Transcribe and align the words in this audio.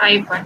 Ahí 0.00 0.22
fue. 0.22 0.38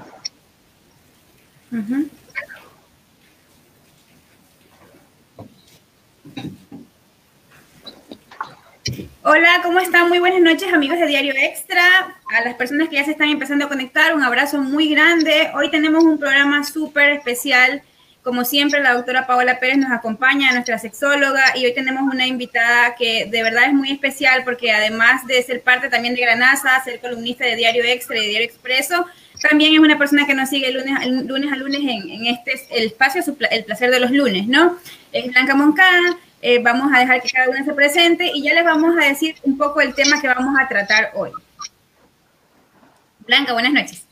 Hola, 9.22 9.60
¿cómo 9.62 9.78
están? 9.78 10.08
Muy 10.08 10.18
buenas 10.18 10.40
noches, 10.40 10.72
amigos 10.72 10.98
de 10.98 11.06
Diario 11.06 11.34
Extra. 11.36 12.16
A 12.36 12.40
las 12.44 12.54
personas 12.54 12.88
que 12.88 12.96
ya 12.96 13.04
se 13.04 13.12
están 13.12 13.28
empezando 13.28 13.66
a 13.66 13.68
conectar, 13.68 14.12
un 14.14 14.24
abrazo 14.24 14.58
muy 14.58 14.88
grande. 14.88 15.52
Hoy 15.54 15.70
tenemos 15.70 16.02
un 16.02 16.18
programa 16.18 16.64
súper 16.64 17.10
especial. 17.10 17.82
Como 18.24 18.44
siempre, 18.44 18.82
la 18.82 18.94
doctora 18.94 19.26
Paola 19.26 19.60
Pérez 19.60 19.76
nos 19.76 19.92
acompaña, 19.92 20.50
nuestra 20.52 20.78
sexóloga, 20.78 21.56
y 21.56 21.66
hoy 21.66 21.74
tenemos 21.74 22.02
una 22.12 22.26
invitada 22.26 22.96
que 22.96 23.26
de 23.26 23.42
verdad 23.42 23.66
es 23.66 23.74
muy 23.74 23.92
especial 23.92 24.42
porque 24.44 24.72
además 24.72 25.26
de 25.26 25.42
ser 25.42 25.62
parte 25.62 25.90
también 25.90 26.14
de 26.14 26.22
Granasa, 26.22 26.82
ser 26.82 27.00
columnista 27.00 27.44
de 27.44 27.54
Diario 27.54 27.84
Extra 27.84 28.16
y 28.16 28.22
de 28.22 28.28
Diario 28.28 28.48
Expreso, 28.48 29.06
también 29.48 29.74
es 29.74 29.78
una 29.78 29.98
persona 29.98 30.26
que 30.26 30.34
nos 30.34 30.48
sigue 30.48 30.72
lunes, 30.72 30.96
a 30.96 31.56
lunes 31.56 31.80
en, 31.82 32.26
este 32.26 32.66
el 32.70 32.86
espacio, 32.86 33.22
el 33.50 33.64
placer 33.64 33.90
de 33.90 34.00
los 34.00 34.10
lunes, 34.10 34.46
¿no? 34.46 34.78
Es 35.12 35.30
Blanca 35.30 35.54
Moncada, 35.54 36.16
eh, 36.40 36.60
vamos 36.62 36.90
a 36.92 37.00
dejar 37.00 37.22
que 37.22 37.30
cada 37.30 37.50
una 37.50 37.64
se 37.64 37.72
presente 37.72 38.30
y 38.34 38.42
ya 38.42 38.54
les 38.54 38.64
vamos 38.64 38.96
a 38.96 39.06
decir 39.06 39.36
un 39.42 39.56
poco 39.56 39.80
el 39.80 39.94
tema 39.94 40.20
que 40.20 40.28
vamos 40.28 40.54
a 40.60 40.68
tratar 40.68 41.10
hoy. 41.14 41.30
Blanca, 43.20 43.52
buenas 43.52 43.72
noches. 43.72 44.06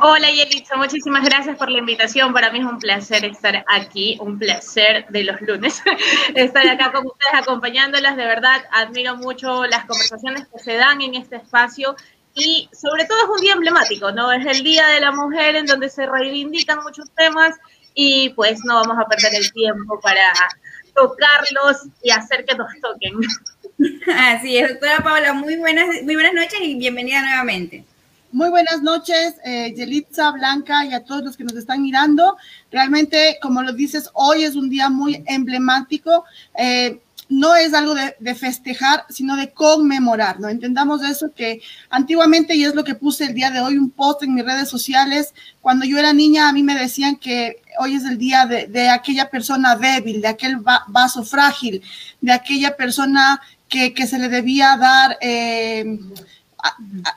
Hola 0.00 0.30
Yelitza, 0.30 0.76
muchísimas 0.76 1.24
gracias 1.24 1.56
por 1.56 1.70
la 1.70 1.78
invitación. 1.78 2.32
Para 2.32 2.50
mí 2.50 2.58
es 2.58 2.64
un 2.64 2.78
placer 2.78 3.24
estar 3.24 3.64
aquí, 3.68 4.16
un 4.20 4.38
placer 4.38 5.06
de 5.08 5.24
los 5.24 5.40
lunes, 5.42 5.82
estar 6.34 6.68
acá 6.68 6.92
con 6.92 7.06
ustedes 7.06 7.34
acompañándolas. 7.34 8.16
De 8.16 8.24
verdad, 8.24 8.64
admiro 8.72 9.16
mucho 9.16 9.64
las 9.66 9.84
conversaciones 9.84 10.46
que 10.48 10.58
se 10.58 10.74
dan 10.74 11.00
en 11.02 11.14
este 11.14 11.36
espacio 11.36 11.94
y 12.34 12.68
sobre 12.72 13.04
todo 13.04 13.18
es 13.18 13.28
un 13.28 13.40
día 13.40 13.54
emblemático, 13.54 14.12
¿no? 14.12 14.32
Es 14.32 14.46
el 14.46 14.62
Día 14.62 14.86
de 14.88 15.00
la 15.00 15.12
Mujer 15.12 15.56
en 15.56 15.66
donde 15.66 15.88
se 15.88 16.06
reivindican 16.06 16.82
muchos 16.82 17.10
temas 17.16 17.56
y 17.94 18.30
pues 18.30 18.60
no 18.64 18.74
vamos 18.74 18.96
a 18.98 19.08
perder 19.08 19.34
el 19.34 19.52
tiempo 19.52 20.00
para 20.00 20.32
tocarlos 20.94 21.88
y 22.02 22.10
hacer 22.10 22.44
que 22.44 22.54
nos 22.54 22.68
toquen. 22.80 23.14
Así 24.16 24.58
es, 24.58 24.68
doctora 24.68 24.98
Paola, 25.02 25.32
muy 25.32 25.56
buenas, 25.56 26.02
muy 26.02 26.14
buenas 26.14 26.34
noches 26.34 26.60
y 26.62 26.74
bienvenida 26.76 27.20
nuevamente. 27.22 27.84
Muy 28.32 28.48
buenas 28.48 28.80
noches, 28.80 29.34
eh, 29.44 29.74
Yelitza, 29.74 30.30
Blanca 30.30 30.84
y 30.84 30.94
a 30.94 31.02
todos 31.02 31.24
los 31.24 31.36
que 31.36 31.42
nos 31.42 31.56
están 31.56 31.82
mirando. 31.82 32.36
Realmente, 32.70 33.38
como 33.42 33.60
lo 33.60 33.72
dices, 33.72 34.08
hoy 34.12 34.44
es 34.44 34.54
un 34.54 34.70
día 34.70 34.88
muy 34.88 35.24
emblemático. 35.26 36.24
Eh, 36.56 37.00
no 37.30 37.54
es 37.54 37.72
algo 37.74 37.94
de, 37.94 38.34
festejar, 38.34 39.06
sino 39.08 39.36
de 39.36 39.52
conmemorar, 39.52 40.40
¿no? 40.40 40.48
Entendamos 40.48 41.02
eso 41.02 41.32
que 41.32 41.62
antiguamente, 41.88 42.56
y 42.56 42.64
es 42.64 42.74
lo 42.74 42.82
que 42.82 42.96
puse 42.96 43.24
el 43.24 43.34
día 43.34 43.52
de 43.52 43.60
hoy, 43.60 43.78
un 43.78 43.90
post 43.90 44.24
en 44.24 44.34
mis 44.34 44.44
redes 44.44 44.68
sociales, 44.68 45.32
cuando 45.60 45.86
yo 45.86 45.96
era 45.96 46.12
niña 46.12 46.48
a 46.48 46.52
mí 46.52 46.64
me 46.64 46.74
decían 46.74 47.16
que 47.16 47.62
hoy 47.78 47.94
es 47.94 48.04
el 48.04 48.18
día 48.18 48.46
de, 48.46 48.88
aquella 48.88 49.30
persona 49.30 49.76
débil, 49.76 50.20
de 50.20 50.28
aquel 50.28 50.56
vaso 50.88 51.24
frágil, 51.24 51.82
de 52.20 52.32
aquella 52.32 52.76
persona 52.76 53.40
que, 53.68 53.94
se 54.06 54.18
le 54.18 54.28
debía 54.28 54.76
dar... 54.76 55.16
Eh, 55.20 55.98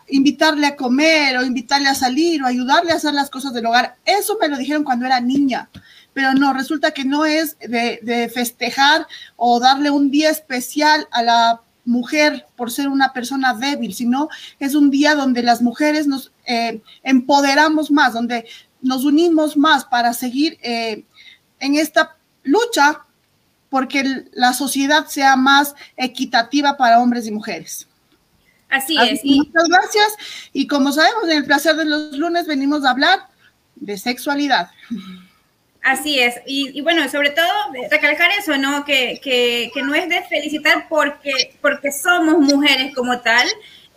invitarle 0.08 0.68
a 0.68 0.76
comer 0.78 1.38
o 1.38 1.44
invitarle 1.44 1.90
a 1.90 1.96
salir 1.96 2.42
o 2.42 2.48
ayudarle 2.48 2.94
a 2.94 2.96
hacer 2.96 3.14
las 3.14 3.30
cosas 3.30 3.52
del 3.52 3.66
hogar. 3.66 3.98
Eso 4.06 4.38
me 4.40 4.48
lo 4.48 4.56
dijeron 4.56 4.86
cuando 4.86 5.06
era 5.06 5.20
niña 5.20 5.68
pero 6.14 6.34
no, 6.34 6.54
resulta 6.54 6.92
que 6.92 7.06
no 7.06 7.26
es 7.26 7.58
de, 7.60 8.32
festejar 8.34 9.08
o 9.36 9.60
darle 9.60 9.90
un 9.90 10.12
día 10.12 10.30
especial 10.30 11.08
a 11.12 11.24
la 11.24 11.62
mujer 11.86 12.46
por 12.56 12.72
ser 12.72 12.88
una 12.88 13.12
persona 13.12 13.54
débil, 13.54 13.94
sino 13.94 14.30
es 14.60 14.76
un 14.76 14.90
día 14.90 15.16
donde 15.16 15.44
las 15.44 15.62
mujeres 15.62 16.08
nos 16.08 16.32
eh, 16.46 16.82
empoderamos 17.04 17.92
más, 17.92 18.14
donde 18.14 18.46
nos 18.82 19.04
unimos 19.06 19.58
más 19.58 19.86
para 19.86 20.14
seguir 20.14 20.58
eh, 20.62 21.04
en 21.60 21.76
esta 21.76 22.18
lucha 22.44 23.06
porque 23.70 24.28
la 24.34 24.54
sociedad 24.54 25.08
sea 25.08 25.36
más 25.36 25.74
equitativa 25.98 26.78
para 26.78 27.00
hombres 27.00 27.26
y 27.26 27.32
mujeres. 27.32 27.88
Así, 28.70 28.96
es. 29.00 29.24
Muchas 29.24 29.68
gracias. 29.68 30.14
Y 30.52 30.68
como 30.68 30.92
sabemos, 30.92 31.24
en 31.26 31.38
el 31.38 31.46
placer 31.46 31.76
de 31.76 31.86
los 31.86 32.18
lunes 32.18 32.46
venimos 32.48 32.86
a 32.86 32.92
hablar 32.92 33.28
de 33.76 33.98
sexualidad. 33.98 34.70
Así 35.84 36.18
es, 36.18 36.36
y, 36.46 36.80
bueno, 36.80 37.10
sobre 37.10 37.32
todo 37.32 37.46
recalcar 37.92 38.32
eso, 38.40 38.58
¿no? 38.58 38.86
Que, 38.86 39.20
que, 39.22 39.70
que, 39.74 39.84
no 39.84 39.94
es 39.94 40.08
de 40.08 40.22
felicitar 40.24 40.88
porque, 40.88 41.58
porque 41.60 41.92
somos 41.92 42.38
mujeres 42.40 42.96
como 42.96 43.20
tal, 43.20 43.46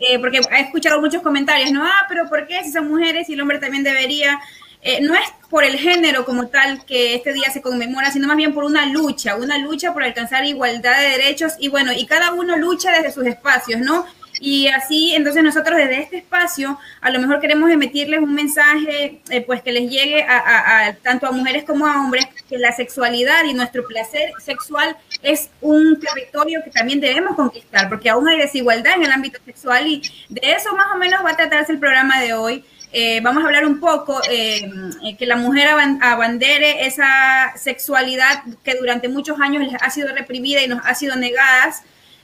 eh, 0.00 0.19
porque 0.19 0.41
he 0.50 0.60
escuchado 0.62 1.00
muchos 1.00 1.22
comentarios, 1.22 1.70
¿no? 1.70 1.84
Ah, 1.84 2.06
pero 2.08 2.28
¿por 2.28 2.48
qué 2.48 2.64
si 2.64 2.72
son 2.72 2.88
mujeres 2.88 3.28
y 3.28 3.34
el 3.34 3.41
hombre 3.41 3.60
también 3.60 3.84
debería? 3.84 4.41
Eh, 4.82 5.00
no 5.00 5.14
es 5.14 5.28
por 5.48 5.62
el 5.62 5.78
género 5.78 6.24
como 6.24 6.48
tal 6.48 6.84
que 6.84 7.14
este 7.14 7.32
día 7.32 7.50
se 7.50 7.62
conmemora, 7.62 8.10
sino 8.10 8.26
más 8.26 8.36
bien 8.36 8.53
por 8.53 8.64
una 8.64 8.86
lucha, 8.86 9.36
una 9.36 9.56
lucha 9.58 9.92
por 9.92 10.03
alcanzar 10.03 10.44
igualdad 10.44 11.00
de 11.00 11.10
derechos 11.10 11.53
y 11.60 11.68
bueno, 11.68 11.92
y 11.92 12.04
cada 12.06 12.32
uno 12.32 12.56
lucha 12.56 12.91
desde 12.91 13.12
sus 13.12 13.26
espacios, 13.26 13.80
¿no? 13.80 14.06
Y 14.41 14.69
así, 14.69 15.14
entonces 15.14 15.42
nosotros 15.42 15.76
desde 15.76 16.02
este 16.02 16.19
espacio, 16.19 16.78
a 17.00 17.10
lo 17.10 17.20
mejor 17.20 17.41
queremos 17.41 17.70
emitirles 17.70 18.20
un 18.20 18.34
mensaje, 18.34 19.20
eh, 19.30 19.41
pues 19.41 19.62
que 19.62 19.72
les 19.72 19.91
llegue 19.91 20.22
a, 20.22 20.94
tanto 21.02 21.26
a 21.26 21.32
mujeres 21.32 21.64
como 21.64 21.86
a 21.86 22.00
hombres, 22.00 22.26
que 22.48 22.58
la 22.58 22.72
sexualidad 22.72 23.44
y 23.44 23.54
nuestro 23.54 23.86
placer 23.86 24.32
sexual 24.44 24.97
es 25.22 25.50
un 25.60 25.98
territorio 25.98 26.60
que 26.64 26.70
también 26.70 27.00
debemos 27.00 27.34
conquistar, 27.34 27.88
porque 27.88 28.10
aún 28.10 28.28
hay 28.28 28.38
desigualdad 28.38 28.94
en 28.97 29.04
el 29.04 29.12
ámbito 29.12 29.38
sexual 29.44 29.86
y 29.86 30.02
de 30.28 30.53
eso 30.53 30.74
más 30.76 30.88
o 30.94 30.98
menos 30.98 31.24
va 31.24 31.30
a 31.30 31.36
tratarse 31.36 31.72
el 31.72 31.78
programa 31.78 32.20
de 32.20 32.34
hoy. 32.34 32.64
Eh, 32.92 33.20
vamos 33.20 33.42
a 33.42 33.47
hablar 33.47 33.66
un 33.66 33.80
poco 33.80 34.20
eh, 34.30 34.70
que 35.18 35.26
la 35.26 35.36
mujer 35.36 35.68
abandere 36.00 36.86
esa 36.86 37.53
sexualidad 37.56 38.42
que 38.62 38.74
durante 38.76 39.08
muchos 39.08 39.41
años 39.41 39.64
les 39.64 39.82
ha 39.82 39.91
sido 39.91 40.14
reprimida 40.14 40.62
y 40.62 40.68
nos 40.68 40.80
ha 40.84 40.94
sido 40.94 41.16
negada 41.16 41.74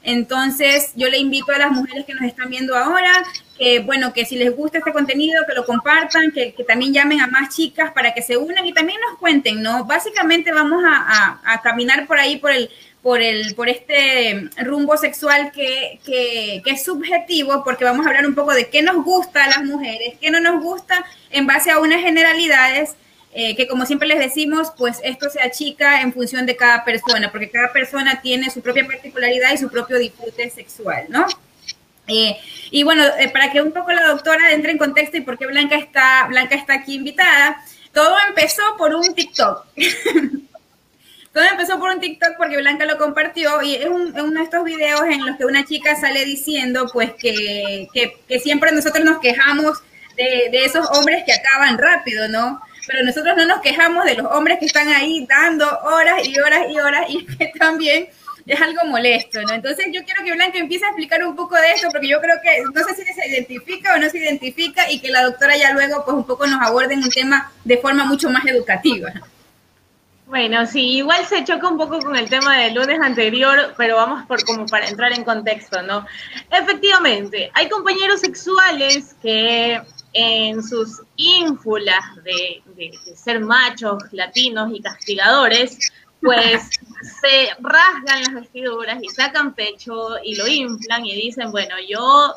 entonces, 0.02 0.92
yo 0.96 1.08
le 1.08 1.18
invito 1.18 1.52
a 1.52 1.58
las 1.58 1.70
mujeres 1.70 2.04
que 2.04 2.14
nos 2.14 2.24
están 2.24 2.50
viendo 2.50 2.76
ahora, 2.76 3.10
que 3.56 3.80
bueno, 3.80 4.12
que 4.12 4.24
si 4.24 4.36
les 4.36 4.54
gusta 4.54 4.78
este 4.78 4.92
contenido, 4.92 5.44
que 5.46 5.54
lo 5.54 5.64
compartan, 5.64 6.32
que, 6.32 6.54
también 6.66 6.92
llamen 6.92 7.20
a 7.20 7.28
más 7.28 7.54
chicas 7.54 7.92
para 7.92 8.12
que 8.12 8.22
se 8.22 8.36
unan 8.36 8.66
y 8.66 8.72
también 8.72 8.98
nos 9.08 9.18
cuenten, 9.18 9.62
¿no? 9.62 9.84
Básicamente 9.84 10.52
vamos 10.52 10.82
a, 10.84 11.60
caminar 11.62 12.06
por 12.06 12.18
ahí, 12.18 12.38
por 12.38 12.50
el, 12.50 12.68
por 13.00 13.20
el, 13.20 13.54
por 13.54 13.68
este 13.68 14.48
rumbo 14.64 14.96
sexual 14.96 15.52
que, 15.52 16.00
que, 16.04 16.62
que, 16.64 16.70
es 16.72 16.84
subjetivo, 16.84 17.62
porque 17.62 17.84
vamos 17.84 18.04
a 18.04 18.08
hablar 18.08 18.26
un 18.26 18.34
poco 18.34 18.52
de 18.52 18.68
qué 18.68 18.82
nos 18.82 19.04
gusta 19.04 19.44
a 19.44 19.48
las 19.48 19.64
mujeres, 19.64 20.14
qué 20.20 20.30
no 20.30 20.40
nos 20.40 20.62
gusta 20.62 21.04
en 21.30 21.46
base 21.46 21.70
a 21.70 21.78
unas 21.78 22.00
generalidades 22.00 22.96
eh, 23.34 23.56
que 23.56 23.66
como 23.66 23.86
siempre 23.86 24.06
les 24.08 24.18
decimos, 24.18 24.72
pues 24.76 25.00
esto 25.02 25.30
se 25.30 25.40
achica 25.40 26.02
en 26.02 26.12
función 26.12 26.44
de 26.44 26.54
cada 26.54 26.84
persona, 26.84 27.32
porque 27.32 27.48
cada 27.48 27.72
persona 27.72 28.20
tiene 28.20 28.50
su 28.50 28.60
propia 28.60 28.86
particularidad 28.86 29.52
y 29.54 29.56
su 29.56 29.70
propio 29.70 29.98
disfrute 29.98 30.50
sexual, 30.50 31.06
¿no? 31.08 31.26
Eh, 32.08 32.36
y 32.70 32.82
bueno, 32.82 33.04
eh, 33.18 33.30
para 33.30 33.50
que 33.50 33.62
un 33.62 33.72
poco 33.72 33.92
la 33.92 34.06
doctora 34.08 34.52
entre 34.52 34.72
en 34.72 34.78
contexto 34.78 35.16
y 35.16 35.22
por 35.22 35.38
qué 35.38 35.46
Blanca 35.46 35.76
está, 35.76 36.26
Blanca 36.28 36.56
está 36.56 36.74
aquí 36.74 36.96
invitada, 36.96 37.56
todo 37.94 38.14
empezó 38.28 38.62
por 38.76 38.94
un 38.94 39.14
TikTok. 39.14 39.66
todo 41.32 41.44
empezó 41.44 41.78
por 41.78 41.90
un 41.90 42.00
TikTok 42.00 42.36
porque 42.36 42.58
Blanca 42.58 42.84
lo 42.84 42.98
compartió 42.98 43.62
y 43.62 43.76
es, 43.76 43.86
uno 43.86 44.10
de 44.12 44.42
estos 44.42 44.62
videos 44.62 45.04
en 45.08 45.24
los 45.24 45.38
que 45.38 45.46
una 45.46 45.64
chica 45.64 45.96
sale 45.96 46.26
diciendo 46.26 46.86
pues 46.92 47.14
que, 47.14 47.88
que, 47.94 48.40
siempre 48.40 48.72
nosotros 48.72 49.06
nos 49.06 49.20
quejamos 49.20 49.78
de, 50.18 50.50
de 50.50 50.64
esos 50.66 50.86
hombres 50.90 51.24
que 51.24 51.32
acaban 51.32 51.78
rápido, 51.78 52.28
¿no? 52.28 52.60
Pero 52.86 53.04
nosotros 53.04 53.36
no 53.36 53.46
nos 53.46 53.60
quejamos 53.60 54.04
de 54.04 54.16
los 54.16 54.26
hombres 54.32 54.58
que 54.58 54.66
están 54.66 54.88
ahí 54.88 55.26
dando 55.26 55.66
horas 55.80 56.26
y 56.26 56.38
horas 56.38 56.66
y 56.68 56.78
horas 56.78 57.04
y 57.08 57.24
que 57.26 57.52
también 57.58 58.08
es 58.46 58.60
algo 58.60 58.84
molesto, 58.86 59.40
¿no? 59.42 59.52
Entonces 59.52 59.86
yo 59.92 60.02
quiero 60.04 60.24
que 60.24 60.32
Blanca 60.32 60.58
empiece 60.58 60.84
a 60.84 60.88
explicar 60.88 61.24
un 61.24 61.36
poco 61.36 61.54
de 61.54 61.72
esto, 61.72 61.88
porque 61.92 62.08
yo 62.08 62.20
creo 62.20 62.36
que 62.42 62.62
no 62.74 62.84
sé 62.84 62.94
si 62.94 63.12
se 63.12 63.28
identifica 63.28 63.94
o 63.94 63.98
no 63.98 64.08
se 64.08 64.18
identifica 64.18 64.90
y 64.90 65.00
que 65.00 65.10
la 65.10 65.22
doctora 65.22 65.56
ya 65.56 65.72
luego 65.72 66.04
pues 66.04 66.16
un 66.16 66.24
poco 66.24 66.46
nos 66.46 66.60
aborde 66.60 66.94
en 66.94 67.04
un 67.04 67.10
tema 67.10 67.52
de 67.64 67.78
forma 67.78 68.04
mucho 68.04 68.30
más 68.30 68.44
educativa. 68.46 69.12
Bueno, 70.26 70.66
sí, 70.66 70.96
igual 70.96 71.26
se 71.26 71.44
choca 71.44 71.68
un 71.68 71.76
poco 71.76 72.00
con 72.00 72.16
el 72.16 72.30
tema 72.30 72.56
del 72.56 72.74
lunes 72.74 72.98
anterior, 73.00 73.74
pero 73.76 73.96
vamos 73.96 74.24
por 74.26 74.42
como 74.44 74.64
para 74.64 74.88
entrar 74.88 75.12
en 75.12 75.24
contexto, 75.24 75.82
¿no? 75.82 76.06
Efectivamente, 76.50 77.50
hay 77.52 77.68
compañeros 77.68 78.20
sexuales 78.20 79.14
que 79.20 79.82
en 80.12 80.62
sus 80.62 81.02
ínfulas 81.16 82.02
de, 82.24 82.62
ser 83.16 83.40
machos 83.40 84.02
latinos 84.12 84.70
y 84.74 84.82
castigadores, 84.82 85.92
pues 86.20 86.70
se 87.20 87.50
rasgan 87.60 88.22
las 88.22 88.34
vestiduras 88.34 88.98
y 89.02 89.08
sacan 89.08 89.54
pecho 89.54 90.16
y 90.22 90.36
lo 90.36 90.46
inflan 90.46 91.04
y 91.04 91.14
dicen, 91.14 91.50
bueno, 91.50 91.76
yo 91.88 92.34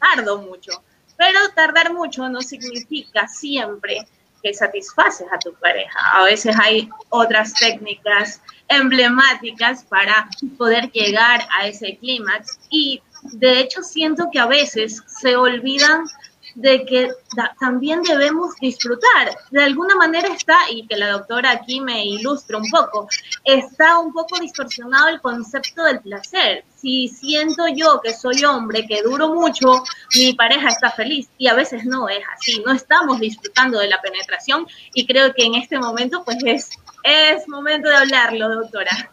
tardo 0.00 0.38
mucho, 0.38 0.82
pero 1.16 1.38
tardar 1.54 1.92
mucho 1.92 2.28
no 2.28 2.40
significa 2.42 3.28
siempre 3.28 4.06
que 4.42 4.52
satisfaces 4.52 5.26
a 5.32 5.38
tu 5.38 5.54
pareja. 5.54 5.98
A 6.12 6.24
veces 6.24 6.54
hay 6.60 6.90
otras 7.08 7.54
técnicas 7.54 8.42
emblemáticas 8.68 9.84
para 9.84 10.28
poder 10.58 10.90
llegar 10.92 11.46
a 11.58 11.66
ese 11.66 11.96
clímax 11.96 12.58
y 12.68 13.02
de 13.32 13.60
hecho 13.60 13.82
siento 13.82 14.28
que 14.30 14.38
a 14.38 14.46
veces 14.46 15.02
se 15.06 15.34
olvidan 15.34 16.04
de 16.54 16.84
que 16.84 17.10
también 17.58 18.02
debemos 18.02 18.54
disfrutar. 18.60 19.36
De 19.50 19.62
alguna 19.62 19.96
manera 19.96 20.28
está, 20.28 20.70
y 20.70 20.86
que 20.86 20.96
la 20.96 21.10
doctora 21.10 21.50
aquí 21.50 21.80
me 21.80 22.04
ilustra 22.04 22.58
un 22.58 22.70
poco, 22.70 23.08
está 23.44 23.98
un 23.98 24.12
poco 24.12 24.38
distorsionado 24.38 25.08
el 25.08 25.20
concepto 25.20 25.84
del 25.84 26.00
placer. 26.00 26.64
Si 26.76 27.08
siento 27.08 27.66
yo 27.68 28.00
que 28.02 28.12
soy 28.12 28.44
hombre, 28.44 28.86
que 28.86 29.02
duro 29.02 29.34
mucho, 29.34 29.82
mi 30.16 30.34
pareja 30.34 30.68
está 30.68 30.90
feliz 30.90 31.28
y 31.38 31.48
a 31.48 31.54
veces 31.54 31.84
no 31.84 32.08
es 32.08 32.22
así, 32.32 32.62
no 32.64 32.72
estamos 32.72 33.20
disfrutando 33.20 33.78
de 33.78 33.88
la 33.88 34.00
penetración 34.00 34.66
y 34.92 35.06
creo 35.06 35.32
que 35.34 35.44
en 35.44 35.54
este 35.54 35.78
momento 35.78 36.24
pues 36.24 36.38
es, 36.44 36.70
es 37.02 37.48
momento 37.48 37.88
de 37.88 37.96
hablarlo, 37.96 38.48
doctora. 38.54 39.10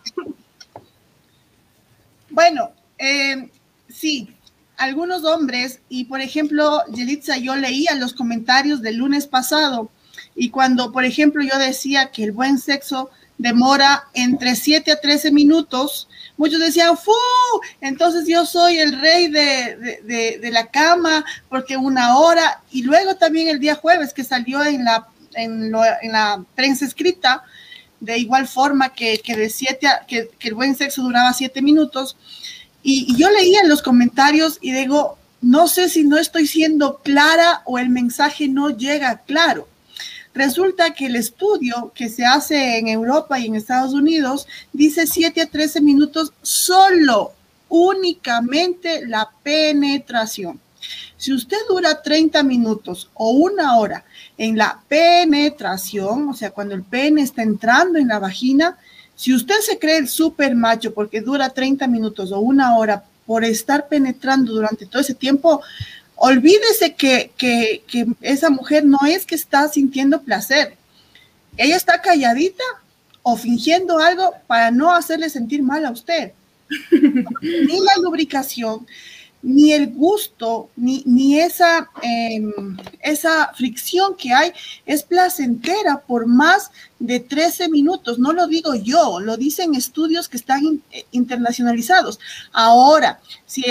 Bueno, 2.29 2.71
eh, 2.97 3.49
sí, 3.89 4.35
algunos 4.81 5.24
hombres, 5.25 5.80
y 5.89 6.06
por 6.06 6.22
ejemplo, 6.22 6.81
Yelitza, 6.92 7.38
yo 7.38 7.56
leía 7.56 7.94
los 7.95 8.13
comentarios 8.13 8.81
del 8.81 8.98
lunes 8.98 9.28
pasado, 9.28 9.92
y 10.36 10.50
cuando, 10.50 10.92
por 10.92 11.06
ejemplo, 11.06 11.44
yo 11.44 11.57
decía 11.60 12.10
que 12.12 12.24
el 12.24 12.31
buen 12.31 12.57
sexo 12.57 13.12
demora 13.38 14.06
entre 14.13 14.56
7 14.56 14.92
a 14.92 15.00
13 15.00 15.31
minutos, 15.31 16.07
muchos 16.36 16.60
decían, 16.60 16.98
¡fu! 16.98 17.12
Entonces 17.80 18.28
yo 18.28 18.45
soy 18.48 18.80
el 18.80 19.00
rey 19.00 19.28
de, 19.28 20.39
de, 20.42 20.51
la 20.51 20.66
cama, 20.68 21.24
porque 21.48 21.78
una 21.78 22.18
hora, 22.18 22.62
y 22.72 22.81
luego 22.81 23.16
también 23.16 23.50
el 23.50 23.60
día 23.60 23.75
jueves 23.75 24.13
que 24.13 24.24
salió 24.24 24.63
en 24.63 24.83
la, 24.83 25.07
en, 25.36 25.72
la 25.72 26.44
prensa 26.56 26.86
escrita, 26.86 27.44
de 28.00 28.18
igual 28.18 28.48
forma 28.48 28.94
que, 28.94 29.19
que 29.19 29.36
de 29.36 29.50
siete 29.51 29.88
que, 30.07 30.31
que 30.39 30.48
el 30.48 30.56
buen 30.56 30.75
sexo 30.75 31.04
duraba 31.04 31.33
7 31.33 31.62
minutos, 31.62 32.18
y, 32.83 33.16
yo 33.16 33.30
leía 33.30 33.63
los 33.66 33.81
comentarios 33.81 34.57
y 34.62 34.72
digo, 34.72 35.18
no 35.42 35.68
sé 35.68 35.89
si 35.89 36.04
no 36.04 36.18
estoy 36.18 36.48
siendo 36.48 36.98
clara 36.98 37.62
o 37.66 37.80
el 37.80 37.89
mensaje 37.89 38.48
no 38.48 38.69
llega 38.69 39.22
claro. 39.25 39.68
Resulta 40.33 40.94
que 40.94 41.07
el 41.07 41.16
estudio 41.18 41.92
que 41.94 42.07
se 42.07 42.25
hace 42.25 42.78
en 42.78 42.88
Europa 42.88 43.38
y 43.39 43.48
en 43.48 43.56
Estados 43.56 43.94
Unidos 43.94 44.48
dice 44.72 45.06
7 45.06 45.42
a 45.42 45.48
13 45.48 45.81
minutos 45.81 46.31
solo, 46.42 47.33
únicamente 47.68 49.06
la 49.06 49.30
penetración. 49.44 50.60
Si 51.18 51.33
usted 51.33 51.57
dura 51.69 52.01
30 52.01 52.42
minutos 52.44 53.10
o 53.13 53.31
una 53.31 53.78
hora 53.78 54.06
en 54.38 54.57
la 54.57 54.81
penetración, 54.88 56.30
o 56.30 56.33
sea, 56.33 56.51
cuando 56.51 56.74
el 56.75 56.83
pene 56.83 57.22
está 57.22 57.44
entrando 57.44 58.00
en 58.00 58.07
la 58.07 58.19
vagina, 58.19 58.78
si 59.21 59.35
usted 59.35 59.59
se 59.59 59.77
cree 59.77 59.97
el 59.97 60.09
super 60.09 60.56
macho 60.56 60.95
porque 60.95 61.21
dura 61.21 61.51
30 61.51 61.85
minutos 61.85 62.31
o 62.31 62.39
una 62.39 62.75
hora 62.75 63.03
por 63.27 63.45
estar 63.45 63.88
penetrando 63.88 64.51
durante 64.51 64.88
todo 64.88 65.00
ese 65.00 65.13
tiempo, 65.13 65.62
olvídese 66.15 66.95
que, 66.95 67.29
que, 67.38 67.83
esa 68.21 68.50
mujer 68.50 68.83
no 68.83 68.97
es 69.07 69.27
que 69.27 69.35
está 69.35 69.68
sintiendo 69.68 70.23
placer. 70.23 70.75
Ella 71.56 71.75
está 71.75 72.01
calladita 72.01 72.63
o 73.21 73.38
fingiendo 73.38 74.00
algo 74.00 74.33
para 74.47 74.71
no 74.71 74.91
hacerle 74.91 75.29
sentir 75.29 75.62
mal 75.62 75.85
a 75.85 75.91
usted. 75.91 76.31
Ni 76.91 77.79
la 77.79 78.01
lubricación, 78.01 78.88
ni 79.41 79.71
el 79.73 79.91
gusto, 79.91 80.69
ni, 80.75 81.03
ni 81.05 81.39
esa, 81.39 81.89
em, 82.01 82.77
esa 83.01 83.51
fricción 83.53 84.15
que 84.15 84.33
hay 84.33 84.53
es 84.85 85.03
placentera 85.03 86.01
por 86.01 86.27
más 86.27 86.71
de 86.99 87.19
13 87.19 87.69
minutos. 87.69 88.19
No 88.19 88.33
lo 88.33 88.47
digo 88.47 88.75
yo, 88.75 89.19
lo 89.19 89.38
dicen 89.38 89.75
estudios 89.75 90.29
que 90.29 90.38
están 90.38 90.83
eh, 90.91 91.05
internacionalizados. 91.11 92.19
Ahora, 92.51 93.19
si 93.45 93.63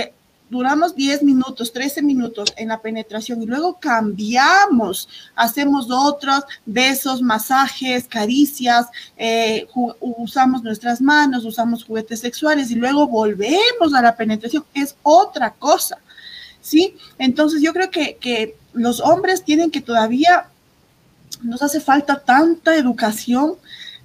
duramos 0.51 0.97
10 0.97 1.23
minutos, 1.23 1.73
13 1.73 2.03
minutos 2.03 2.53
en 2.57 2.69
la 2.69 2.83
penetración 2.83 3.41
y 3.43 3.47
luego 3.47 3.79
cambiamos, 3.81 5.09
hacemos 5.37 5.87
otros 5.91 6.43
besos, 6.67 7.23
masajes, 7.23 8.07
caricias, 8.09 8.89
eh, 9.17 9.67
usamos 10.01 10.63
nuestras 10.63 11.01
manos, 11.01 11.45
usamos 11.45 11.85
juguetes 11.85 12.21
sexuales 12.21 12.71
y 12.71 12.75
luego 12.75 13.07
volvemos 13.07 13.95
a 13.95 14.03
la 14.03 14.17
penetración, 14.17 14.65
es 14.75 14.97
otra 15.03 15.53
cosa. 15.53 15.99
¿Sí? 16.61 16.95
Entonces 17.17 17.63
yo 17.63 17.73
creo 17.73 17.91
que, 17.91 18.17
que 18.17 18.55
los 18.75 19.01
hombres 19.01 19.45
tienen 19.45 19.71
que 19.71 19.81
todavía, 19.81 20.49
nos 21.43 21.63
hace 21.63 21.81
falta 21.81 22.21
tanta 22.21 22.77
educación 22.77 23.55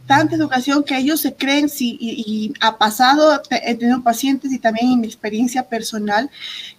tanta 0.06 0.36
educación 0.36 0.84
que 0.84 0.98
ellos 0.98 1.20
se 1.22 1.34
creen, 1.34 1.70
sí, 1.70 1.98
y, 2.00 2.54
ha 2.62 2.78
pasado, 2.78 3.42
he 3.50 3.76
tenido 3.76 4.04
pacientes 4.04 4.52
y 4.52 4.60
también 4.60 4.92
en 4.92 5.02
mi 5.02 5.08
experiencia 5.08 5.64
personal, 5.64 6.30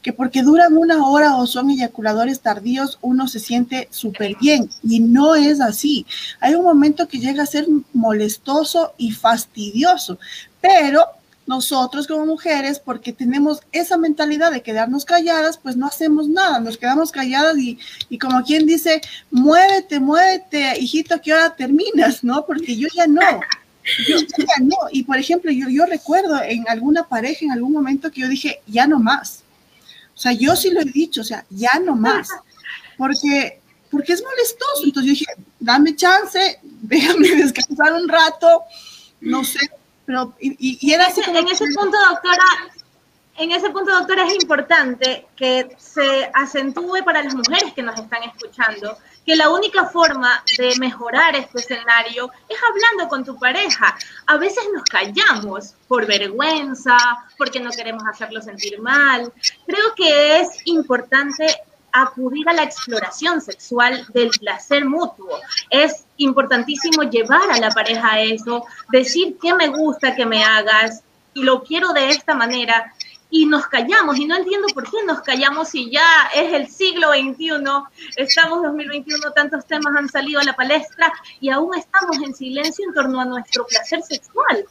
que 0.03 0.13
porque 0.13 0.43
duran 0.43 0.77
una 0.77 1.05
hora 1.05 1.37
o 1.37 1.47
son 1.47 1.71
eyaculadores 1.71 2.41
tardíos, 2.41 2.99
uno 3.03 3.27
se 3.29 3.41
siente 3.41 3.89
súper 3.91 4.37
bien 4.41 4.71
y 4.83 5.01
no 5.01 5.35
es 5.35 5.61
así. 5.61 6.07
Hay 6.41 6.55
un 6.55 6.65
momento 6.65 7.09
que 7.09 7.19
llega 7.19 7.43
a 7.43 7.47
ser 7.47 7.67
molestoso 7.93 8.95
y 8.97 9.11
fastidioso, 9.11 10.19
pero 10.61 11.05
nosotros 11.47 12.07
como 12.07 12.27
mujeres, 12.27 12.79
porque 12.79 13.13
tenemos 13.13 13.61
esa 13.73 13.97
mentalidad 13.97 14.51
de 14.51 14.63
quedarnos 14.63 15.05
calladas, 15.05 15.59
pues 15.59 15.77
no 15.77 15.87
hacemos 15.87 16.29
nada, 16.29 16.59
nos 16.61 16.77
quedamos 16.77 17.13
calladas 17.13 17.57
y, 17.59 17.79
y 18.09 18.19
como 18.19 18.43
quien 18.43 18.67
dice, 18.67 19.01
muévete, 19.31 20.01
muévete, 20.01 20.79
hijito, 20.81 21.21
que 21.21 21.33
ahora 21.33 21.55
terminas, 21.55 22.25
¿no? 22.25 22.45
Porque 22.45 22.77
yo 22.77 22.89
ya 22.95 23.07
no. 23.07 23.41
Yo, 24.09 24.19
ya 24.19 24.65
no. 24.65 24.77
Y 24.91 25.05
por 25.05 25.17
ejemplo, 25.17 25.51
yo, 25.53 25.69
yo 25.69 25.87
recuerdo 25.87 26.43
en 26.43 26.69
alguna 26.69 27.05
pareja, 27.05 27.45
en 27.45 27.53
algún 27.53 27.73
momento 27.73 28.11
que 28.11 28.23
yo 28.23 28.29
dije, 28.29 28.61
ya 28.67 28.87
no 28.87 28.99
más. 28.99 29.45
O 30.15 30.19
sea, 30.19 30.33
yo 30.33 30.57
sí 30.57 30.71
lo 30.71 30.81
he 30.81 30.85
dicho, 30.85 31.21
o 31.21 31.25
sea, 31.25 31.45
ya 31.51 31.79
no 31.79 31.95
más. 31.95 32.29
Porque, 32.97 33.61
porque 33.91 34.15
es 34.15 34.23
molestoso. 34.23 34.85
Entonces 34.85 35.07
yo 35.07 35.13
dije, 35.13 35.27
dame 35.61 35.95
chance, 35.95 36.59
déjame 36.63 37.29
descansar 37.37 37.93
un 37.93 38.09
rato, 38.09 38.63
no 39.21 39.45
sé, 39.45 39.71
pero, 40.07 40.33
y, 40.41 40.93
era 40.93 41.09
así 41.09 41.21
En 41.27 41.49
ese 41.49 41.67
punto, 41.75 41.99
doctora, 42.11 42.45
en 43.39 43.53
ese 43.53 43.69
punto, 43.71 43.93
doctora, 43.93 44.27
es 44.27 44.35
importante 44.35 45.27
que 45.37 45.77
se 45.77 46.31
acentúe 46.33 47.05
para 47.05 47.23
las 47.23 47.35
mujeres 47.35 47.75
que 47.75 47.83
nos 47.83 47.99
están 47.99 48.23
escuchando 48.23 48.97
que 49.27 49.37
la 49.37 49.51
única 49.51 49.87
forma 49.87 50.43
de 50.57 50.75
mejorar 50.79 51.35
este 51.35 51.59
escenario 51.59 52.31
es 52.49 52.57
hablando 52.63 53.09
con 53.09 53.25
tu 53.25 53.37
pareja. 53.39 53.97
A 54.27 54.37
veces 54.37 54.65
nos 54.73 54.85
callamos 54.85 55.75
por 55.89 56.07
vergüenza, 56.07 56.97
porque 57.37 57.61
no 57.61 57.71
queremos 57.71 58.05
hacerlo 58.07 58.41
sentir 58.41 58.81
mal. 58.81 59.31
Creo 59.67 59.95
que 59.97 60.41
es 60.41 60.49
importante 60.65 61.47
acudir 62.03 62.49
a 62.49 62.53
la 62.53 62.63
exploración 62.63 63.41
sexual 63.41 64.07
del 64.13 64.31
placer 64.31 64.85
mutuo. 64.85 65.41
Es 65.71 66.05
importantísimo 66.17 67.03
llevar 67.05 67.51
a 67.51 67.59
la 67.59 67.71
pareja 67.71 68.13
a 68.13 68.21
eso, 68.21 68.65
decir 68.91 69.37
qué 69.41 69.55
me 69.55 69.69
gusta 69.69 70.15
que 70.15 70.27
me 70.27 70.45
hagas 70.45 71.03
y 71.35 71.43
lo 71.43 71.63
quiero 71.63 71.93
de 71.93 72.11
esta 72.11 72.35
manera 72.35 72.93
y 73.31 73.47
nos 73.47 73.67
callamos 73.67 74.19
y 74.19 74.25
no 74.25 74.37
entiendo 74.37 74.69
por 74.69 74.85
qué 74.91 74.99
nos 75.05 75.21
callamos 75.21 75.69
si 75.69 75.91
ya 75.91 76.31
es 76.35 76.53
el 76.53 76.69
siglo 76.69 77.09
XXI, 77.11 77.51
estamos 78.17 78.59
en 78.59 78.63
2021, 78.65 79.33
tantos 79.33 79.67
temas 79.67 79.95
han 79.97 80.09
salido 80.09 80.41
a 80.41 80.45
la 80.45 80.55
palestra 80.55 81.13
y 81.41 81.51
aún 81.51 81.77
estamos 81.77 82.17
en 82.25 82.35
silencio 82.35 82.87
en 82.87 82.95
torno 82.95 83.21
a 83.21 83.25
nuestro 83.25 83.67
placer 83.67 84.03
sexual. 84.03 84.67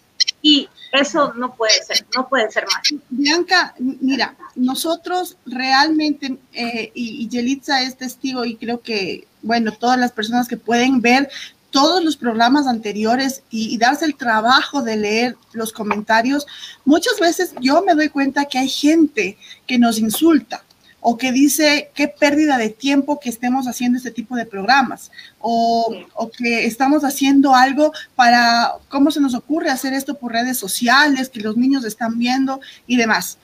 Y 0.45 0.69
eso 0.91 1.33
no 1.33 1.55
puede 1.55 1.73
ser, 1.83 2.05
no 2.15 2.29
puede 2.29 2.51
ser 2.51 2.65
más. 2.65 3.01
Bianca, 3.09 3.73
mira, 3.79 4.35
nosotros 4.53 5.37
realmente, 5.43 6.37
eh, 6.53 6.91
y, 6.93 7.27
Yelitza 7.27 7.81
es 7.81 7.97
testigo 7.97 8.45
y 8.45 8.55
creo 8.55 8.79
que, 8.79 9.27
bueno, 9.41 9.71
todas 9.71 9.97
las 9.97 10.11
personas 10.11 10.47
que 10.47 10.57
pueden 10.57 11.01
ver 11.01 11.31
todos 11.71 12.03
los 12.03 12.15
programas 12.15 12.67
anteriores 12.67 13.41
y, 13.49 13.73
y, 13.73 13.79
darse 13.79 14.05
el 14.05 14.15
trabajo 14.15 14.83
de 14.83 14.97
leer 14.97 15.35
los 15.53 15.73
comentarios, 15.73 16.45
muchas 16.85 17.19
veces 17.19 17.55
yo 17.59 17.81
me 17.81 17.95
doy 17.95 18.09
cuenta 18.09 18.45
que 18.45 18.59
hay 18.59 18.69
gente 18.69 19.39
que 19.65 19.79
nos 19.79 19.97
insulta 19.97 20.63
o 21.07 21.17
que 21.17 21.31
dice 21.31 21.91
qué 21.93 22.07
pérdida 22.07 22.57
de 22.57 22.71
tiempo 22.71 23.19
que 23.19 23.29
estemos 23.29 23.67
haciendo 23.67 23.99
este 23.99 24.09
tipo 24.09 24.35
de 24.35 24.47
programas, 24.47 25.11
o, 25.39 25.95
o, 26.15 26.31
que 26.31 26.65
estamos 26.65 27.03
haciendo 27.03 27.53
algo 27.53 27.93
para, 28.15 28.71
¿cómo 28.89 29.11
se 29.11 29.21
nos 29.21 29.35
ocurre 29.35 29.69
hacer 29.69 29.93
esto 29.93 30.15
por 30.15 30.31
redes 30.31 30.57
sociales, 30.57 31.29
que 31.29 31.41
los 31.41 31.57
niños 31.57 31.85
están 31.85 32.17
viendo 32.17 32.59
y 32.87 32.97
demás? 32.97 33.37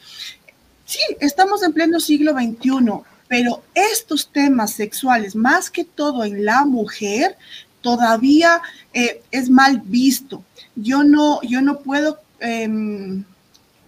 Sí, 0.85 0.97
estamos 1.19 1.61
en 1.61 1.71
pleno 1.71 1.99
siglo 1.99 2.33
XXI, 2.33 3.03
pero 3.27 3.61
estos 3.75 4.31
temas 4.31 4.71
sexuales, 4.71 5.35
más 5.35 5.69
que 5.69 5.83
todo 5.83 6.23
en 6.23 6.43
la 6.43 6.65
mujer, 6.65 7.37
todavía 7.81 8.59
eh, 8.91 9.21
es 9.29 9.51
mal 9.51 9.83
visto. 9.85 10.43
Yo 10.75 11.03
no, 11.03 11.39
yo 11.43 11.61
no 11.61 11.77
puedo 11.81 12.17
eh, 12.39 12.67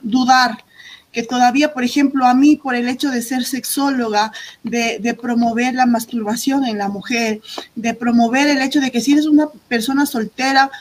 dudar 0.03 0.63
que 1.13 1.23
todavía, 1.23 1.73
por 1.73 1.83
ejemplo, 1.83 2.25
a 2.25 2.33
mí, 2.33 2.57
por 2.57 2.75
el 2.75 2.89
hecho 2.89 3.11
de 3.11 3.21
ser 3.21 3.45
sexóloga, 3.45 4.33
de, 4.63 5.17
promover 5.21 5.75
la 5.75 5.85
masturbación 5.85 6.65
en 6.65 6.79
la 6.79 6.89
mujer, 6.89 7.39
de 7.75 7.93
promover 7.93 8.47
el 8.47 8.61
hecho 8.61 8.81
de 8.81 8.91
que 8.91 8.99
si 8.99 9.13
eres 9.13 9.27
una 9.27 9.47
persona 9.67 10.05
soltera, 10.07 10.71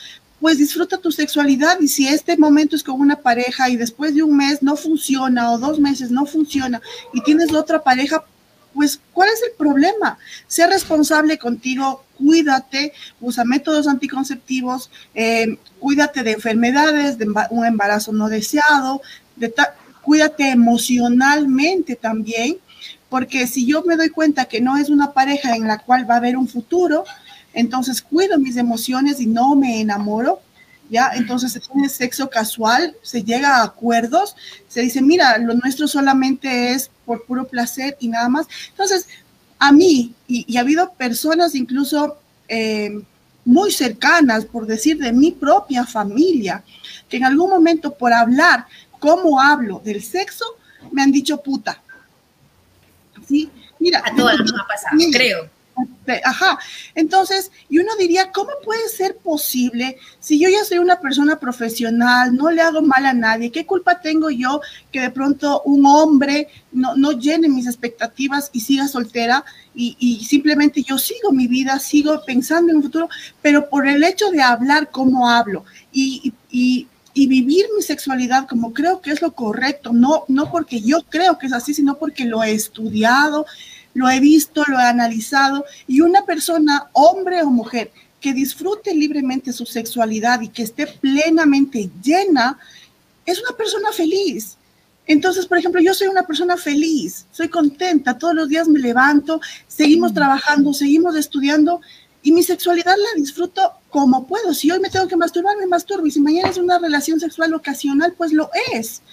pues 0.41 0.57
disfruta 0.57 0.97
tu 0.97 1.11
sexualidad 1.11 1.79
y 1.79 1.87
si 1.87 2.07
este 2.07 2.35
momento 2.35 2.75
es 2.75 2.83
con 2.83 2.99
una 2.99 3.15
pareja 3.15 3.69
y 3.69 3.77
después 3.77 4.13
de 4.15 4.23
un 4.23 4.35
mes 4.35 4.61
no 4.61 4.75
funciona 4.75 5.51
o 5.51 5.57
dos 5.57 5.79
meses 5.79 6.11
no 6.11 6.25
funciona 6.25 6.81
y 7.13 7.21
tienes 7.21 7.53
otra 7.53 7.81
pareja, 7.81 8.25
pues, 8.73 8.99
¿cuál 9.13 9.29
es 9.29 9.41
el 9.43 9.55
problema? 9.55 10.17
Sé 10.47 10.65
responsable 10.67 11.37
contigo, 11.37 12.03
cuídate, 12.17 12.91
usa 13.21 13.45
métodos 13.45 13.87
anticonceptivos, 13.87 14.89
eh, 15.13 15.57
cuídate 15.79 16.23
de 16.23 16.31
enfermedades, 16.31 17.17
de 17.19 17.31
un 17.51 17.65
embarazo 17.65 18.11
no 18.11 18.29
deseado, 18.29 19.01
de 19.35 19.53
cuídate 20.03 20.49
emocionalmente 20.49 21.95
también, 21.95 22.57
porque 23.09 23.47
si 23.47 23.65
yo 23.65 23.83
me 23.83 23.95
doy 23.95 24.09
cuenta 24.09 24.45
que 24.45 24.61
no 24.61 24.77
es 24.77 24.89
una 24.89 25.13
pareja 25.13 25.55
en 25.55 25.67
la 25.67 25.79
cual 25.79 26.09
va 26.09 26.15
a 26.15 26.17
haber 26.17 26.37
un 26.37 26.47
futuro, 26.47 27.05
entonces 27.53 28.01
cuido 28.01 28.39
mis 28.39 28.57
emociones 28.57 29.19
y 29.19 29.27
no 29.27 29.55
me 29.55 29.79
enamoro, 29.79 30.41
¿ya? 30.89 31.11
Entonces 31.15 31.51
se 31.51 31.59
tiene 31.59 31.89
sexo 31.89 32.29
casual, 32.29 32.95
se 33.01 33.23
llega 33.23 33.57
a 33.57 33.63
acuerdos, 33.63 34.35
se 34.67 34.81
dice, 34.81 35.01
mira, 35.01 35.37
lo 35.37 35.53
nuestro 35.53 35.87
solamente 35.87 36.73
es 36.73 36.89
por 37.05 37.25
puro 37.25 37.47
placer 37.47 37.95
y 37.99 38.07
nada 38.07 38.29
más. 38.29 38.47
Entonces, 38.69 39.07
a 39.59 39.71
mí, 39.71 40.13
y, 40.27 40.57
ha 40.57 40.61
habido 40.61 40.91
personas 40.93 41.55
incluso 41.55 42.17
eh, 42.47 43.01
muy 43.45 43.71
cercanas, 43.71 44.45
por 44.45 44.65
decir, 44.65 44.97
de 44.97 45.13
mi 45.13 45.31
propia 45.31 45.85
familia, 45.85 46.63
que 47.09 47.17
en 47.17 47.25
algún 47.25 47.49
momento 47.49 47.93
por 47.93 48.13
hablar 48.13 48.65
cómo 49.03 49.41
hablo 49.41 49.81
del 49.83 50.01
sexo, 50.01 50.45
me 50.93 51.01
han 51.01 51.11
dicho 51.11 51.35
puta. 51.43 51.81
¿Sí? 53.27 53.51
Mira, 53.77 54.01
a 54.05 54.15
todas 54.15 54.39
nos 54.39 54.53
ha 54.53 54.65
pasado, 54.65 54.97
creo. 55.11 55.49
Ajá. 56.23 56.57
Entonces, 56.95 57.51
y 57.67 57.79
uno 57.79 57.91
diría, 57.99 58.31
¿cómo 58.31 58.51
puede 58.63 58.87
ser 58.87 59.17
posible 59.17 59.97
si 60.21 60.39
yo 60.39 60.47
ya 60.47 60.63
soy 60.63 60.77
una 60.77 61.01
persona 61.01 61.37
profesional, 61.37 62.33
no 62.33 62.49
le 62.49 62.61
hago 62.61 62.81
mal 62.81 63.05
a 63.05 63.13
nadie? 63.13 63.51
¿Qué 63.51 63.65
culpa 63.65 63.99
tengo 63.99 64.29
yo 64.29 64.61
que 64.89 65.01
de 65.01 65.09
pronto 65.09 65.61
un 65.65 65.85
hombre 65.85 66.47
no, 66.71 66.95
no 66.95 67.11
llene 67.11 67.49
mis 67.49 67.67
expectativas 67.67 68.51
y 68.53 68.61
siga 68.61 68.87
soltera 68.87 69.43
y, 69.75 69.97
y, 69.99 70.23
simplemente 70.23 70.81
yo 70.81 70.97
sigo 70.97 71.31
mi 71.31 71.47
vida, 71.47 71.77
sigo 71.79 72.23
pensando 72.25 72.71
en 72.71 72.77
un 72.77 72.83
futuro, 72.83 73.09
pero 73.41 73.69
por 73.69 73.85
el 73.85 74.03
hecho 74.03 74.29
de 74.29 74.41
hablar 74.41 74.91
como 74.91 75.29
hablo 75.29 75.65
y, 75.91 76.33
y, 76.51 76.87
y 77.13 77.27
vivir 77.27 77.65
mi 77.75 77.83
sexualidad 77.83 78.47
como 78.47 78.73
creo 78.73 79.01
que 79.01 79.11
es 79.11 79.21
lo 79.21 79.33
correcto, 79.33 79.93
no, 79.93 80.25
no 80.27 80.51
porque 80.51 80.81
yo 80.81 81.03
creo 81.09 81.37
que 81.37 81.47
es 81.47 81.53
así, 81.53 81.73
sino 81.73 81.97
porque 81.97 82.25
lo 82.25 82.43
he 82.43 82.51
estudiado, 82.51 83.45
lo 83.93 84.09
he 84.09 84.19
visto, 84.19 84.63
lo 84.67 84.79
he 84.79 84.83
analizado, 84.83 85.63
y 85.87 86.01
una 86.01 86.25
persona, 86.25 86.89
hombre 86.93 87.41
o 87.43 87.49
mujer, 87.49 87.91
que 88.19 88.33
disfrute 88.33 88.95
libremente 88.95 89.53
su 89.53 89.65
sexualidad 89.65 90.41
y 90.41 90.47
que 90.47 90.63
esté 90.63 90.87
plenamente 90.87 91.89
llena, 92.01 92.57
es 93.25 93.41
una 93.41 93.55
persona 93.55 93.91
feliz. 93.91 94.57
Entonces, 95.05 95.45
por 95.45 95.57
ejemplo, 95.57 95.81
yo 95.81 95.93
soy 95.93 96.07
una 96.07 96.23
persona 96.23 96.55
feliz, 96.55 97.25
soy 97.31 97.49
contenta, 97.49 98.17
todos 98.17 98.33
los 98.33 98.47
días 98.47 98.67
me 98.67 98.79
levanto, 98.79 99.41
seguimos 99.67 100.11
mm. 100.11 100.15
trabajando, 100.15 100.73
seguimos 100.73 101.15
estudiando 101.15 101.81
y 102.21 102.31
mi 102.31 102.41
sexualidad 102.41 102.95
la 102.95 103.21
disfruto 103.21 103.73
como 103.93 104.25
puedo. 104.25 104.55
Si 104.55 104.71
hoy 104.71 104.79
me 104.79 104.89
tengo 104.89 105.07
que 105.07 105.15
masturbar, 105.15 105.55
me 105.55 105.67
masturbo 105.67 106.07
y 106.07 106.11
si 106.11 106.19
mañana 106.19 106.49
es 106.49 106.57
una 106.57 106.79
relación 106.79 107.19
sexual 107.19 107.53
ocasional, 107.53 108.13
pues 108.17 108.33
lo 108.33 108.49
es. 108.73 109.03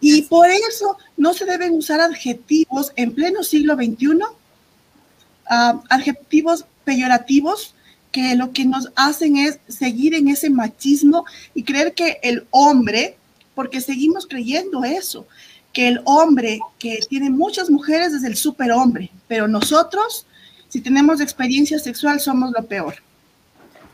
Y 0.00 0.22
por 0.22 0.50
eso 0.50 0.98
no 1.16 1.32
se 1.32 1.44
deben 1.44 1.72
usar 1.74 2.00
adjetivos 2.00 2.92
en 2.96 3.14
pleno 3.14 3.44
siglo 3.44 3.76
XXI, 3.76 4.18
ah, 5.48 5.80
adjetivos 5.88 6.66
peyorativos 6.84 7.74
que 8.10 8.34
lo 8.34 8.52
que 8.52 8.64
nos 8.64 8.90
hacen 8.96 9.36
es 9.36 9.60
seguir 9.68 10.14
en 10.14 10.26
ese 10.26 10.50
machismo 10.50 11.24
y 11.54 11.62
creer 11.62 11.94
que 11.94 12.18
el 12.22 12.46
hombre, 12.50 13.16
porque 13.54 13.80
seguimos 13.80 14.26
creyendo 14.26 14.82
eso, 14.82 15.28
que 15.72 15.86
el 15.86 16.00
hombre 16.04 16.58
que 16.80 16.98
tiene 17.08 17.30
muchas 17.30 17.70
mujeres 17.70 18.12
es 18.14 18.24
el 18.24 18.36
superhombre, 18.36 19.12
pero 19.28 19.46
nosotros, 19.46 20.26
si 20.68 20.80
tenemos 20.80 21.20
experiencia 21.20 21.78
sexual, 21.78 22.18
somos 22.18 22.50
lo 22.50 22.66
peor. 22.66 22.96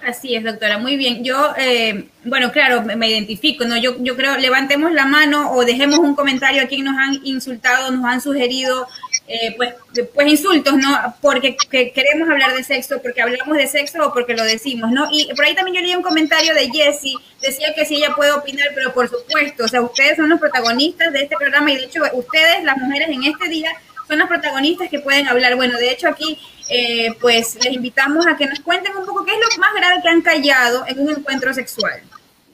Así 0.05 0.35
es, 0.35 0.45
doctora, 0.45 0.77
muy 0.77 0.97
bien. 0.97 1.25
Yo, 1.25 1.55
eh, 1.57 2.09
bueno, 2.25 2.53
claro, 2.53 2.83
me, 2.83 3.09
identifico, 3.09 3.65
¿no? 3.65 3.79
Yo, 3.79 3.97
yo 4.01 4.17
creo, 4.17 4.37
levantemos 4.37 4.93
la 4.93 5.07
mano 5.07 5.53
o 5.53 5.65
dejemos 5.65 5.99
un 5.99 6.15
comentario 6.15 6.63
a 6.63 6.67
quien 6.67 6.85
nos 6.85 6.99
han 6.99 7.21
insultado, 7.25 7.91
nos 7.91 8.05
han 8.05 8.21
sugerido, 8.21 8.87
eh, 9.27 9.55
pues, 9.57 9.75
pues 10.13 10.27
insultos, 10.29 10.75
¿no? 10.77 11.15
Porque 11.23 11.57
queremos 11.71 12.29
hablar 12.29 12.55
de 12.55 12.63
sexo, 12.63 13.01
porque 13.01 13.23
hablamos 13.23 13.57
de 13.57 13.67
sexo 13.67 14.07
o 14.07 14.13
porque 14.13 14.35
lo 14.35 14.45
decimos, 14.45 14.91
¿no? 14.91 15.09
Y 15.11 15.33
por 15.35 15.47
ahí 15.47 15.55
también 15.55 15.77
yo 15.77 15.83
leí 15.83 15.97
un 15.97 16.03
comentario 16.03 16.53
de 16.53 16.69
Jessie, 16.71 17.17
decía 17.41 17.75
que 17.75 17.87
sí 17.87 17.97
ella 17.97 18.15
puede 18.15 18.33
opinar, 18.33 18.69
pero 18.75 18.93
por 18.93 19.09
supuesto, 19.09 19.65
o 19.65 19.69
sea, 19.69 19.81
ustedes 19.81 20.17
son 20.17 20.29
los 20.29 20.39
protagonistas 20.39 21.15
de 21.15 21.23
este 21.23 21.37
programa 21.37 21.73
y 21.73 21.77
de 21.77 21.85
hecho 21.85 22.03
ustedes, 22.13 22.63
las 22.63 22.77
mujeres 22.77 23.09
en 23.09 23.25
este 23.25 23.49
día, 23.49 23.71
son 24.07 24.19
las 24.19 24.29
protagonistas 24.29 24.89
que 24.89 25.01
pueden 25.01 25.29
hablar. 25.29 25.57
Bueno, 25.57 25.79
de 25.79 25.91
hecho 25.91 26.09
aquí 26.09 26.39
eh, 26.69 27.15
pues 27.21 27.57
les 27.63 27.73
invitamos 27.73 28.27
a 28.27 28.37
que 28.37 28.47
nos 28.47 28.61
cuenten 28.61 28.97
un 28.97 29.05
poco 29.05 29.25
qué 29.25 29.33
es 29.33 29.39
lo 29.39 29.61
más 29.61 29.75
grave 29.75 30.01
que 30.03 30.09
han 30.09 30.23
callado 30.23 30.85
en 30.87 31.01
un 31.01 31.11
encuentro 31.11 31.53
sexual. 31.53 32.01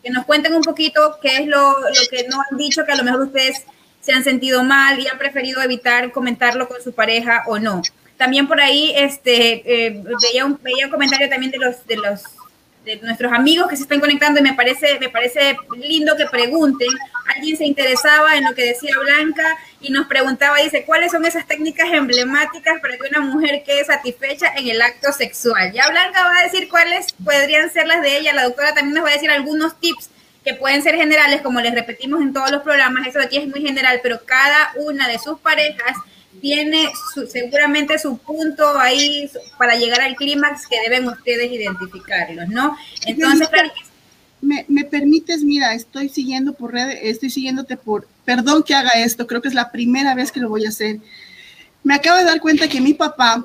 Que 0.03 0.11
nos 0.11 0.25
cuenten 0.25 0.55
un 0.55 0.63
poquito 0.63 1.19
qué 1.21 1.37
es 1.39 1.47
lo, 1.47 1.75
que 2.11 2.27
no 2.29 2.39
han 2.41 2.57
dicho, 2.57 2.85
que 2.85 2.93
a 2.93 2.97
lo 2.97 3.05
mejor 3.05 3.23
ustedes 3.23 3.65
se 4.01 4.13
han 4.13 4.25
sentido 4.25 4.65
mal 4.65 4.99
y 4.99 5.07
han 5.07 5.19
preferido 5.19 5.61
evitar 5.61 6.11
comentarlo 6.11 6.67
con 6.69 6.83
su 6.83 6.93
pareja 6.93 7.45
o 7.47 7.59
no. 7.59 7.83
También 8.17 8.49
por 8.49 8.61
ahí 8.61 8.93
este, 8.97 9.87
eh, 9.87 10.03
veía, 10.23 10.45
un, 10.45 10.59
veía 10.63 10.87
un 10.87 10.91
comentario 10.91 11.29
también 11.29 11.53
de 11.53 11.59
los, 11.59 11.87
de 11.87 11.97
los 11.97 12.23
de 12.85 12.97
nuestros 12.97 13.33
amigos 13.33 13.69
que 13.69 13.77
se 13.77 13.83
están 13.83 14.01
conectando 14.01 14.41
y 14.41 14.43
me 14.43 14.55
parece, 14.55 14.99
me 14.99 15.09
parece 15.09 15.57
lindo 15.77 16.17
que 16.17 16.27
pregunten. 16.27 16.89
Alguien 17.35 17.57
se 17.57 17.67
interesaba 17.67 18.37
en 18.37 18.45
lo 18.45 18.55
que 18.55 18.65
decía 18.65 18.97
Blanca 18.99 19.45
y 19.81 19.91
nos 19.93 20.07
preguntaba, 20.07 20.59
dice, 20.59 20.85
¿cuáles 20.85 21.13
son 21.13 21.25
esas 21.25 21.47
técnicas 21.47 21.89
emblemáticas 21.93 22.81
para 22.81 22.97
que 22.97 23.09
una 23.09 23.21
mujer 23.21 23.63
quede 23.65 23.85
satisfecha 23.85 24.53
en 24.57 24.69
el 24.69 24.81
acto 24.81 25.13
sexual? 25.13 25.73
Ya 25.73 25.89
Blanca 25.91 26.25
va 26.25 26.39
a 26.39 26.45
decir 26.45 26.69
cuáles 26.69 27.13
podrían 27.13 27.71
ser 27.71 27.87
las 27.87 28.03
de 28.03 28.17
ella, 28.17 28.33
la 28.33 28.45
doctora 28.45 28.75
también 28.75 28.95
nos 28.95 29.05
va 29.05 29.11
a 29.11 29.15
decir 29.15 29.31
algunos 29.31 29.79
tips 29.79 30.11
que 30.45 30.55
pueden 30.55 30.83
ser 30.83 30.97
generales, 30.97 31.43
como 31.43 31.61
les 31.61 31.75
repetimos 31.75 32.23
en 32.23 32.33
todos 32.33 32.51
los 32.51 32.63
programas, 32.63 33.07
eso 33.07 33.19
de 33.19 33.27
aquí 33.27 33.37
es 33.37 33.47
muy 33.47 33.61
general, 33.61 34.01
pero 34.03 34.25
cada 34.25 34.73
una 34.77 35.07
de 35.07 35.19
sus 35.19 35.39
parejas 35.39 35.97
tiene 36.41 36.91
seguramente 37.29 37.99
su 37.99 38.19
punto 38.19 38.79
ahí 38.79 39.31
para 39.59 39.77
llegar 39.77 40.01
al 40.01 40.17
clímax 40.17 40.67
que 40.67 40.81
deben 40.89 41.09
ustedes 41.09 41.51
identificarlos, 41.53 42.49
¿no? 42.49 42.77
Entonces, 43.07 43.49
me, 44.41 44.65
me, 44.69 44.85
permites, 44.85 45.43
mira, 45.43 45.75
estoy 45.75 46.09
siguiendo 46.09 46.55
por 46.55 46.73
red, 46.73 46.99
estoy 47.03 47.31
siguiéndote 47.31 47.77
por, 47.77 48.09
perdón 48.25 48.63
que 48.63 48.75
haga 48.75 48.91
esto, 48.91 49.27
creo 49.27 49.43
que 49.43 49.49
es 49.49 49.55
la 49.55 49.71
primera 49.71 50.15
vez 50.15 50.33
que 50.33 50.41
lo 50.41 50.49
voy 50.49 50.65
a 50.65 50.71
hacer. 50.71 50.99
Me 51.83 51.95
acabo 51.95 52.19
de 52.19 52.25
dar 52.25 52.41
cuenta 52.41 52.69
que 52.69 52.81
mi 52.81 52.95
papá, 52.95 53.45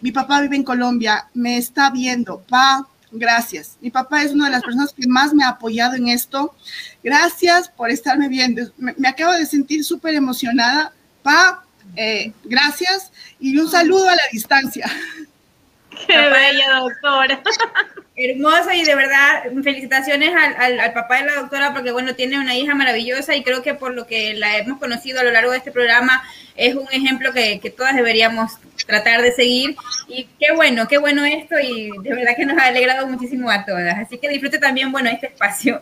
mi 0.00 0.12
papá 0.12 0.40
vive 0.40 0.56
en 0.56 0.64
Colombia, 0.64 1.28
me 1.34 1.58
está 1.58 1.90
viendo, 1.90 2.40
pa, 2.48 2.86
gracias. 3.10 3.76
Mi 3.80 3.90
papá 3.90 4.22
es 4.22 4.32
una 4.32 4.46
de 4.46 4.52
las 4.52 4.62
personas 4.62 4.92
que 4.92 5.06
más 5.06 5.34
me 5.34 5.44
ha 5.44 5.48
apoyado 5.48 5.94
en 5.94 6.08
esto. 6.08 6.54
Gracias 7.02 7.68
por 7.68 7.90
estarme 7.90 8.28
viendo. 8.28 8.62
Me, 8.76 8.94
me 8.98 9.08
acabo 9.08 9.32
de 9.32 9.46
sentir 9.46 9.84
súper 9.84 10.14
emocionada. 10.14 10.92
Pa, 11.22 11.64
eh, 11.96 12.32
gracias 12.44 13.12
y 13.40 13.56
un 13.58 13.70
saludo 13.70 14.08
a 14.08 14.16
la 14.16 14.22
distancia. 14.32 14.90
Qué 16.06 16.16
bella 16.16 16.80
doctora. 16.80 17.42
Hermosa 18.16 18.74
y 18.74 18.84
de 18.84 18.94
verdad, 18.96 19.44
felicitaciones 19.62 20.34
al, 20.34 20.80
al, 20.80 20.92
papá 20.92 21.18
de 21.18 21.26
la 21.26 21.34
doctora 21.36 21.72
porque 21.72 21.92
bueno, 21.92 22.16
tiene 22.16 22.38
una 22.38 22.56
hija 22.56 22.74
maravillosa 22.74 23.36
y 23.36 23.44
creo 23.44 23.62
que 23.62 23.74
por 23.74 23.94
lo 23.94 24.06
que 24.06 24.34
la 24.34 24.58
hemos 24.58 24.78
conocido 24.80 25.20
a 25.20 25.22
lo 25.22 25.30
largo 25.30 25.52
de 25.52 25.58
este 25.58 25.70
programa 25.70 26.22
es 26.56 26.74
un 26.74 26.88
ejemplo 26.90 27.32
que, 27.32 27.60
que 27.60 27.70
todas 27.70 27.94
deberíamos 27.94 28.58
tratar 28.86 29.22
de 29.22 29.32
seguir 29.32 29.76
y 30.08 30.28
qué 30.40 30.52
bueno, 30.52 30.88
qué 30.88 30.98
bueno 30.98 31.24
esto 31.24 31.60
y 31.60 31.90
de 32.02 32.14
verdad 32.14 32.34
que 32.36 32.46
nos 32.46 32.58
ha 32.58 32.66
alegrado 32.66 33.06
muchísimo 33.06 33.50
a 33.50 33.64
todas. 33.64 33.98
Así 33.98 34.18
que 34.18 34.28
disfrute 34.28 34.58
también, 34.58 34.90
bueno, 34.90 35.10
este 35.10 35.28
espacio. 35.28 35.80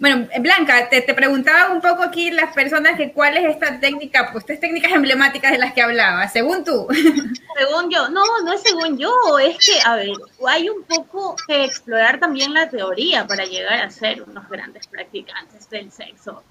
Bueno, 0.00 0.28
Blanca, 0.40 0.88
te, 0.88 1.02
preguntaba 1.02 1.72
un 1.72 1.80
poco 1.80 2.04
aquí 2.04 2.30
las 2.30 2.54
personas 2.54 2.96
que 2.96 3.12
cuál 3.12 3.36
es 3.36 3.50
esta 3.50 3.80
técnica, 3.80 4.30
pues 4.30 4.44
estas 4.44 4.60
técnicas 4.60 4.92
emblemáticas 4.92 5.50
de 5.50 5.58
las 5.58 5.72
que 5.72 5.82
hablaba, 5.82 6.28
según 6.28 6.64
tú. 6.64 6.86
Según 7.58 7.90
yo, 7.90 8.08
no, 8.08 8.22
no 8.44 8.52
es 8.52 8.62
según 8.62 8.96
yo, 8.98 9.12
es 9.40 9.58
que, 9.58 9.80
a 9.84 9.96
ver, 9.96 10.12
hay 10.46 10.68
un 10.68 10.84
poco 10.84 11.34
que 11.48 11.64
explorar 11.64 12.20
también 12.20 12.54
la 12.54 12.70
teoría 12.70 13.26
para 13.26 13.44
llegar 13.46 13.80
a 13.80 13.90
ser 13.90 14.22
unos 14.22 14.48
grandes 14.48 14.86
practicantes 14.86 15.68
del 15.68 15.90
sexo. 15.90 16.44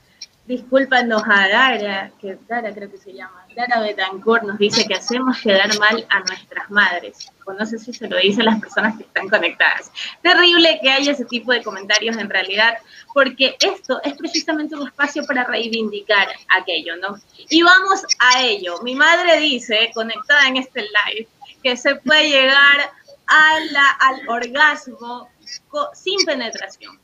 Discúlpanos 0.48 1.24
a 1.25 1.50
Dara, 1.50 2.12
que 2.22 2.38
Dara 2.48 2.74
creo 2.74 2.89
que 2.89 2.98
se 2.98 3.12
llama, 3.12 3.46
Dara 3.54 3.82
Betancourt 3.82 4.44
nos 4.44 4.58
dice 4.58 4.86
que 4.88 4.94
hacemos 4.94 5.42
quedar 5.42 5.77
mal 5.77 6.08
a 6.10 6.22
nuestras 6.22 6.72
madres. 6.72 7.30
O 7.46 7.51
no 7.51 7.66
sé 7.66 7.77
si 7.77 7.94
se 7.94 8.08
lo 8.08 8.16
dice 8.18 8.44
a 8.44 8.46
las 8.46 8.62
personas 8.62 8.96
que 8.96 9.04
están 9.04 9.27
conectadas. 9.27 9.92
Terrible 10.22 10.80
que 10.82 10.89
haya 10.89 11.12
ese 11.12 11.25
tipo 11.25 11.51
de 11.51 11.62
comentarios 11.62 12.16
en 12.16 12.30
realidad, 12.30 12.77
porque 13.13 13.58
esto 13.60 14.01
es 14.04 14.13
precisamente 14.13 14.75
un 14.75 14.88
espacio 14.88 15.25
para 15.25 15.44
reivindicar 15.44 16.30
aquello, 16.58 16.96
¿no? 16.96 17.20
Y 17.50 17.62
vamos 17.63 18.04
a 18.20 18.42
ello. 18.42 18.82
Mi 18.84 18.96
madre 18.96 19.42
dice, 19.42 19.92
conectada 19.94 20.48
en 20.48 20.56
este 20.56 20.82
live, 20.82 21.27
que 21.62 21.75
se 21.75 21.96
puede 21.96 22.30
llegar 22.30 22.89
a 23.27 23.60
la, 23.72 23.89
al 24.00 24.30
orgasmo 24.30 25.30
sin 25.94 26.25
penetración. 26.25 26.98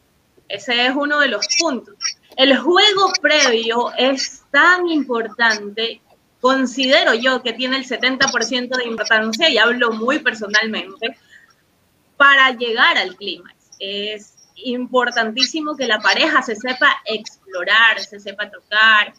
Ese 0.48 0.86
es 0.86 0.94
uno 0.96 1.20
de 1.20 1.28
los 1.28 1.46
puntos. 1.60 1.96
El 2.36 2.58
juego 2.58 3.12
previo 3.22 3.92
es 3.98 4.44
tan 4.52 4.88
importante 4.88 6.02
considero 6.44 7.14
yo 7.14 7.42
que 7.42 7.54
tiene 7.54 7.78
el 7.78 7.86
70% 7.86 8.76
de 8.76 8.86
importancia, 8.86 9.48
y 9.50 9.58
hablo 9.58 9.94
muy 9.94 10.20
personalmente, 10.20 11.16
para 12.18 12.52
llegar 12.52 12.98
al 12.98 13.16
clímax. 13.16 13.56
Es 13.80 14.34
importantísimo 14.56 15.78
que 15.78 15.88
la 15.88 16.02
pareja 16.02 16.42
se 16.42 16.58
sepa 16.58 17.02
explorar, 17.06 18.02
se 18.02 18.20
sepa 18.20 18.50
tocar, 18.50 19.14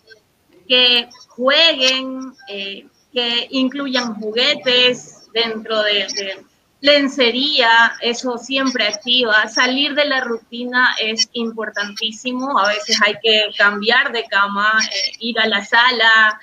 que 0.68 1.08
jueguen, 1.28 2.34
eh, 2.48 2.86
que 3.10 3.48
incluyan 3.52 4.16
juguetes 4.16 5.30
dentro 5.32 5.82
de, 5.82 6.44
lencería, 6.84 7.94
eso 8.02 8.36
siempre 8.36 8.86
activa. 8.86 9.48
Salir 9.48 9.94
de 9.94 10.04
la 10.04 10.20
rutina 10.20 10.94
es 11.00 11.30
importantísimo. 11.32 12.58
A 12.58 12.68
veces 12.68 13.00
hay 13.02 13.14
que 13.22 13.46
cambiar 13.56 14.12
de 14.12 14.24
cama, 14.24 14.78
eh, 14.92 15.12
ir 15.18 15.40
a 15.40 15.46
la 15.46 15.64
sala, 15.64 16.38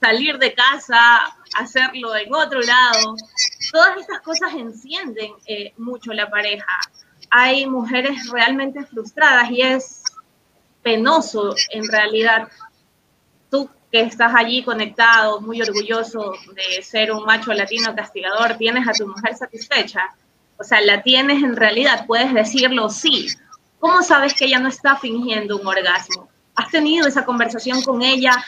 salir 0.00 0.38
de 0.38 0.54
casa, 0.54 1.36
hacerlo 1.56 2.16
en 2.16 2.32
otro 2.32 2.62
lado. 2.62 3.16
Todas 3.70 3.98
estas 3.98 4.22
cosas 4.22 4.54
encienden 4.54 5.32
eh, 5.46 5.74
mucho 5.76 6.14
la 6.14 6.30
pareja. 6.30 6.80
Hay 7.28 7.66
mujeres 7.66 8.30
realmente 8.30 8.86
frustradas 8.86 9.50
y 9.50 9.60
es 9.60 10.04
penoso 10.82 11.54
en 11.70 11.86
realidad. 11.86 12.48
Tú 13.50 13.68
que 13.92 14.00
estás 14.00 14.32
allí 14.34 14.64
conectado, 14.64 15.42
muy 15.42 15.60
orgulloso 15.60 16.32
de 16.54 16.82
ser 16.82 17.12
un 17.12 17.24
macho 17.24 17.52
latino 17.52 17.94
castigador, 17.94 18.56
tienes 18.56 18.88
a 18.88 18.92
tu 18.92 19.06
mujer 19.06 19.36
satisfecha. 19.36 20.00
O 20.56 20.64
sea, 20.64 20.80
la 20.80 21.02
tienes 21.02 21.42
en 21.42 21.54
realidad, 21.54 22.06
puedes 22.06 22.32
decirlo 22.32 22.88
sí. 22.88 23.28
¿Cómo 23.78 24.02
sabes 24.02 24.32
que 24.32 24.46
ella 24.46 24.60
no 24.60 24.68
está 24.68 24.96
fingiendo 24.96 25.58
un 25.58 25.66
orgasmo? 25.66 26.30
¿Has 26.54 26.70
tenido 26.70 27.06
esa 27.06 27.26
conversación 27.26 27.82
con 27.82 28.00
ella 28.00 28.42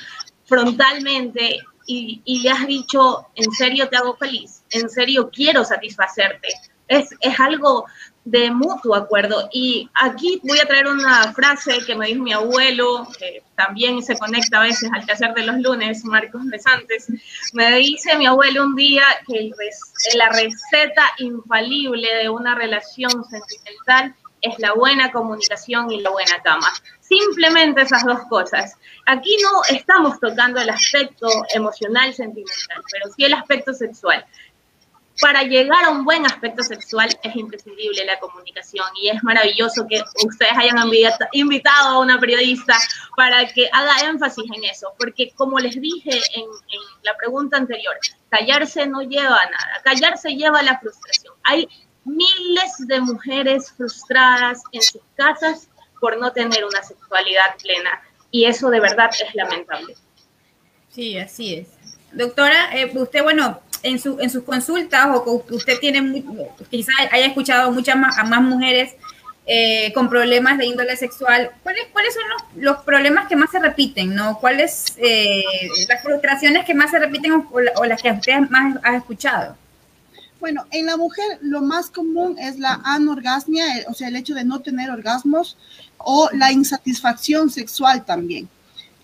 frontalmente 0.45 1.59
y, 1.87 2.43
le 2.43 2.51
has 2.51 2.67
dicho, 2.67 3.27
en 3.35 3.51
serio 3.53 3.89
te 3.91 3.99
hago 3.99 4.17
feliz, 4.17 4.63
en 4.71 4.89
serio 4.89 5.29
quiero 5.31 5.63
satisfacerte. 5.65 6.49
Es, 6.89 7.11
es 7.21 7.39
algo 7.39 7.85
de 8.25 8.51
mutuo 8.51 8.95
acuerdo. 8.95 9.49
Y 9.53 9.89
aquí 9.95 10.41
voy 10.43 10.59
a 10.59 10.67
traer 10.67 10.87
una 10.87 11.33
frase 11.33 11.79
que 11.87 11.95
me 11.95 12.07
dijo 12.07 12.23
mi 12.23 12.33
abuelo, 12.33 13.07
que 13.19 13.43
también 13.55 14.03
se 14.03 14.17
conecta 14.17 14.59
a 14.61 14.63
veces 14.63 14.91
al 14.93 15.05
quehacer 15.05 15.35
de 15.35 15.45
los 15.45 15.59
lunes, 15.59 16.05
Marcos 16.05 16.43
Besantes. 16.47 17.09
Me 17.53 17.77
dice 17.77 18.17
mi 18.17 18.27
abuelo 18.27 18.65
un 18.65 18.75
día 18.75 19.05
que 19.27 19.51
la 20.17 20.29
receta 20.31 21.13
infalible 21.19 22.09
de 22.17 22.29
una 22.29 22.55
relación 22.55 23.11
sentimental 23.25 24.15
es 24.41 24.59
la 24.59 24.75
buena 24.75 25.11
comunicación 25.11 25.91
y 25.91 26.01
la 26.01 26.11
buena 26.11 26.43
cama. 26.43 26.69
Simplemente 27.01 27.83
esas 27.83 28.05
dos 28.05 28.21
cosas. 28.29 28.77
Aquí 29.07 29.37
no 29.43 29.77
estamos 29.77 30.21
tocando 30.21 30.61
el 30.61 30.69
aspecto 30.69 31.29
emocional, 31.55 32.13
sentimental, 32.13 32.83
pero 32.91 33.13
sí 33.15 33.25
el 33.25 33.35
aspecto 33.35 33.73
sexual. 33.73 34.25
Para 35.21 35.45
llegar 35.45 35.85
a 35.85 35.91
un 35.91 36.05
buen 36.05 36.27
aspecto 36.27 36.63
sexual 36.65 37.09
es 37.23 37.37
imprescindible 37.37 38.05
la 38.05 38.19
comunicación 38.19 38.87
y 39.01 39.11
es 39.11 39.23
maravilloso 39.23 39.87
que 39.87 40.03
ustedes 40.25 40.53
hayan 40.57 40.77
invitado 41.33 41.89
a 41.89 41.99
una 42.01 42.19
periodista 42.19 42.77
para 43.17 43.47
que 43.47 43.69
haga 43.73 44.09
énfasis 44.09 44.45
en 44.57 44.65
eso, 44.65 44.93
porque 44.99 45.31
como 45.37 45.59
les 45.61 45.81
dije 45.81 46.11
en, 46.11 46.45
la 47.03 47.17
pregunta 47.17 47.57
anterior, 47.57 47.95
callarse 48.29 48.87
no 48.87 49.03
lleva 49.03 49.37
a 49.37 49.51
nada, 49.51 49.81
callarse 49.85 50.35
lleva 50.35 50.59
a 50.59 50.63
la 50.65 50.81
frustración. 50.81 51.35
Hay 51.45 51.69
miles 52.05 52.73
de 52.87 53.01
mujeres 53.01 53.73
frustradas 53.77 54.63
en 54.73 54.83
sus 54.83 55.03
casas 55.15 55.69
por 56.01 56.19
no 56.19 56.33
tener 56.33 56.65
una 56.65 56.83
sexualidad 56.83 57.57
plena 57.63 58.03
y 58.31 58.47
eso 58.47 58.69
de 58.69 58.81
verdad 58.81 59.11
es 59.25 59.35
lamentable. 59.35 59.95
Sí, 60.91 61.19
así 61.19 61.55
es. 61.55 61.74
Doctora, 62.15 62.77
eh, 62.77 62.91
usted, 62.95 63.23
bueno, 63.23 63.61
en, 63.83 63.99
su, 63.99 64.19
en 64.21 64.31
sus 64.31 64.45
consultas 64.45 65.07
o 65.09 65.45
usted 65.51 65.79
tiene, 65.79 66.25
quizás 66.71 66.95
haya 67.11 67.27
escuchado 67.27 67.71
muchas 67.71 67.97
más, 67.97 68.19
a 68.19 68.25
más 68.25 68.43
mujeres 68.43 68.95
eh, 69.47 69.93
con 69.93 70.09
problemas 70.09 70.57
de 70.57 70.67
índole 70.67 70.97
sexual, 70.97 71.51
¿cuáles, 71.63 71.85
cuáles 71.93 72.15
son 72.15 72.23
los, 72.57 72.79
problemas 72.79 73.29
que 73.29 73.37
más 73.37 73.51
se 73.51 73.59
repiten? 73.59 74.15
¿no? 74.15 74.39
¿Cuáles 74.39 74.95
eh, 74.97 75.43
las 75.87 76.03
frustraciones 76.03 76.65
que 76.65 76.75
más 76.75 76.91
se 76.91 76.99
repiten 76.99 77.33
o, 77.33 77.51
o 77.77 77.85
las 77.85 78.01
que 78.01 78.11
usted 78.11 78.39
más 78.49 78.79
ha 78.83 78.97
escuchado? 78.97 79.57
Bueno, 80.41 80.67
en 80.73 80.87
la 80.87 80.97
mujer 80.97 81.39
lo 81.41 81.63
más 81.63 81.91
común 81.91 82.39
es 82.39 82.59
la 82.59 82.81
anorgasmia, 82.85 83.79
eh, 83.79 83.87
o 83.89 83.95
sea, 83.95 84.09
el 84.09 84.17
hecho 84.17 84.35
de 84.35 84.45
no 84.45 84.61
tener 84.61 84.91
orgasmos 84.91 85.57
o 85.99 86.29
la 86.33 86.53
insatisfacción 86.53 87.51
sexual 87.51 88.05
también. 88.05 88.49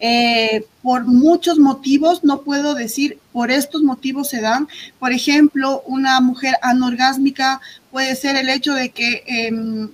Eh, 0.02 0.64
por 0.82 1.04
muchos 1.04 1.58
motivos, 1.58 2.24
no 2.24 2.40
puedo 2.40 2.74
decir 2.74 3.18
por 3.32 3.50
estos 3.50 3.82
motivos 3.82 4.30
se 4.30 4.40
dan. 4.40 4.66
Por 4.98 5.12
ejemplo, 5.12 5.82
una 5.86 6.20
mujer 6.20 6.54
anorgásmica 6.62 7.60
puede 7.90 8.16
ser 8.16 8.36
el 8.36 8.48
hecho 8.48 8.72
de 8.72 8.90
que 8.90 9.22
em, 9.26 9.90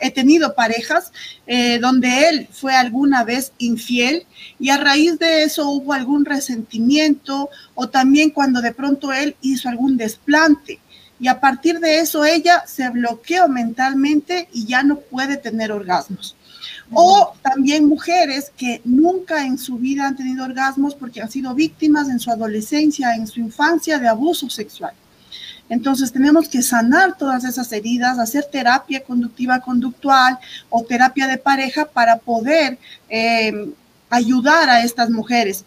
he 0.00 0.10
tenido 0.10 0.54
parejas 0.54 1.12
eh, 1.46 1.78
donde 1.78 2.28
él 2.28 2.48
fue 2.50 2.74
alguna 2.74 3.22
vez 3.22 3.52
infiel 3.58 4.26
y 4.58 4.70
a 4.70 4.78
raíz 4.78 5.18
de 5.18 5.44
eso 5.44 5.68
hubo 5.68 5.92
algún 5.92 6.24
resentimiento 6.24 7.50
o 7.74 7.88
también 7.88 8.30
cuando 8.30 8.62
de 8.62 8.72
pronto 8.72 9.12
él 9.12 9.36
hizo 9.42 9.68
algún 9.68 9.98
desplante 9.98 10.80
y 11.20 11.28
a 11.28 11.38
partir 11.38 11.78
de 11.80 12.00
eso 12.00 12.24
ella 12.24 12.64
se 12.66 12.88
bloqueó 12.88 13.46
mentalmente 13.48 14.48
y 14.52 14.66
ya 14.66 14.82
no 14.82 14.98
puede 14.98 15.36
tener 15.36 15.70
orgasmos. 15.70 16.34
O 16.92 17.34
también 17.42 17.88
mujeres 17.88 18.52
que 18.56 18.80
nunca 18.84 19.44
en 19.44 19.58
su 19.58 19.76
vida 19.76 20.06
han 20.06 20.16
tenido 20.16 20.44
orgasmos 20.44 20.94
porque 20.94 21.20
han 21.20 21.30
sido 21.30 21.54
víctimas 21.54 22.08
en 22.08 22.20
su 22.20 22.30
adolescencia, 22.30 23.14
en 23.14 23.26
su 23.26 23.40
infancia 23.40 23.98
de 23.98 24.08
abuso 24.08 24.48
sexual. 24.50 24.92
Entonces 25.68 26.12
tenemos 26.12 26.48
que 26.48 26.60
sanar 26.60 27.16
todas 27.16 27.44
esas 27.44 27.72
heridas, 27.72 28.18
hacer 28.18 28.44
terapia 28.50 29.02
conductiva 29.02 29.60
conductual 29.60 30.38
o 30.68 30.84
terapia 30.84 31.26
de 31.26 31.38
pareja 31.38 31.86
para 31.86 32.18
poder 32.18 32.78
eh, 33.08 33.72
ayudar 34.10 34.68
a 34.68 34.82
estas 34.82 35.08
mujeres. 35.08 35.64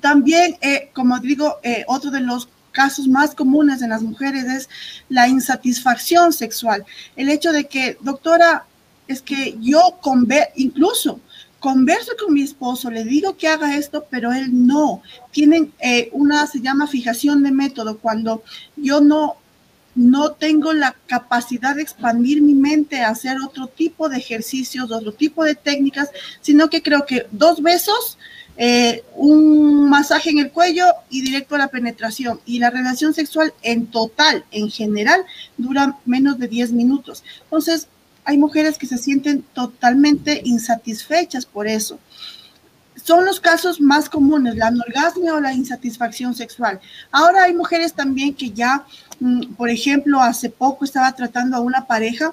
También, 0.00 0.56
eh, 0.60 0.90
como 0.94 1.18
digo, 1.18 1.56
eh, 1.62 1.84
otro 1.88 2.10
de 2.10 2.20
los 2.20 2.48
casos 2.70 3.08
más 3.08 3.34
comunes 3.34 3.82
en 3.82 3.90
las 3.90 4.02
mujeres 4.02 4.44
es 4.44 4.68
la 5.08 5.28
insatisfacción 5.28 6.32
sexual. 6.32 6.84
El 7.16 7.28
hecho 7.28 7.52
de 7.52 7.66
que, 7.66 7.96
doctora, 8.00 8.66
es 9.08 9.22
que 9.22 9.56
yo 9.60 9.98
incluso 10.56 11.20
converso 11.64 12.12
con 12.22 12.34
mi 12.34 12.42
esposo, 12.42 12.90
le 12.90 13.04
digo 13.04 13.38
que 13.38 13.48
haga 13.48 13.76
esto, 13.76 14.06
pero 14.10 14.34
él 14.34 14.66
no. 14.66 15.00
Tienen 15.30 15.72
eh, 15.80 16.10
una, 16.12 16.46
se 16.46 16.60
llama 16.60 16.86
fijación 16.86 17.42
de 17.42 17.52
método, 17.52 17.96
cuando 17.96 18.42
yo 18.76 19.00
no, 19.00 19.36
no 19.94 20.32
tengo 20.32 20.74
la 20.74 20.94
capacidad 21.06 21.74
de 21.74 21.80
expandir 21.80 22.42
mi 22.42 22.52
mente 22.52 23.00
a 23.00 23.08
hacer 23.08 23.38
otro 23.40 23.66
tipo 23.66 24.10
de 24.10 24.18
ejercicios, 24.18 24.90
otro 24.90 25.12
tipo 25.12 25.42
de 25.42 25.54
técnicas, 25.54 26.10
sino 26.42 26.68
que 26.68 26.82
creo 26.82 27.06
que 27.06 27.26
dos 27.30 27.62
besos, 27.62 28.18
eh, 28.58 29.02
un 29.14 29.88
masaje 29.88 30.30
en 30.30 30.40
el 30.40 30.50
cuello 30.50 30.84
y 31.08 31.22
directo 31.22 31.54
a 31.54 31.58
la 31.58 31.68
penetración. 31.68 32.40
Y 32.44 32.58
la 32.58 32.68
relación 32.68 33.14
sexual 33.14 33.54
en 33.62 33.86
total, 33.86 34.44
en 34.50 34.70
general, 34.70 35.24
dura 35.56 35.96
menos 36.04 36.38
de 36.38 36.48
10 36.48 36.72
minutos. 36.72 37.24
Entonces, 37.44 37.88
hay 38.24 38.38
mujeres 38.38 38.78
que 38.78 38.86
se 38.86 38.98
sienten 38.98 39.42
totalmente 39.52 40.40
insatisfechas 40.44 41.46
por 41.46 41.66
eso. 41.66 41.98
Son 42.96 43.24
los 43.26 43.40
casos 43.40 43.80
más 43.80 44.08
comunes, 44.08 44.56
la 44.56 44.68
anorgasmia 44.68 45.34
o 45.34 45.40
la 45.40 45.52
insatisfacción 45.52 46.34
sexual. 46.34 46.80
Ahora 47.10 47.44
hay 47.44 47.54
mujeres 47.54 47.92
también 47.92 48.34
que 48.34 48.50
ya, 48.50 48.84
mm, 49.20 49.54
por 49.54 49.68
ejemplo, 49.68 50.20
hace 50.20 50.48
poco 50.48 50.84
estaba 50.84 51.12
tratando 51.12 51.56
a 51.56 51.60
una 51.60 51.86
pareja 51.86 52.32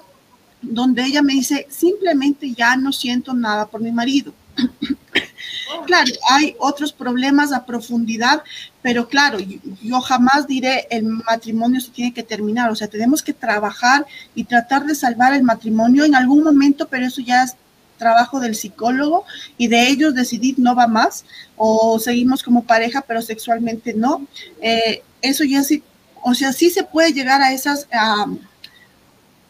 donde 0.62 1.04
ella 1.04 1.22
me 1.22 1.34
dice, 1.34 1.66
simplemente 1.68 2.52
ya 2.52 2.76
no 2.76 2.92
siento 2.92 3.34
nada 3.34 3.66
por 3.66 3.80
mi 3.80 3.92
marido. 3.92 4.32
Claro, 5.86 6.12
hay 6.28 6.54
otros 6.58 6.92
problemas 6.92 7.52
a 7.52 7.64
profundidad, 7.64 8.42
pero 8.82 9.08
claro, 9.08 9.38
yo, 9.40 10.00
jamás 10.00 10.46
diré 10.46 10.86
el 10.90 11.04
matrimonio 11.04 11.80
se 11.80 11.90
tiene 11.90 12.12
que 12.12 12.22
terminar, 12.22 12.70
o 12.70 12.76
sea, 12.76 12.88
tenemos 12.88 13.22
que 13.22 13.32
trabajar 13.32 14.06
y 14.34 14.44
tratar 14.44 14.84
de 14.84 14.94
salvar 14.94 15.34
el 15.34 15.42
matrimonio 15.42 16.04
en 16.04 16.14
algún 16.14 16.44
momento, 16.44 16.88
pero 16.88 17.06
eso 17.06 17.20
ya 17.20 17.42
es 17.42 17.56
trabajo 17.98 18.40
del 18.40 18.54
psicólogo 18.54 19.24
y 19.56 19.68
de 19.68 19.88
ellos 19.88 20.14
decidir 20.14 20.56
no 20.58 20.74
va 20.74 20.86
más 20.86 21.24
o 21.56 21.98
seguimos 21.98 22.42
como 22.42 22.64
pareja, 22.64 23.02
pero 23.02 23.22
sexualmente 23.22 23.94
no. 23.94 24.26
Eh, 24.60 25.02
eso 25.20 25.44
ya 25.44 25.62
sí, 25.62 25.82
o 26.22 26.34
sea, 26.34 26.52
sí 26.52 26.70
se 26.70 26.82
puede 26.82 27.12
llegar 27.12 27.40
a 27.42 27.52
esas, 27.52 27.88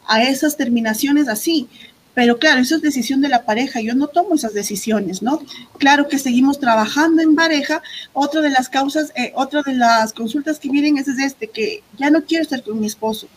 a 0.05 0.21
esas 0.21 0.55
terminaciones 0.55 1.27
así, 1.27 1.67
pero 2.13 2.37
claro, 2.37 2.61
eso 2.61 2.75
es 2.75 2.81
decisión 2.81 3.21
de 3.21 3.29
la 3.29 3.43
pareja, 3.43 3.81
yo 3.81 3.95
no 3.95 4.07
tomo 4.07 4.35
esas 4.35 4.53
decisiones, 4.53 5.23
¿no? 5.23 5.41
Claro 5.79 6.07
que 6.07 6.19
seguimos 6.19 6.59
trabajando 6.59 7.23
en 7.23 7.35
pareja. 7.35 7.81
Otra 8.13 8.41
de 8.41 8.51
las 8.51 8.69
causas, 8.69 9.11
eh, 9.15 9.31
otra 9.35 9.63
de 9.63 9.73
las 9.73 10.13
consultas 10.13 10.59
que 10.59 10.69
vienen 10.69 10.97
es, 10.97 11.07
este, 11.07 11.47
que 11.47 11.83
ya 11.97 12.11
no 12.11 12.23
quiero 12.23 12.43
estar 12.43 12.61
con 12.61 12.79
mi 12.79 12.85
esposo, 12.85 13.27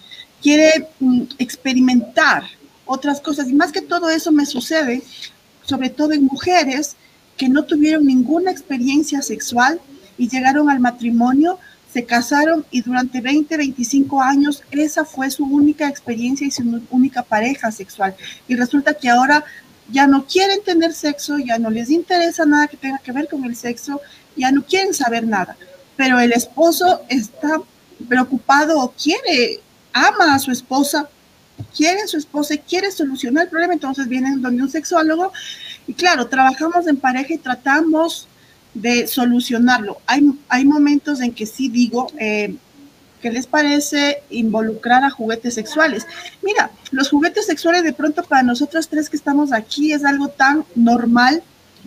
quiere 0.43 0.89
mm, 1.01 1.23
experimentar 1.39 2.45
otras 2.85 3.21
cosas. 3.21 3.49
Y 3.49 3.55
más 3.55 3.73
que 3.73 3.81
todo 3.81 4.11
eso 4.11 4.31
me 4.31 4.45
sucede, 4.45 5.03
sobre 5.65 5.89
todo 5.89 6.13
en 6.13 6.25
mujeres 6.25 6.97
que 7.39 7.49
no 7.49 7.65
tuvieron 7.65 8.05
ninguna 8.07 8.51
experiencia 8.51 9.23
sexual 9.23 9.81
y 10.19 10.29
llegaron 10.29 10.69
al 10.69 10.81
matrimonio, 10.81 11.59
se 11.97 12.05
casaron 12.05 12.67
y 12.71 12.83
durante 12.83 13.23
20, 13.23 13.57
25 13.57 14.21
años 14.21 14.63
esa 14.71 15.07
fue 15.07 15.31
su 15.31 15.47
única 15.47 15.89
experiencia 15.89 16.47
y 16.47 16.51
su 16.51 16.83
única 16.91 17.23
pareja 17.23 17.73
sexual. 17.73 18.15
Y 18.47 18.55
resulta 18.55 18.93
que 18.93 19.09
ahora 19.09 19.43
ya 19.91 20.07
no 20.07 20.27
quieren 20.27 20.63
tener 20.63 20.93
sexo, 20.93 21.39
ya 21.39 21.59
no 21.59 21.71
les 21.71 21.89
interesa 21.89 22.45
nada 22.45 22.67
que 22.67 22.77
tenga 22.77 22.99
que 22.99 23.13
ver 23.13 23.29
con 23.29 23.47
el 23.47 23.57
sexo, 23.57 24.03
ya 24.37 24.53
no 24.53 24.63
quieren 24.63 24.93
saber 24.93 25.27
nada. 25.27 25.57
Pero 25.97 26.21
el 26.21 26.35
esposo 26.35 27.01
está 27.09 27.63
preocupado 28.07 28.79
o 28.79 28.93
quiere, 28.93 29.61
ama 29.95 30.35
a 30.35 30.39
su 30.39 30.51
esposa, 30.51 31.09
quiere 31.75 32.07
su 32.07 32.19
esposa 32.19 32.57
y 32.57 32.59
quiere 32.59 32.91
solucionar 32.91 33.45
el 33.45 33.49
problema, 33.49 33.73
entonces 33.73 34.07
vienen 34.07 34.43
donde 34.43 34.63
un 34.63 34.71
sexólogo 34.71 35.33
y 35.87 35.95
claro, 35.95 36.27
trabajamos 36.27 36.87
en 36.89 36.99
pareja 36.99 37.33
y 37.33 37.39
tratamos 37.39 38.29
de 38.77 39.07
solucionarlo. 39.07 39.99
Hay, 40.07 40.23
hay 40.49 40.65
momentos 40.65 41.21
en 41.21 41.33
que 41.33 41.47
sí 41.47 41.69
digo, 41.69 42.09
eh, 42.19 42.55
¿qué 43.23 43.31
les 43.31 43.47
parece 43.47 44.19
involucrar 44.29 45.03
a 45.03 45.11
juguetes 45.11 45.55
sexuales? 45.55 46.07
Mira, 46.43 46.71
los 46.91 47.09
juguetes 47.09 47.47
sexuales 47.47 47.85
de 47.85 47.95
pronto 47.95 48.23
para 48.23 48.43
nosotros 48.43 48.89
tres 48.89 49.09
que 49.09 49.17
estamos 49.17 49.53
aquí 49.53 49.93
es 49.93 50.05
algo 50.05 50.29
tan 50.29 50.65
normal 50.75 51.43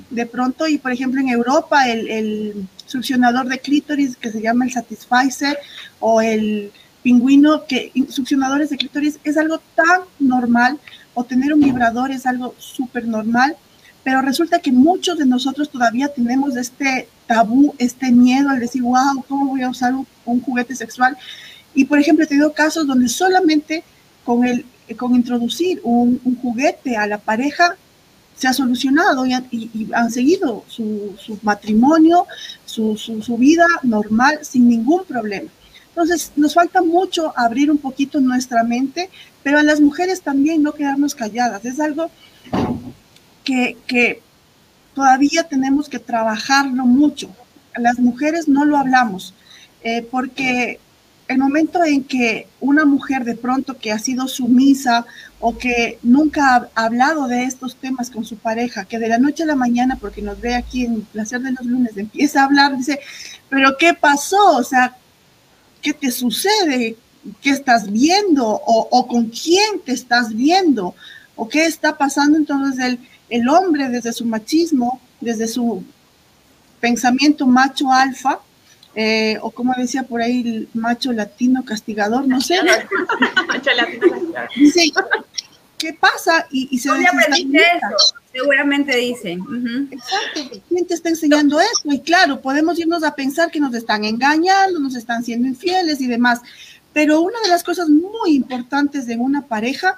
de 0.09 0.25
pronto 0.25 0.67
y 0.67 0.77
por 0.77 0.91
ejemplo 0.93 1.19
en 1.19 1.27
Europa 1.27 1.89
el, 1.89 2.09
el 2.09 2.67
succionador 2.85 3.47
de 3.47 3.59
clítoris 3.59 4.15
que 4.15 4.31
se 4.31 4.41
llama 4.41 4.65
el 4.65 4.71
Satisficer 4.71 5.57
o 5.99 6.21
el 6.21 6.71
pingüino 7.03 7.65
que 7.65 7.91
succionadores 8.09 8.69
de 8.69 8.77
clítoris 8.77 9.19
es 9.25 9.37
algo 9.37 9.61
tan 9.75 10.01
normal 10.19 10.79
o 11.13 11.25
tener 11.25 11.53
un 11.53 11.59
vibrador 11.59 12.11
es 12.11 12.25
algo 12.25 12.55
súper 12.57 13.05
normal 13.05 13.57
pero 14.03 14.21
resulta 14.21 14.59
que 14.59 14.71
muchos 14.71 15.17
de 15.17 15.25
nosotros 15.25 15.69
todavía 15.69 16.07
tenemos 16.07 16.55
este 16.55 17.07
tabú, 17.27 17.75
este 17.77 18.11
miedo 18.11 18.49
al 18.49 18.59
decir, 18.59 18.81
wow, 18.81 19.23
¿cómo 19.27 19.47
voy 19.47 19.61
a 19.61 19.69
usar 19.69 19.93
un, 19.93 20.41
juguete 20.41 20.75
sexual? 20.75 21.17
Y 21.73 21.85
por 21.85 21.99
ejemplo, 21.99 22.23
he 22.23 22.27
tenido 22.27 22.53
casos 22.53 22.87
donde 22.87 23.09
solamente 23.09 23.83
con, 24.23 24.45
el, 24.45 24.65
con 24.97 25.15
introducir 25.15 25.79
un, 25.83 26.19
juguete 26.41 26.97
a 26.97 27.07
la 27.07 27.17
pareja 27.17 27.75
se 28.35 28.47
ha 28.47 28.53
solucionado 28.53 29.25
y, 29.25 29.33
han 29.93 30.11
seguido 30.11 30.63
su, 30.67 31.15
matrimonio, 31.41 32.25
su, 32.65 32.97
su, 32.97 33.37
vida 33.37 33.65
normal 33.83 34.39
sin 34.43 34.69
ningún 34.69 35.03
problema. 35.03 35.49
Entonces, 35.89 36.31
nos 36.37 36.53
falta 36.53 36.81
mucho 36.81 37.33
abrir 37.35 37.69
un 37.69 37.77
poquito 37.77 38.21
nuestra 38.21 38.63
mente, 38.63 39.09
pero 39.43 39.59
a 39.59 39.63
las 39.63 39.81
mujeres 39.81 40.21
también 40.21 40.63
no 40.63 40.71
quedarnos 40.71 41.15
calladas. 41.15 41.65
Es 41.65 41.81
algo 41.81 42.09
que, 43.87 44.21
todavía 44.93 45.43
tenemos 45.43 45.87
que 45.87 45.99
trabajarlo 45.99 46.85
mucho. 46.85 47.29
Las 47.77 47.99
mujeres 47.99 48.47
no 48.47 48.65
lo 48.65 48.77
hablamos, 48.77 49.33
eh, 49.81 50.05
porque 50.09 50.79
el 51.27 51.37
momento 51.37 51.83
en 51.83 52.03
que 52.03 52.47
una 52.59 52.85
mujer 52.85 53.23
de 53.23 53.35
pronto 53.35 53.77
que 53.77 53.91
ha 53.91 53.99
sido 53.99 54.27
sumisa 54.27 55.05
o 55.39 55.57
que 55.57 55.99
nunca 56.01 56.69
ha 56.75 56.85
hablado 56.85 57.27
de 57.27 57.43
estos 57.43 57.75
temas 57.75 58.09
con 58.09 58.25
su 58.25 58.35
pareja, 58.37 58.85
que 58.85 58.99
de 58.99 59.07
la 59.07 59.19
noche 59.19 59.43
a 59.43 59.45
la 59.45 59.55
mañana, 59.55 59.97
porque 60.01 60.21
nos 60.21 60.41
ve 60.41 60.55
aquí 60.55 60.85
en 60.85 61.01
Placer 61.01 61.41
de 61.41 61.51
los 61.51 61.65
Lunes, 61.65 61.95
empieza 61.97 62.41
a 62.41 62.45
hablar, 62.45 62.75
dice, 62.75 62.99
pero 63.47 63.77
¿qué 63.77 63.93
pasó? 63.93 64.57
O 64.57 64.63
sea, 64.63 64.97
¿qué 65.81 65.93
te 65.93 66.11
sucede? 66.11 66.97
¿Qué 67.41 67.51
estás 67.51 67.91
viendo? 67.91 68.45
¿O, 68.45 68.87
o 68.91 69.07
con 69.07 69.27
quién 69.27 69.79
te 69.85 69.93
estás 69.93 70.35
viendo? 70.35 70.95
¿O 71.35 71.47
qué 71.47 71.65
está 71.65 71.97
pasando? 71.97 72.37
Entonces 72.37 72.83
él 72.83 72.99
el 73.29 73.47
hombre 73.49 73.89
desde 73.89 74.13
su 74.13 74.25
machismo, 74.25 74.99
desde 75.21 75.47
su 75.47 75.83
pensamiento 76.79 77.45
macho 77.45 77.91
alfa, 77.91 78.39
eh, 78.95 79.37
o 79.41 79.51
como 79.51 79.73
decía 79.77 80.03
por 80.03 80.21
ahí 80.21 80.41
el 80.41 80.69
macho 80.73 81.11
latino 81.11 81.63
castigador, 81.63 82.27
no 82.27 82.41
sé. 82.41 82.59
macho 83.47 83.71
latino 83.75 84.07
castigador. 84.11 84.49
Dice, 84.55 84.91
¿qué 85.77 85.93
pasa? 85.93 86.47
Y, 86.51 86.77
se 86.79 86.89
¿Dónde 86.89 87.07
aprendiste 87.07 87.57
eso? 87.57 88.15
Seguramente 88.31 88.95
dice. 88.95 89.39
Exacto. 89.91 90.61
¿Quién 90.67 90.85
te 90.85 90.93
está 90.93 91.09
enseñando 91.09 91.59
eso? 91.59 91.91
Y 91.91 91.99
claro, 92.01 92.41
podemos 92.41 92.77
irnos 92.77 93.03
a 93.03 93.15
pensar 93.15 93.49
que 93.49 93.59
nos 93.59 93.73
están 93.73 94.05
engañando, 94.05 94.79
nos 94.79 94.95
están 94.95 95.23
siendo 95.23 95.47
infieles 95.47 95.99
y 96.01 96.07
demás. 96.07 96.41
Pero 96.93 97.21
una 97.21 97.39
de 97.41 97.49
las 97.49 97.63
cosas 97.63 97.89
muy 97.89 98.35
importantes 98.35 99.07
de 99.07 99.15
una 99.15 99.43
pareja 99.43 99.97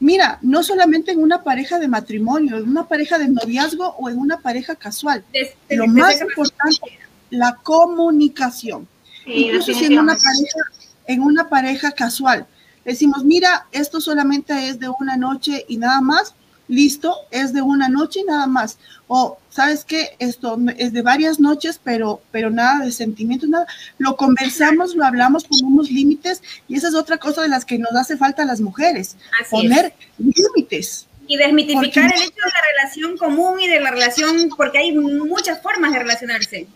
Mira, 0.00 0.38
no 0.40 0.62
solamente 0.62 1.12
en 1.12 1.22
una 1.22 1.44
pareja 1.44 1.78
de 1.78 1.86
matrimonio, 1.86 2.56
en 2.56 2.68
una 2.68 2.88
pareja 2.88 3.18
de 3.18 3.28
noviazgo 3.28 3.94
o 3.98 4.08
en 4.08 4.18
una 4.18 4.38
pareja 4.38 4.74
casual. 4.74 5.22
Lo 5.68 5.86
más 5.86 6.20
importante, 6.20 6.98
la 7.28 7.56
comunicación. 7.56 8.88
Incluso 9.26 9.74
si 9.74 9.84
en 9.84 9.98
una 9.98 10.16
pareja, 10.16 10.58
en 11.06 11.22
una 11.22 11.48
pareja 11.48 11.92
casual 11.92 12.46
decimos, 12.84 13.24
mira, 13.24 13.66
esto 13.72 14.00
solamente 14.00 14.68
es 14.68 14.80
de 14.80 14.88
una 14.88 15.16
noche 15.16 15.64
y 15.68 15.76
nada 15.76 16.00
más, 16.00 16.34
listo, 16.68 17.14
es 17.30 17.52
de 17.52 17.62
una 17.62 17.88
noche 17.88 18.20
y 18.20 18.24
nada 18.24 18.46
más. 18.46 18.78
O, 19.06 19.38
¿sabes 19.50 19.84
qué? 19.84 20.16
Esto 20.18 20.56
es 20.78 20.92
de 20.92 21.02
varias 21.02 21.40
noches, 21.40 21.80
pero, 21.82 22.22
pero 22.30 22.50
nada 22.50 22.84
de 22.84 22.92
sentimientos, 22.92 23.48
nada. 23.48 23.66
Lo 23.98 24.16
conversamos, 24.16 24.94
lo 24.94 25.04
hablamos, 25.04 25.44
ponemos 25.44 25.90
límites 25.90 26.42
y 26.68 26.76
esa 26.76 26.88
es 26.88 26.94
otra 26.94 27.18
cosa 27.18 27.42
de 27.42 27.48
las 27.48 27.64
que 27.64 27.78
nos 27.78 27.92
hace 27.94 28.16
falta 28.16 28.42
a 28.42 28.46
las 28.46 28.60
mujeres, 28.60 29.16
poner 29.50 29.92
límites. 30.18 31.06
Y 31.26 31.36
desmitificar 31.36 32.12
el 32.12 32.22
hecho 32.22 32.34
de 32.34 32.50
la 32.52 32.62
relación 32.76 33.16
común 33.16 33.60
y 33.60 33.68
de 33.68 33.80
la 33.80 33.90
relación, 33.90 34.48
porque 34.56 34.78
hay 34.78 34.92
muchas 34.92 35.62
formas 35.62 35.92
de 35.92 35.98
relacionarse. 36.00 36.66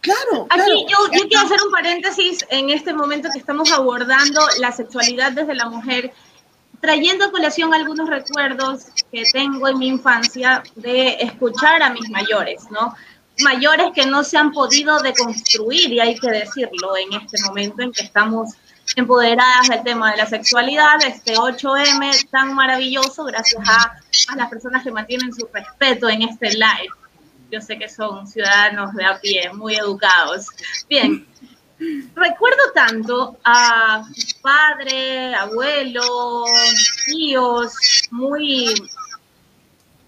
Claro. 0.00 0.46
Aquí 0.50 0.86
Yo, 0.88 0.98
yo 1.12 1.28
quiero 1.28 1.44
hacer 1.44 1.58
un 1.66 1.72
paréntesis 1.72 2.46
en 2.48 2.70
este 2.70 2.94
momento 2.94 3.28
que 3.32 3.38
estamos 3.38 3.72
abordando 3.72 4.40
la 4.60 4.70
sexualidad 4.70 5.32
desde 5.32 5.54
la 5.54 5.68
mujer 5.68 6.12
trayendo 6.86 7.24
a 7.24 7.32
colación 7.32 7.74
algunos 7.74 8.08
recuerdos 8.08 8.84
que 9.10 9.24
tengo 9.32 9.66
en 9.66 9.76
mi 9.76 9.88
infancia 9.88 10.62
de 10.76 11.16
escuchar 11.20 11.82
a 11.82 11.90
mis 11.90 12.08
mayores, 12.10 12.62
¿no? 12.70 12.94
Mayores 13.42 13.88
que 13.92 14.06
no 14.06 14.22
se 14.22 14.38
han 14.38 14.52
podido 14.52 15.00
deconstruir, 15.00 15.92
y 15.92 15.98
hay 15.98 16.14
que 16.14 16.30
decirlo 16.30 16.96
en 16.96 17.20
este 17.20 17.42
momento 17.42 17.82
en 17.82 17.90
que 17.90 18.04
estamos 18.04 18.54
empoderadas 18.94 19.68
del 19.68 19.82
tema 19.82 20.12
de 20.12 20.18
la 20.18 20.26
sexualidad, 20.26 21.02
este 21.04 21.34
8M 21.34 22.30
tan 22.30 22.54
maravilloso, 22.54 23.24
gracias 23.24 23.68
a, 23.68 23.96
a 24.32 24.36
las 24.36 24.48
personas 24.48 24.84
que 24.84 24.92
mantienen 24.92 25.34
su 25.34 25.48
respeto 25.52 26.08
en 26.08 26.22
este 26.22 26.52
live. 26.52 26.94
Yo 27.50 27.60
sé 27.60 27.76
que 27.78 27.88
son 27.88 28.28
ciudadanos 28.28 28.94
de 28.94 29.04
a 29.04 29.18
pie, 29.20 29.52
muy 29.52 29.74
educados. 29.74 30.46
Bien, 30.88 31.26
recuerdo 32.14 32.72
tanto 32.74 33.38
a 33.44 34.02
padre, 34.40 35.34
abuelo, 35.34 36.44
tíos, 37.06 37.74
muy, 38.10 38.74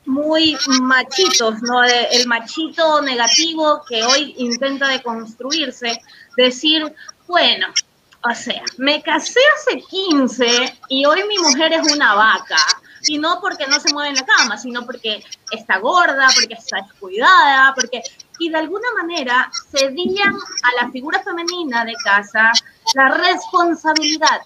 muy 0.07 0.57
machitos, 0.81 1.61
¿no? 1.63 1.85
El 1.85 2.27
machito 2.27 3.03
negativo 3.03 3.83
que 3.89 4.03
hoy 4.03 4.35
intenta 4.39 4.89
deconstruirse, 4.89 6.01
decir, 6.37 6.95
bueno, 7.27 7.69
o 8.25 8.35
sea, 8.35 8.63
me 8.79 9.03
casé 9.03 9.41
hace 9.57 9.81
15 9.81 10.79
y 10.89 11.05
hoy 11.05 11.23
mi 11.29 11.39
mujer 11.39 11.73
es 11.73 11.93
una 11.93 12.15
vaca 12.15 12.57
y 13.07 13.19
no 13.19 13.41
porque 13.41 13.67
no 13.67 13.79
se 13.79 13.93
mueve 13.93 14.11
en 14.11 14.17
la 14.17 14.27
cama, 14.27 14.59
sino 14.59 14.85
porque 14.85 15.23
está 15.53 15.79
gorda, 15.79 16.29
porque 16.35 16.55
está 16.55 16.83
descuidada, 16.83 17.75
porque... 17.75 18.03
Y 18.39 18.51
de 18.51 18.59
alguna 18.59 18.89
manera 19.01 19.51
cedían 19.71 20.35
a 20.35 20.83
la 20.85 20.91
figura 20.91 21.21
femenina 21.23 21.85
de 21.85 21.95
casa 22.05 22.53
la 22.95 23.09
responsabilidad 23.09 24.41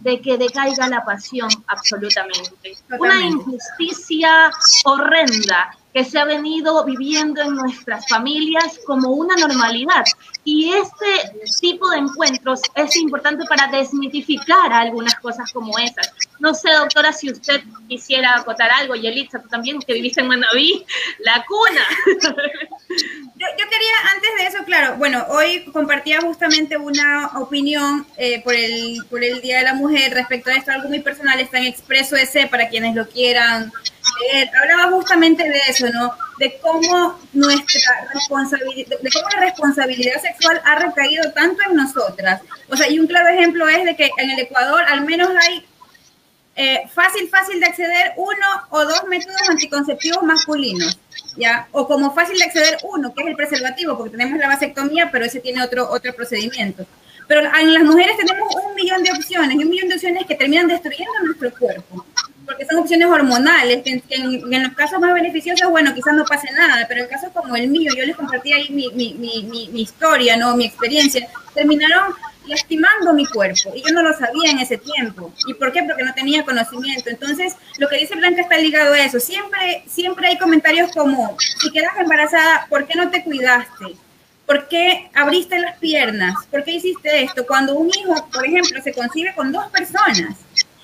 de 0.00 0.20
que 0.20 0.38
decaiga 0.38 0.88
la 0.88 1.04
pasión 1.04 1.48
absolutamente. 1.66 2.76
Una 2.98 3.20
injusticia 3.20 4.50
horrenda 4.84 5.76
que 5.92 6.04
se 6.04 6.18
ha 6.18 6.24
venido 6.24 6.84
viviendo 6.84 7.42
en 7.42 7.54
nuestras 7.54 8.08
familias 8.08 8.78
como 8.86 9.10
una 9.10 9.36
normalidad. 9.36 10.04
Y 10.50 10.72
este 10.72 11.30
tipo 11.60 11.90
de 11.90 11.98
encuentros 11.98 12.62
es 12.74 12.96
importante 12.96 13.44
para 13.44 13.66
desmitificar 13.66 14.72
algunas 14.72 15.14
cosas 15.16 15.52
como 15.52 15.78
esas. 15.78 16.10
No 16.38 16.54
sé, 16.54 16.70
doctora, 16.72 17.12
si 17.12 17.30
usted 17.30 17.60
quisiera 17.86 18.34
acotar 18.36 18.70
algo, 18.70 18.94
y 18.94 19.06
Elisa, 19.06 19.42
tú 19.42 19.48
también, 19.50 19.78
que 19.78 19.92
viviste 19.92 20.22
en 20.22 20.28
Manaví, 20.28 20.86
la 21.18 21.44
cuna. 21.46 21.86
Yo, 22.08 23.46
quería, 23.70 23.94
antes 24.14 24.30
de 24.38 24.46
eso, 24.46 24.64
claro, 24.64 24.96
bueno, 24.96 25.26
hoy 25.28 25.66
compartía 25.70 26.22
justamente 26.22 26.78
una 26.78 27.26
opinión 27.38 28.06
eh, 28.16 28.40
por, 28.42 28.54
el, 28.54 29.04
por 29.10 29.22
el 29.22 29.42
Día 29.42 29.58
de 29.58 29.64
la 29.64 29.74
Mujer 29.74 30.14
respecto 30.14 30.48
a 30.48 30.54
esto, 30.54 30.72
algo 30.72 30.88
muy 30.88 31.00
personal, 31.00 31.38
está 31.38 31.58
en 31.58 31.66
Expreso 31.66 32.16
ese 32.16 32.46
para 32.46 32.70
quienes 32.70 32.96
lo 32.96 33.06
quieran 33.06 33.70
Hablaba 34.62 34.90
justamente 34.92 35.48
de 35.48 35.60
eso, 35.68 35.86
¿no? 35.92 36.12
De 36.38 36.58
cómo 36.60 37.18
nuestra 37.32 38.08
responsabilidad, 38.14 38.98
de 39.00 39.10
cómo 39.10 39.28
la 39.34 39.40
responsabilidad 39.40 40.20
sexual 40.22 40.60
ha 40.64 40.76
recaído 40.76 41.32
tanto 41.32 41.62
en 41.68 41.76
nosotras. 41.76 42.42
O 42.68 42.76
sea, 42.76 42.88
y 42.88 42.98
un 42.98 43.06
claro 43.06 43.28
ejemplo 43.28 43.68
es 43.68 43.84
de 43.84 43.96
que 43.96 44.10
en 44.18 44.30
el 44.30 44.38
Ecuador 44.38 44.82
al 44.86 45.04
menos 45.04 45.30
hay 45.40 45.66
eh, 46.60 46.88
fácil, 46.92 47.28
fácil 47.28 47.60
de 47.60 47.66
acceder 47.66 48.14
uno 48.16 48.46
o 48.70 48.84
dos 48.84 49.04
métodos 49.08 49.48
anticonceptivos 49.48 50.24
masculinos, 50.24 50.98
¿ya? 51.36 51.68
O 51.70 51.86
como 51.86 52.12
fácil 52.12 52.36
de 52.36 52.46
acceder 52.46 52.78
uno, 52.82 53.14
que 53.14 53.22
es 53.22 53.28
el 53.28 53.36
preservativo, 53.36 53.96
porque 53.96 54.10
tenemos 54.10 54.40
la 54.40 54.48
vasectomía, 54.48 55.08
pero 55.12 55.24
ese 55.24 55.38
tiene 55.38 55.62
otro, 55.62 55.88
otro 55.88 56.12
procedimiento. 56.14 56.84
Pero 57.28 57.42
en 57.42 57.74
las 57.74 57.84
mujeres 57.84 58.16
tenemos 58.16 58.52
un 58.56 58.74
millón 58.74 59.04
de 59.04 59.12
opciones, 59.12 59.54
y 59.54 59.62
un 59.62 59.70
millón 59.70 59.88
de 59.88 59.94
opciones 59.94 60.26
que 60.26 60.34
terminan 60.34 60.66
destruyendo 60.66 61.12
nuestro 61.26 61.52
cuerpo, 61.52 62.04
porque 62.48 62.64
son 62.64 62.78
opciones 62.78 63.06
hormonales, 63.08 63.82
que, 63.84 64.02
en, 64.08 64.62
los 64.62 64.72
casos 64.72 64.98
más 64.98 65.12
beneficiosos, 65.12 65.70
bueno, 65.70 65.94
quizás 65.94 66.14
no 66.14 66.24
pase 66.24 66.50
nada, 66.52 66.86
pero 66.88 67.02
en 67.02 67.08
casos 67.08 67.30
como 67.34 67.54
el 67.54 67.68
mío, 67.68 67.92
yo 67.94 68.06
les 68.06 68.16
compartí 68.16 68.52
ahí 68.52 68.70
mi, 68.70 68.90
mi, 68.92 69.14
mi, 69.14 69.68
mi 69.70 69.82
historia, 69.82 70.36
¿no? 70.36 70.56
Mi 70.56 70.64
experiencia, 70.64 71.28
terminaron 71.54 72.14
lastimando 72.46 73.12
mi 73.12 73.26
cuerpo 73.26 73.72
y 73.74 73.82
yo 73.82 73.92
no 73.92 74.02
lo 74.02 74.16
sabía 74.16 74.50
en 74.50 74.58
ese 74.58 74.78
tiempo. 74.78 75.32
¿Y 75.46 75.54
por 75.54 75.72
qué? 75.72 75.82
Porque 75.82 76.02
no 76.02 76.14
tenía 76.14 76.44
conocimiento. 76.44 77.10
Entonces, 77.10 77.54
lo 77.78 77.88
que 77.88 77.98
dice 77.98 78.16
Blanca 78.16 78.40
está 78.40 78.56
ligado 78.56 78.94
a 78.94 79.00
eso. 79.00 79.20
Siempre, 79.20 79.84
siempre 79.86 80.28
hay 80.28 80.38
comentarios 80.38 80.90
como, 80.92 81.36
si 81.38 81.70
quedas 81.70 81.92
embarazada, 81.98 82.66
¿por 82.68 82.86
qué 82.86 82.96
no 82.96 83.10
te 83.10 83.22
cuidaste? 83.22 83.84
¿Por 84.46 84.66
qué 84.68 85.10
abriste 85.14 85.58
las 85.58 85.76
piernas? 85.76 86.34
¿Por 86.50 86.64
qué 86.64 86.72
hiciste 86.72 87.22
esto? 87.22 87.46
Cuando 87.46 87.74
un 87.74 87.88
hijo, 87.88 88.28
por 88.32 88.46
ejemplo, 88.46 88.80
se 88.82 88.94
concibe 88.94 89.34
con 89.34 89.52
dos 89.52 89.66
personas, 89.70 90.36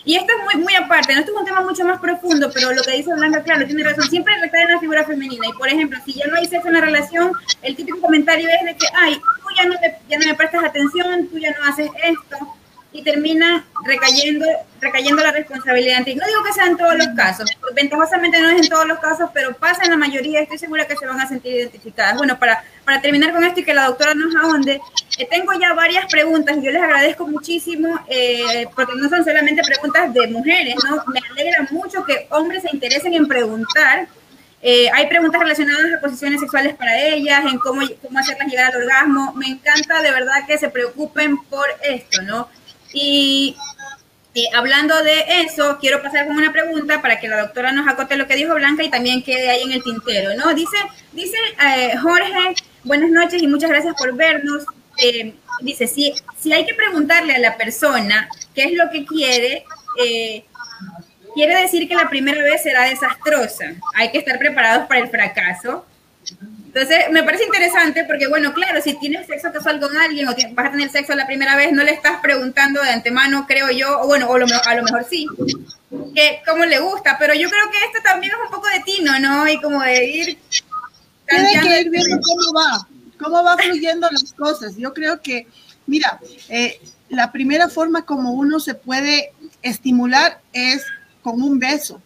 y 0.05 0.17
esto 0.17 0.33
es 0.37 0.45
muy, 0.45 0.63
muy 0.63 0.75
aparte, 0.75 1.15
¿no? 1.15 1.21
esto 1.21 1.33
es 1.33 1.39
un 1.39 1.45
tema 1.47 1.63
mucho 1.63 1.85
más 1.85 1.99
profundo, 1.99 2.51
pero 2.53 2.73
lo 2.73 2.83
que 2.83 2.93
dice 2.93 3.15
Blanca, 3.15 3.43
claro, 3.43 3.67
tiene 3.67 3.85
razón, 3.85 4.05
siempre 4.05 4.39
recae 4.41 4.63
en 4.63 4.73
la 4.73 4.81
figura 4.81 5.05
femenina. 5.05 5.49
Y 5.49 5.53
por 5.55 5.69
ejemplo, 5.69 5.99
si 6.05 6.13
ya 6.13 6.27
no 6.27 6.37
hay 6.37 6.47
sexo 6.47 6.69
en 6.69 6.75
la 6.75 6.81
relación, 6.83 7.33
el 7.63 7.75
típico 7.75 8.01
comentario 8.01 8.49
es 8.49 8.67
de 8.67 8.77
que, 8.77 8.87
ay, 8.95 9.15
tú 9.15 9.47
ya 9.57 9.65
no, 9.67 9.75
ya 10.09 10.19
no 10.19 10.27
me 10.27 10.35
prestas 10.35 10.65
atención, 10.65 11.29
tú 11.29 11.39
ya 11.39 11.55
no 11.59 11.65
haces 11.65 11.91
esto, 12.03 12.55
y 12.95 13.03
termina 13.03 13.67
recayendo, 13.85 14.47
recayendo 14.81 15.21
la 15.21 15.33
responsabilidad. 15.33 16.07
Y 16.07 16.15
no 16.15 16.25
digo 16.29 16.45
que 16.45 16.53
sea 16.53 16.67
en 16.67 16.77
todos 16.77 16.97
los 16.97 17.09
casos, 17.09 17.51
ventajosamente 17.75 18.41
no 18.41 18.51
es 18.51 18.63
en 18.63 18.69
todos 18.69 18.87
los 18.87 19.01
casos, 19.01 19.31
pero 19.35 19.53
pasa 19.53 19.83
en 19.83 19.91
la 19.91 19.97
mayoría, 19.97 20.41
estoy 20.41 20.59
segura 20.59 20.87
que 20.87 20.97
se 20.97 21.05
van 21.05 21.21
a 21.21 21.27
sentir 21.27 21.55
identificadas. 21.55 22.17
Bueno, 22.17 22.39
para, 22.39 22.63
para 22.85 23.03
terminar 23.03 23.33
con 23.33 23.43
esto 23.43 23.61
y 23.61 23.65
que 23.65 23.75
la 23.75 23.89
doctora 23.89 24.15
nos 24.15 24.37
ahonde, 24.37 24.81
eh, 25.19 25.27
tengo 25.29 25.53
ya 25.55 25.75
varias 25.75 26.07
preguntas 26.07 26.57
y 26.57 26.63
yo 26.63 26.71
les 26.71 26.83
agradezco 26.83 27.27
muchísimo, 27.27 27.99
eh, 28.09 28.69
porque 28.77 28.93
no 28.95 29.09
son 29.09 29.25
solamente 29.25 29.63
preguntas 29.65 30.15
de 30.15 30.29
mujeres, 30.29 30.77
¿no? 30.89 31.03
Me 31.13 31.21
alegra 31.33 31.67
mucho 31.73 32.05
que 32.05 32.29
hombres 32.31 32.63
se 32.63 32.71
interesen 32.73 33.13
en 33.15 33.27
preguntar. 33.27 34.07
Eh, 34.63 34.89
hay 34.95 35.09
preguntas 35.09 35.41
relacionadas 35.41 35.95
a 35.99 36.01
posiciones 36.01 36.41
sexuales 36.41 36.77
para 36.77 36.97
ellas, 36.97 37.45
en 37.45 37.59
cómo, 37.59 37.83
cómo 38.01 38.21
hacerlas 38.21 38.49
llegar 38.49 38.73
al 38.73 38.83
orgasmo. 38.83 39.33
Me 39.35 39.49
encanta 39.49 40.01
de 40.01 40.13
verdad 40.13 40.47
que 40.47 40.59
se 40.59 40.69
preocupen 40.69 41.39
por 41.51 41.67
esto, 41.83 42.23
¿no? 42.23 42.49
Y 42.95 43.57
hablando 44.53 45.03
de 45.03 45.43
eso, 45.43 45.79
quiero 45.81 46.03
pasar 46.03 46.27
con 46.27 46.37
una 46.37 46.53
pregunta 46.53 47.01
para 47.01 47.21
que 47.21 47.29
la 47.29 47.41
doctora 47.41 47.73
nos 47.73 47.87
acote 47.87 48.17
lo 48.17 48.27
que 48.27 48.37
dijo 48.37 48.55
Blanca 48.55 48.83
y 48.83 48.91
también 48.91 49.23
quede 49.23 49.49
ahí 49.49 49.63
en 49.63 49.73
el 49.73 49.83
tintero, 49.83 50.35
¿no? 50.37 50.53
Dice, 50.55 50.77
dice 51.13 51.37
eh, 51.65 51.97
Jorge, 51.99 52.55
buenas 52.83 53.11
noches 53.11 53.43
y 53.43 53.47
muchas 53.47 53.71
gracias 53.71 53.95
por 53.97 54.15
vernos. 54.15 54.65
Eh, 54.99 55.35
dice, 55.61 55.87
si, 55.87 56.13
si 56.39 56.53
hay 56.53 56.67
que 56.67 56.75
preguntarle 56.75 57.35
a 57.35 57.39
la 57.39 57.57
persona 57.57 58.29
qué 58.55 58.65
es 58.65 58.73
lo 58.73 58.91
que 58.91 59.05
quiere, 59.05 59.65
eh, 60.05 60.45
quiere 61.35 61.61
decir 61.63 61.89
que 61.89 61.95
la 61.95 62.09
primera 62.09 62.43
vez 62.43 62.63
será 62.63 62.89
desastrosa. 62.89 63.75
Hay 63.95 64.11
que 64.11 64.19
estar 64.19 64.39
preparados 64.39 64.87
para 64.87 65.01
el 65.01 65.09
fracaso. 65.09 65.87
Entonces, 66.75 67.05
me 67.13 67.23
parece 67.23 67.45
interesante 67.45 68.03
porque, 68.05 68.27
bueno, 68.27 68.53
claro, 68.53 68.83
si 68.83 68.95
tienes 68.95 69.29
sexo 69.29 69.53
casual 69.53 69.79
con 69.79 69.97
alguien 69.97 70.27
o 70.27 70.35
vas 70.55 70.67
a 70.67 70.71
tener 70.73 70.91
sexo 70.91 71.15
la 71.15 71.25
primera 71.25 71.55
vez, 71.55 71.73
no 71.73 71.85
le 71.85 71.93
estás 71.93 72.19
preguntando 72.21 72.83
de 72.83 72.91
antemano, 72.91 73.47
creo 73.47 73.71
yo, 73.71 74.01
o 74.01 74.09
bueno, 74.09 74.27
o 74.27 74.35
a 74.35 74.75
lo 74.75 74.83
mejor 74.83 75.07
sí, 75.09 75.29
que 76.17 76.43
cómo 76.45 76.65
le 76.65 76.81
gusta, 76.81 77.17
pero 77.17 77.33
yo 77.33 77.49
creo 77.49 77.71
que 77.71 77.79
esto 77.79 78.01
también 78.03 78.33
es 78.33 78.39
un 78.45 78.51
poco 78.51 78.67
de 78.67 78.81
tino, 78.81 79.17
¿no? 79.21 79.47
Y 79.49 79.61
como 79.61 79.83
de 79.83 80.05
ir... 80.05 80.39
Tiene 81.29 81.61
que 81.63 81.81
ir 81.83 81.91
viendo 81.91 82.19
cómo 82.21 82.59
va, 82.59 82.89
cómo 83.21 83.45
va 83.45 83.57
fluyendo 83.57 84.11
las 84.11 84.33
cosas. 84.33 84.77
Yo 84.77 84.93
creo 84.93 85.23
que, 85.23 85.47
mira, 85.87 86.19
eh, 86.49 86.81
la 87.09 87.31
primera 87.31 87.69
forma 87.69 88.05
como 88.05 88.33
uno 88.33 88.59
se 88.59 88.75
puede 88.75 89.33
estimular 89.63 90.41
es 90.53 90.85
con 91.23 91.41
un 91.41 91.61
beso. 91.61 92.03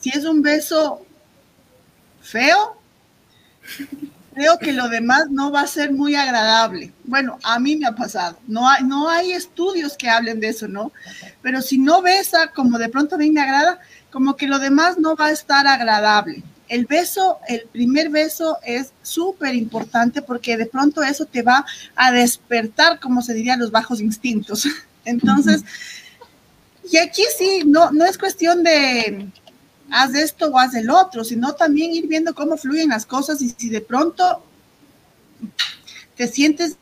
Si 0.00 0.10
es 0.10 0.24
un 0.24 0.40
beso 0.40 1.04
feo, 2.22 2.77
creo 4.38 4.58
que 4.58 4.72
lo 4.72 4.88
demás 4.88 5.30
no 5.30 5.50
va 5.50 5.62
a 5.62 5.66
ser 5.66 5.92
muy 5.92 6.14
agradable. 6.14 6.92
Bueno, 7.02 7.38
a 7.42 7.58
mí 7.58 7.76
me 7.76 7.86
ha 7.86 7.96
pasado. 7.96 8.38
No 8.46 8.68
hay, 8.68 8.84
no 8.84 9.08
hay 9.08 9.32
estudios 9.32 9.96
que 9.96 10.08
hablen 10.08 10.38
de 10.38 10.48
eso, 10.48 10.68
¿no? 10.68 10.92
Pero 11.42 11.60
si 11.60 11.76
no 11.76 12.02
besa, 12.02 12.52
como 12.54 12.78
de 12.78 12.88
pronto 12.88 13.16
a 13.16 13.18
mí 13.18 13.30
me 13.32 13.40
agrada, 13.40 13.80
como 14.12 14.36
que 14.36 14.46
lo 14.46 14.60
demás 14.60 14.96
no 14.96 15.16
va 15.16 15.26
a 15.26 15.32
estar 15.32 15.66
agradable. 15.66 16.44
El 16.68 16.86
beso, 16.86 17.38
el 17.48 17.62
primer 17.72 18.10
beso 18.10 18.58
es 18.64 18.92
súper 19.02 19.56
importante 19.56 20.22
porque 20.22 20.56
de 20.56 20.66
pronto 20.66 21.02
eso 21.02 21.24
te 21.24 21.42
va 21.42 21.66
a 21.96 22.12
despertar, 22.12 23.00
como 23.00 23.22
se 23.22 23.34
diría, 23.34 23.56
los 23.56 23.72
bajos 23.72 24.00
instintos. 24.00 24.68
Entonces, 25.04 25.64
y 26.90 26.96
aquí 26.98 27.22
sí, 27.36 27.62
no, 27.66 27.90
no 27.90 28.04
es 28.04 28.16
cuestión 28.16 28.62
de, 28.62 29.28
haz 29.90 30.14
esto 30.14 30.48
o 30.48 30.58
haz 30.58 30.74
el 30.74 30.90
otro, 30.90 31.24
sino 31.24 31.54
también 31.54 31.92
ir 31.92 32.06
viendo 32.06 32.34
cómo 32.34 32.56
fluyen 32.56 32.90
las 32.90 33.06
cosas 33.06 33.40
y 33.42 33.50
si 33.50 33.68
de 33.68 33.80
pronto 33.80 34.42
te 36.16 36.26
sientes... 36.28 36.76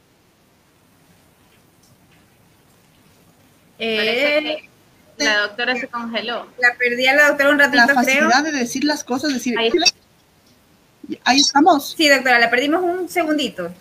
Eh, 3.79 4.69
la 5.19 5.39
doctora 5.41 5.77
se 5.77 5.89
congeló. 5.89 6.47
La 6.59 6.75
perdí 6.79 7.07
a 7.07 7.15
la 7.15 7.29
doctora 7.29 7.51
un 7.51 7.59
ratito, 7.59 7.87
La 7.87 7.95
facilidad 7.95 8.43
de 8.43 8.53
decir 8.53 8.85
las 8.85 9.05
cosas, 9.05 9.33
decir... 9.33 9.59
Ahí. 9.59 9.71
Ahí 11.25 11.39
estamos. 11.39 11.95
Sí, 11.97 12.09
doctora, 12.09 12.39
la 12.39 12.51
perdimos 12.51 12.83
un 12.83 13.09
segundito. 13.09 13.73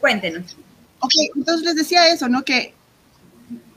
Cuéntenos. 0.00 0.56
Ok, 1.00 1.12
entonces 1.34 1.64
les 1.64 1.76
decía 1.76 2.08
eso, 2.08 2.28
¿no? 2.28 2.44
Que 2.44 2.74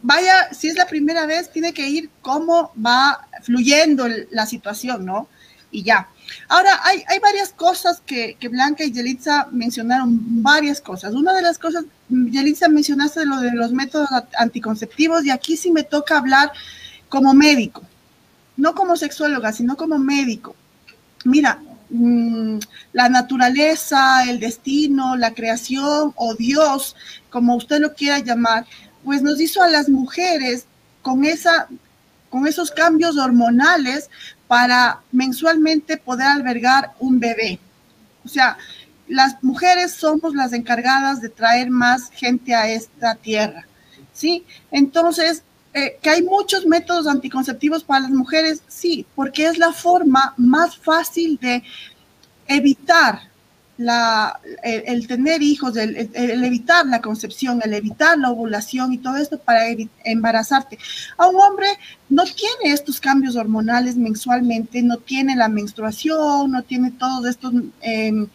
vaya, 0.08 0.54
si 0.54 0.70
es 0.70 0.76
la 0.76 0.88
primera 0.88 1.26
vez, 1.26 1.52
tiene 1.52 1.74
que 1.74 1.90
ir 1.90 2.10
cómo 2.22 2.72
va 2.74 3.28
fluyendo 3.44 4.08
la 4.32 4.46
situación, 4.46 5.06
¿no? 5.06 5.28
Y 5.70 5.84
ya. 5.84 6.08
Ahora, 6.48 6.80
hay, 6.84 7.04
hay 7.10 7.20
varias 7.20 7.50
cosas 7.52 8.02
que, 8.06 8.38
Blanca 8.50 8.86
y 8.86 8.94
Yelitza 8.94 9.50
mencionaron, 9.52 10.42
varias 10.42 10.80
cosas. 10.80 11.14
Una 11.14 11.34
de 11.34 11.42
las 11.42 11.60
cosas, 11.60 11.84
Yelitza 12.08 12.70
mencionaste 12.70 13.26
lo 13.26 13.42
de 13.42 13.52
los 13.52 13.74
métodos 13.74 14.08
anticonceptivos 14.38 15.26
y 15.26 15.30
aquí 15.30 15.58
sí 15.58 15.72
me 15.72 15.84
toca 15.84 16.18
hablar 16.18 16.54
como 17.10 17.34
médico, 17.34 17.84
no 18.56 18.76
como 18.76 18.96
sexóloga, 18.96 19.52
sino 19.52 19.76
como 19.76 20.00
médico. 20.00 20.56
Mira, 21.26 21.60
mm, 21.90 22.60
la 22.94 23.10
naturaleza, 23.10 24.24
el 24.24 24.40
destino, 24.40 25.18
la 25.18 25.34
creación 25.34 26.14
o 26.16 26.34
Dios, 26.36 26.96
como 27.30 27.58
usted 27.58 27.82
lo 27.82 27.94
quiera 27.94 28.20
llamar, 28.20 28.66
pues 29.04 29.22
nos 29.22 29.40
hizo 29.40 29.62
a 29.62 29.68
las 29.68 29.90
mujeres 29.90 30.66
con, 31.02 31.26
esa, 31.26 31.68
con 32.30 32.48
esos 32.48 32.72
cambios 32.72 33.18
hormonales 33.18 34.10
para 34.48 35.02
mensualmente 35.12 35.98
poder 35.98 36.28
albergar 36.28 36.94
un 37.00 37.20
bebé. 37.20 37.60
O 38.26 38.28
sea, 38.28 38.58
las 39.08 39.42
mujeres 39.42 39.94
somos 39.94 40.36
las 40.36 40.54
encargadas 40.54 41.22
de 41.22 41.30
traer 41.30 41.70
más 41.70 42.10
gente 42.12 42.54
a 42.54 42.70
esta 42.70 43.16
tierra, 43.16 43.66
¿sí? 44.14 44.46
Entonces, 44.72 45.44
eh, 45.74 45.98
que 46.02 46.10
hay 46.10 46.24
muchos 46.24 46.66
métodos 46.66 47.08
anticonceptivos 47.08 47.84
para 47.84 48.02
las 48.02 48.12
mujeres, 48.12 48.62
sí, 48.68 49.06
porque 49.16 49.46
es 49.46 49.58
la 49.58 49.72
forma 49.72 50.34
más 50.38 50.78
fácil 50.78 51.38
de 51.42 51.64
evitar 52.48 53.27
la, 53.78 54.40
el, 54.64 55.08
tener 55.08 55.42
hijos, 55.44 55.78
el, 55.78 55.96
evitar 56.44 56.86
la 56.88 57.02
concepción, 57.02 57.62
el 57.64 57.74
evitar 57.74 58.18
la 58.18 58.32
ovulación 58.32 58.92
y 58.94 58.98
todo 58.98 59.18
esto 59.18 59.38
para 59.38 59.68
embarazarte. 60.04 60.80
A 61.18 61.28
un 61.28 61.36
hombre 61.36 61.68
no 62.10 62.24
tiene 62.24 62.74
estos 62.74 63.00
cambios 63.00 63.36
hormonales 63.36 63.96
mensualmente, 63.96 64.82
no 64.82 64.98
tiene 64.98 65.36
la 65.36 65.48
menstruación, 65.48 66.52
no 66.52 66.64
tiene 66.64 66.92
todos 66.92 67.28
estos, 67.28 67.54
em, 67.82 68.28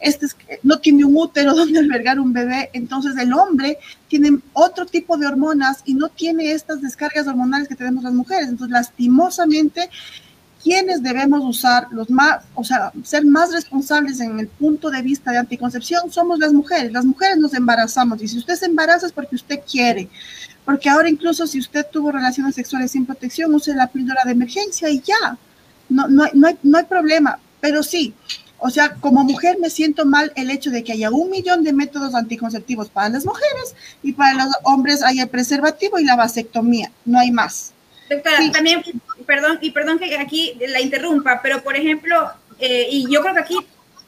este, 0.00 0.26
no 0.62 0.78
tiene 0.78 1.04
un 1.04 1.16
útero 1.16 1.54
donde 1.56 1.80
albergar 1.80 2.18
un 2.18 2.32
bebé, 2.32 2.70
entonces 2.72 3.16
el 3.18 3.34
hombre 3.34 3.78
tiene 4.08 4.38
otro 4.54 4.86
tipo 4.86 5.18
de 5.18 5.26
hormonas 5.26 5.82
y 5.84 5.94
no 5.94 6.08
tiene 6.08 6.52
estas 6.52 6.80
descargas 6.80 7.26
hormonales 7.26 7.68
que 7.68 7.76
tenemos 7.76 8.04
las 8.04 8.14
mujeres. 8.14 8.48
Entonces, 8.48 8.72
lastimosamente, 8.72 9.90
quienes 10.62 11.02
debemos 11.02 11.44
usar 11.44 11.86
los 11.90 12.10
más, 12.10 12.44
o 12.54 12.64
sea, 12.64 12.92
ser 13.04 13.24
más 13.24 13.52
responsables 13.52 14.20
en 14.20 14.38
el 14.38 14.48
punto 14.48 14.90
de 14.90 15.02
vista 15.02 15.30
de 15.30 15.38
anticoncepción 15.38 16.10
somos 16.10 16.38
las 16.38 16.52
mujeres. 16.52 16.92
Las 16.92 17.04
mujeres 17.04 17.38
nos 17.38 17.54
embarazamos 17.54 18.22
y 18.22 18.28
si 18.28 18.38
usted 18.38 18.54
se 18.54 18.66
embaraza 18.66 19.06
es 19.06 19.12
porque 19.12 19.36
usted 19.36 19.60
quiere. 19.70 20.08
Porque 20.64 20.88
ahora 20.88 21.08
incluso 21.08 21.46
si 21.46 21.58
usted 21.58 21.86
tuvo 21.90 22.12
relaciones 22.12 22.54
sexuales 22.54 22.90
sin 22.90 23.06
protección, 23.06 23.54
use 23.54 23.74
la 23.74 23.86
píldora 23.86 24.22
de 24.24 24.32
emergencia 24.32 24.90
y 24.90 25.00
ya. 25.00 25.38
No, 25.88 26.08
no, 26.08 26.26
no, 26.34 26.46
hay, 26.48 26.58
no 26.62 26.78
hay 26.78 26.84
problema. 26.84 27.38
Pero 27.60 27.82
sí, 27.82 28.14
o 28.58 28.70
sea, 28.70 28.94
como 28.94 29.24
mujer 29.24 29.58
me 29.60 29.70
siento 29.70 30.04
mal 30.04 30.32
el 30.34 30.50
hecho 30.50 30.70
de 30.70 30.82
que 30.82 30.92
haya 30.92 31.10
un 31.10 31.30
millón 31.30 31.62
de 31.62 31.72
métodos 31.72 32.14
anticonceptivos 32.14 32.88
para 32.88 33.08
las 33.08 33.24
mujeres 33.24 33.74
y 34.02 34.12
para 34.12 34.44
los 34.44 34.54
hombres 34.64 35.02
hay 35.02 35.20
el 35.20 35.28
preservativo 35.28 35.98
y 35.98 36.04
la 36.04 36.16
vasectomía. 36.16 36.90
No 37.04 37.20
hay 37.20 37.30
más. 37.30 37.72
Doctora, 38.10 38.38
también 38.52 38.82
perdón, 39.28 39.58
y 39.60 39.72
perdón 39.72 39.98
que 39.98 40.16
aquí 40.16 40.58
la 40.58 40.80
interrumpa, 40.80 41.40
pero 41.42 41.62
por 41.62 41.76
ejemplo, 41.76 42.32
eh, 42.58 42.88
y 42.90 43.12
yo 43.12 43.20
creo 43.20 43.34
que 43.34 43.40
aquí 43.40 43.58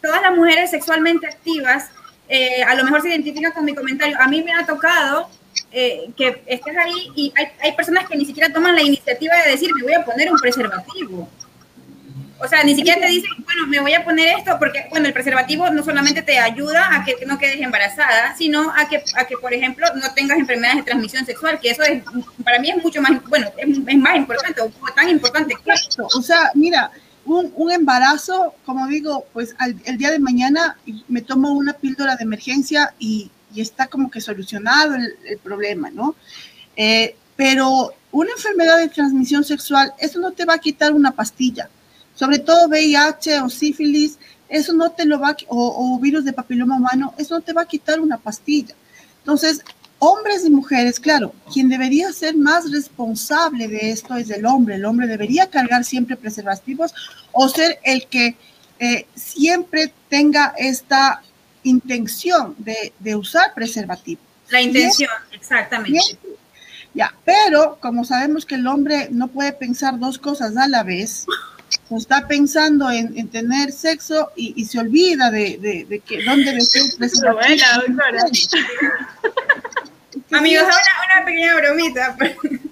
todas 0.00 0.22
las 0.22 0.35
mujeres 0.35 0.70
sexualmente 0.70 1.26
activas, 1.26 1.90
eh, 2.26 2.62
a 2.62 2.74
lo 2.74 2.85
mejor 2.85 3.02
se 3.02 3.11
identifican 3.11 3.52
con 3.52 3.66
mi 3.66 3.74
comentario. 3.74 4.16
A 4.18 4.26
mí 4.28 4.42
me 4.42 4.54
ha 4.54 4.64
tocado 4.64 5.28
eh, 5.72 6.09
que 6.16 6.42
estés 6.46 6.74
ahí 6.74 7.12
y 7.14 7.33
hay, 7.37 7.48
hay, 7.61 7.72
personas 7.72 8.09
que 8.09 8.16
ni 8.16 8.24
siquiera 8.24 8.50
toman 8.50 8.74
la 8.74 8.83
iniciativa 8.83 9.37
de 9.42 9.50
decir, 9.50 9.70
me 9.76 9.83
voy 9.83 9.92
a 9.92 10.06
poner 10.06 10.33
un 10.33 10.38
preservativo. 10.38 11.28
O 12.42 12.48
sea, 12.48 12.64
ni 12.64 12.74
siquiera 12.74 13.00
te 13.00 13.07
dicen, 13.07 13.31
bueno, 13.44 13.66
me 13.66 13.81
voy 13.81 13.92
a 13.92 14.05
poner 14.05 14.38
esto, 14.38 14.57
porque, 14.59 14.87
bueno, 14.90 15.07
el 15.07 15.12
preservativo 15.12 15.68
no 15.70 15.83
solamente 15.83 16.22
te 16.22 16.38
ayuda 16.38 16.94
a 16.94 17.05
que 17.05 17.14
no 17.26 17.38
quedes 17.38 17.61
embarazada, 17.61 18.35
sino 18.37 18.72
a 18.74 18.88
que, 18.88 19.03
a 19.16 19.24
que 19.26 19.37
por 19.37 19.53
ejemplo, 19.53 19.87
no 19.96 20.12
tengas 20.14 20.38
enfermedades 20.38 20.79
de 20.79 20.85
transmisión 20.85 21.26
sexual, 21.26 21.61
que 21.61 21.70
eso 21.70 21.83
es, 21.83 22.03
para 22.42 22.59
mí 22.59 22.70
es 22.70 22.83
mucho 22.83 23.03
más, 23.03 23.22
bueno, 23.29 23.48
es, 23.59 23.98
más 23.98 24.16
importante, 24.16 24.61
o 24.62 24.70
tan 24.94 25.09
importante. 25.11 25.55
O 26.14 26.22
sea, 26.22 26.50
mira, 26.55 26.90
un, 27.26 27.53
un, 27.55 27.70
embarazo, 27.70 28.55
como 28.64 28.87
digo, 28.87 29.26
pues 29.35 29.55
al, 29.59 29.76
el 29.85 29.98
día 29.98 30.11
de 30.11 30.18
mañana 30.18 30.79
me 31.09 31.20
tomo 31.20 31.53
una 31.53 31.74
píldora 31.74 32.16
de 32.16 32.24
emergencia 32.24 32.94
y, 32.98 33.31
y 33.55 33.61
está 33.61 33.87
como 33.87 34.11
que 34.11 34.20
solucionado 34.22 34.94
el, 34.94 35.14
el 35.26 35.38
problema, 35.38 35.90
¿no? 35.90 36.16
Eh, 36.74 37.14
pero 37.37 37.92
una 38.12 38.33
enfermedad 38.33 38.79
de 38.79 38.88
transmisión 38.88 39.44
sexual, 39.44 39.92
eso 39.98 40.18
no 40.18 40.33
te 40.33 40.44
va 40.44 40.55
a 40.55 40.59
quitar 40.59 40.92
una 40.92 41.12
pastilla. 41.12 41.68
Sobre 42.20 42.38
todo 42.38 42.68
VIH 42.68 43.40
o 43.40 43.48
sífilis, 43.48 44.18
eso 44.50 44.74
no 44.74 44.90
te 44.92 45.06
lo 45.06 45.18
va 45.18 45.30
a, 45.30 45.37
o, 45.48 45.94
o 45.94 45.98
virus 45.98 46.22
de 46.26 46.35
papiloma 46.35 46.76
humano, 46.76 47.14
eso 47.16 47.35
no 47.35 47.40
te 47.40 47.54
va 47.54 47.62
a 47.62 47.66
quitar 47.66 47.98
una 47.98 48.18
pastilla. 48.18 48.74
Entonces, 49.20 49.62
hombres 49.98 50.44
y 50.44 50.50
mujeres, 50.50 51.00
claro, 51.00 51.35
quien 51.50 51.70
debería 51.70 52.12
ser 52.12 52.37
más 52.37 52.70
responsable 52.70 53.68
de 53.68 53.90
esto 53.90 54.16
es 54.16 54.28
el 54.28 54.44
hombre. 54.44 54.74
El 54.74 54.85
hombre 54.85 55.06
debería 55.06 55.48
cargar 55.48 55.83
siempre 55.83 56.14
preservativos 56.14 56.92
o 57.33 57.48
ser 57.48 57.78
el 57.85 58.06
que 58.06 58.37
eh, 58.78 59.06
siempre 59.14 59.90
tenga 60.11 60.52
esta 60.59 61.22
intención 61.62 62.54
de, 62.59 62.92
de 62.98 63.16
usar 63.16 63.54
preservativo. 63.54 64.20
La 64.50 64.61
intención, 64.61 65.09
bien, 65.30 65.40
exactamente. 65.40 65.92
Bien, 65.92 66.37
ya, 66.92 67.14
pero 67.24 67.78
como 67.80 68.04
sabemos 68.04 68.44
que 68.44 68.56
el 68.56 68.66
hombre 68.66 69.09
no 69.11 69.28
puede 69.28 69.54
pensar 69.54 69.98
dos 69.98 70.18
cosas 70.18 70.54
a 70.59 70.68
la 70.68 70.83
vez, 70.83 71.24
está 71.96 72.26
pensando 72.26 72.90
en, 72.90 73.16
en 73.18 73.28
tener 73.28 73.72
sexo 73.72 74.30
y, 74.37 74.54
y, 74.61 74.64
se 74.64 74.78
olvida 74.78 75.30
de, 75.30 75.59
de, 75.59 75.85
de 75.88 76.00
que 76.00 76.22
dónde 76.22 76.44
debe 76.44 76.61
ser 76.61 76.83
el 76.83 76.96
preservativo. 76.96 77.64
Amigos, 80.33 80.64
una, 80.64 81.16
una, 81.16 81.24
pequeña 81.24 81.56
bromita. 81.56 82.16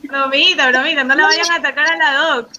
Bromita, 0.02 0.70
bromita, 0.70 1.04
no 1.04 1.14
la 1.14 1.24
vayan 1.24 1.50
a 1.50 1.56
atacar 1.56 1.86
a 1.90 1.96
la 1.96 2.14
doc. 2.14 2.50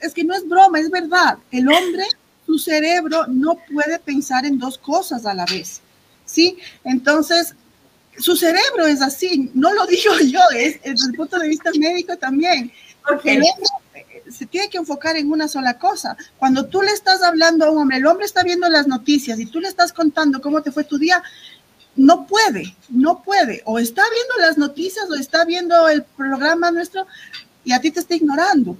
Es 0.00 0.12
que 0.12 0.24
no 0.24 0.34
es 0.34 0.46
broma, 0.48 0.80
es 0.80 0.90
verdad. 0.90 1.38
El 1.50 1.68
hombre, 1.68 2.04
su 2.44 2.58
cerebro 2.58 3.26
no 3.28 3.56
puede 3.72 3.98
pensar 3.98 4.44
en 4.44 4.58
dos 4.58 4.76
cosas 4.78 5.24
a 5.26 5.34
la 5.34 5.46
vez. 5.46 5.80
¿Sí? 6.24 6.58
Entonces, 6.84 7.54
su 8.18 8.36
cerebro 8.36 8.86
es 8.86 9.00
así, 9.02 9.50
no 9.54 9.72
lo 9.72 9.86
digo 9.86 10.18
yo, 10.26 10.40
es 10.56 10.82
desde 10.82 11.06
el 11.08 11.14
punto 11.14 11.38
de 11.38 11.48
vista 11.48 11.70
médico 11.78 12.16
también. 12.16 12.72
Okay. 13.16 13.36
El 13.36 13.42
hombre 13.42 13.83
se 14.30 14.46
tiene 14.46 14.68
que 14.68 14.78
enfocar 14.78 15.16
en 15.16 15.30
una 15.30 15.48
sola 15.48 15.78
cosa. 15.78 16.16
Cuando 16.38 16.66
tú 16.66 16.82
le 16.82 16.90
estás 16.90 17.22
hablando 17.22 17.64
a 17.64 17.70
un 17.70 17.78
hombre, 17.78 17.98
el 17.98 18.06
hombre 18.06 18.26
está 18.26 18.42
viendo 18.42 18.68
las 18.68 18.86
noticias 18.86 19.38
y 19.38 19.46
tú 19.46 19.60
le 19.60 19.68
estás 19.68 19.92
contando 19.92 20.40
cómo 20.40 20.62
te 20.62 20.72
fue 20.72 20.84
tu 20.84 20.98
día, 20.98 21.22
no 21.96 22.26
puede, 22.26 22.74
no 22.88 23.22
puede. 23.22 23.62
O 23.64 23.78
está 23.78 24.02
viendo 24.10 24.46
las 24.46 24.58
noticias 24.58 25.08
o 25.10 25.14
está 25.14 25.44
viendo 25.44 25.88
el 25.88 26.02
programa 26.02 26.70
nuestro 26.70 27.06
y 27.64 27.72
a 27.72 27.80
ti 27.80 27.90
te 27.90 28.00
está 28.00 28.14
ignorando. 28.14 28.76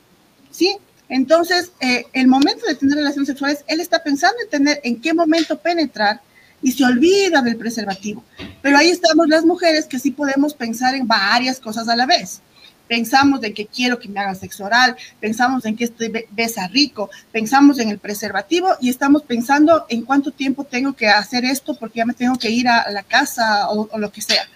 ¿Sí? 0.50 0.76
Entonces, 1.08 1.72
eh, 1.80 2.06
el 2.12 2.28
momento 2.28 2.66
de 2.66 2.74
tener 2.74 2.96
relaciones 2.96 3.28
sexuales, 3.28 3.64
él 3.66 3.80
está 3.80 4.02
pensando 4.02 4.36
en 4.42 4.50
tener 4.50 4.80
en 4.84 5.00
qué 5.00 5.12
momento 5.12 5.58
penetrar 5.58 6.20
y 6.62 6.72
se 6.72 6.84
olvida 6.84 7.42
del 7.42 7.56
preservativo. 7.56 8.24
Pero 8.62 8.78
ahí 8.78 8.88
estamos 8.88 9.28
las 9.28 9.44
mujeres 9.44 9.86
que 9.86 9.98
sí 9.98 10.10
podemos 10.10 10.54
pensar 10.54 10.94
en 10.94 11.06
varias 11.06 11.60
cosas 11.60 11.88
a 11.88 11.96
la 11.96 12.06
vez. 12.06 12.40
Pensamos 12.88 13.42
en 13.42 13.54
que 13.54 13.66
quiero 13.66 13.98
que 13.98 14.08
me 14.08 14.20
hagan 14.20 14.36
sexo 14.36 14.64
oral, 14.64 14.96
pensamos 15.20 15.64
en 15.64 15.76
que 15.76 15.84
estoy 15.84 16.12
besa 16.30 16.68
rico, 16.68 17.10
pensamos 17.32 17.78
en 17.78 17.88
el 17.88 17.98
preservativo 17.98 18.68
y 18.80 18.90
estamos 18.90 19.22
pensando 19.22 19.86
en 19.88 20.02
cuánto 20.02 20.30
tiempo 20.30 20.64
tengo 20.64 20.92
que 20.92 21.08
hacer 21.08 21.44
esto 21.44 21.74
porque 21.74 21.98
ya 21.98 22.06
me 22.06 22.14
tengo 22.14 22.36
que 22.36 22.50
ir 22.50 22.68
a 22.68 22.90
la 22.90 23.02
casa 23.02 23.68
o, 23.70 23.88
o 23.90 23.98
lo 23.98 24.12
que 24.12 24.20
sea. 24.20 24.46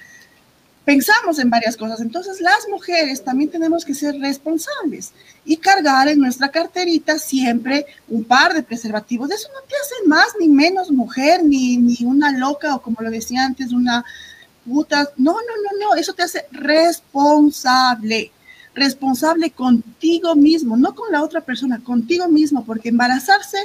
Pensamos 0.88 1.38
en 1.38 1.50
varias 1.50 1.76
cosas. 1.76 2.00
Entonces, 2.00 2.40
las 2.40 2.66
mujeres 2.70 3.22
también 3.22 3.50
tenemos 3.50 3.84
que 3.84 3.92
ser 3.92 4.18
responsables 4.20 5.12
y 5.44 5.58
cargar 5.58 6.08
en 6.08 6.18
nuestra 6.18 6.48
carterita 6.50 7.18
siempre 7.18 7.84
un 8.08 8.24
par 8.24 8.54
de 8.54 8.62
preservativos. 8.62 9.30
Eso 9.30 9.48
no 9.52 9.60
te 9.68 9.74
hace 9.76 10.08
más 10.08 10.28
ni 10.40 10.48
menos 10.48 10.90
mujer, 10.90 11.44
ni, 11.44 11.76
ni 11.76 11.98
una 12.06 12.32
loca 12.32 12.74
o 12.74 12.80
como 12.80 13.02
lo 13.02 13.10
decía 13.10 13.44
antes, 13.44 13.72
una 13.72 14.02
No, 14.68 15.32
no, 15.32 15.34
no, 15.36 15.88
no. 15.88 15.94
Eso 15.96 16.12
te 16.12 16.22
hace 16.22 16.46
responsable. 16.50 18.32
Responsable 18.74 19.50
contigo 19.50 20.36
mismo, 20.36 20.76
no 20.76 20.94
con 20.94 21.10
la 21.10 21.22
otra 21.22 21.40
persona, 21.40 21.80
contigo 21.82 22.28
mismo, 22.28 22.64
porque 22.64 22.90
embarazarse 22.90 23.58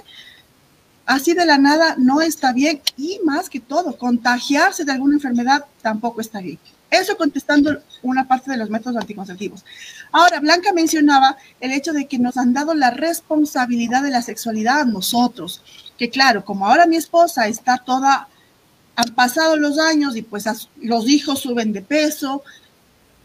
así 1.06 1.34
de 1.34 1.46
la 1.46 1.58
nada 1.58 1.96
no 1.98 2.22
está 2.22 2.54
bien 2.54 2.82
y 2.98 3.20
más 3.24 3.50
que 3.50 3.60
todo, 3.60 3.98
contagiarse 3.98 4.86
de 4.86 4.94
alguna 4.94 5.16
enfermedad 5.16 5.66
tampoco 5.82 6.22
está 6.22 6.39
bien. 6.39 6.58
Eso 6.89 7.18
contestando 7.18 7.82
una 8.04 8.28
parte 8.28 8.52
de 8.52 8.58
los 8.58 8.70
métodos 8.70 8.98
anticonceptivos. 8.98 9.66
Ahora, 10.12 10.39
Blanca 10.39 10.72
mencionaba 10.74 11.38
el 11.60 11.72
hecho 11.72 11.92
de 11.92 12.08
que 12.08 12.20
nos 12.20 12.38
han 12.38 12.54
dado 12.54 12.76
la 12.76 12.92
responsabilidad 12.92 14.04
de 14.04 14.12
la 14.12 14.22
sexualidad 14.22 14.82
a 14.82 14.86
nosotros, 14.86 15.63
que 15.98 16.12
claro, 16.12 16.46
como 16.46 16.68
ahora 16.68 16.86
mi 16.86 16.96
esposa 16.96 17.48
está 17.48 17.80
toda, 17.80 18.28
han 18.96 19.16
pasado 19.16 19.58
los 19.58 19.80
años 19.80 20.16
y 20.16 20.22
pues 20.22 20.46
los 20.82 21.10
hijos 21.10 21.40
suben 21.40 21.74
de 21.74 21.82
peso, 21.82 22.44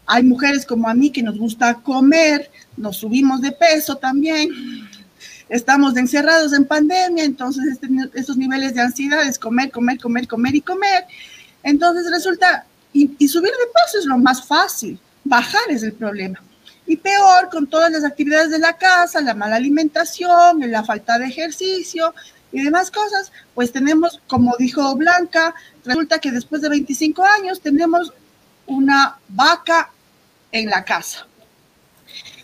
hay 0.05 0.23
mujeres 0.23 0.65
como 0.65 0.89
a 0.89 0.93
mí 0.93 1.11
que 1.11 1.21
nos 1.21 1.37
gusta 1.37 1.75
comer, 1.75 2.49
nos 2.77 2.97
subimos 2.97 3.41
de 3.41 3.51
peso 3.51 3.95
también, 3.95 4.49
estamos 5.49 5.95
encerrados 5.97 6.53
en 6.53 6.65
pandemia, 6.65 7.23
entonces 7.23 7.65
este, 7.73 7.87
estos 8.15 8.37
niveles 8.37 8.73
de 8.73 8.81
ansiedad 8.81 9.27
es 9.27 9.37
comer, 9.37 9.69
comer, 9.69 9.99
comer, 9.99 10.27
comer 10.27 10.55
y 10.55 10.61
comer. 10.61 11.05
Entonces 11.61 12.09
resulta 12.09 12.65
y, 12.91 13.11
y, 13.19 13.27
subir 13.27 13.51
de 13.51 13.65
peso 13.65 13.99
es 13.99 14.05
lo 14.05 14.17
más 14.17 14.47
fácil, 14.47 14.99
bajar 15.23 15.61
es 15.69 15.83
el 15.83 15.93
problema. 15.93 16.41
Y 16.87 16.97
peor 16.97 17.49
con 17.51 17.67
todas 17.67 17.91
las 17.91 18.03
actividades 18.03 18.49
de 18.49 18.57
la 18.57 18.75
casa, 18.77 19.21
la 19.21 19.35
mala 19.35 19.57
alimentación, 19.57 20.71
la 20.71 20.83
falta 20.83 21.19
de 21.19 21.27
ejercicio 21.27 22.15
y 22.51 22.63
demás 22.63 22.91
cosas, 22.91 23.31
pues 23.53 23.71
tenemos, 23.71 24.19
como 24.27 24.55
dijo 24.57 24.95
Blanca, 24.95 25.53
resulta 25.85 26.19
que 26.19 26.31
después 26.31 26.61
de 26.61 26.69
25 26.69 27.23
años 27.23 27.61
tenemos 27.61 28.13
una 28.65 29.19
vaca 29.27 29.91
en 30.51 30.69
la 30.69 30.83
casa. 30.83 31.27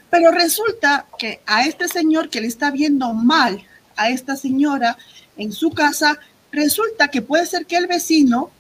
Pero 0.09 0.31
resulta 0.31 1.07
que 1.17 1.41
a 1.45 1.65
este 1.65 1.87
señor 1.87 2.29
que 2.29 2.41
le 2.41 2.47
está 2.47 2.71
viendo 2.71 3.13
mal 3.13 3.65
a 3.95 4.09
esta 4.09 4.35
señora 4.35 4.97
en 5.37 5.51
su 5.51 5.71
casa, 5.71 6.19
resulta 6.51 7.09
que 7.09 7.21
puede 7.21 7.45
ser 7.45 7.65
que 7.65 7.77
el 7.77 7.87
vecino 7.87 8.51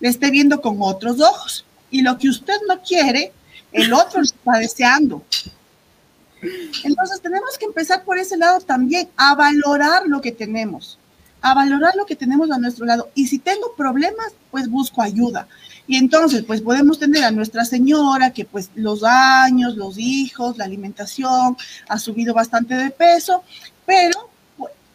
le 0.00 0.08
esté 0.08 0.30
viendo 0.30 0.60
con 0.60 0.78
otros 0.80 1.20
ojos. 1.20 1.64
Y 1.90 2.02
lo 2.02 2.18
que 2.18 2.28
usted 2.28 2.56
no 2.68 2.82
quiere, 2.82 3.32
el 3.72 3.92
otro 3.92 4.20
lo 4.20 4.24
está 4.24 4.58
deseando. 4.58 5.22
Entonces 6.84 7.20
tenemos 7.20 7.56
que 7.58 7.66
empezar 7.66 8.04
por 8.04 8.18
ese 8.18 8.36
lado 8.36 8.60
también, 8.60 9.08
a 9.16 9.34
valorar 9.34 10.06
lo 10.06 10.20
que 10.20 10.32
tenemos, 10.32 10.98
a 11.40 11.54
valorar 11.54 11.94
lo 11.96 12.06
que 12.06 12.16
tenemos 12.16 12.50
a 12.50 12.58
nuestro 12.58 12.86
lado. 12.86 13.10
Y 13.14 13.26
si 13.26 13.38
tengo 13.38 13.74
problemas, 13.76 14.32
pues 14.50 14.68
busco 14.68 15.02
ayuda. 15.02 15.46
Y 15.86 15.96
entonces, 15.96 16.42
pues 16.44 16.60
podemos 16.60 16.98
tener 16.98 17.22
a 17.24 17.30
nuestra 17.30 17.64
señora 17.64 18.32
que 18.32 18.44
pues 18.44 18.70
los 18.74 19.04
años, 19.04 19.76
los 19.76 19.98
hijos, 19.98 20.58
la 20.58 20.64
alimentación, 20.64 21.56
ha 21.88 21.98
subido 21.98 22.34
bastante 22.34 22.74
de 22.74 22.90
peso, 22.90 23.44
pero 23.84 24.30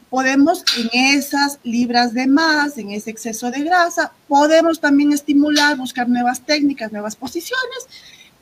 podemos 0.10 0.66
en 0.78 1.16
esas 1.16 1.60
libras 1.64 2.14
de 2.14 2.28
más, 2.28 2.78
en 2.78 2.92
ese 2.92 3.12
exceso 3.12 3.50
de 3.50 3.64
grasa, 3.64 4.12
podemos 4.28 4.82
también 4.82 5.14
estimular, 5.14 5.78
buscar 5.78 6.10
nuevas 6.10 6.42
técnicas, 6.42 6.92
nuevas 6.92 7.16
posiciones 7.16 7.88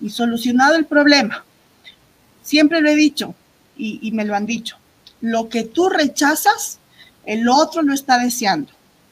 y 0.02 0.10
solucionado 0.10 0.76
el 0.76 0.86
problema. 0.86 1.46
Siempre 2.50 2.82
lo 2.82 2.90
he 2.90 2.96
dicho 2.96 3.36
y, 3.78 4.00
y 4.02 4.12
me 4.12 4.26
lo 4.26 4.36
han 4.36 4.48
dicho, 4.48 4.76
lo 5.22 5.50
que 5.50 5.66
tú 5.66 5.88
rechazas, 5.88 6.80
el 7.28 7.48
otro 7.48 7.84
lo 7.84 7.94
está 7.94 8.18
deseando. 8.18 8.72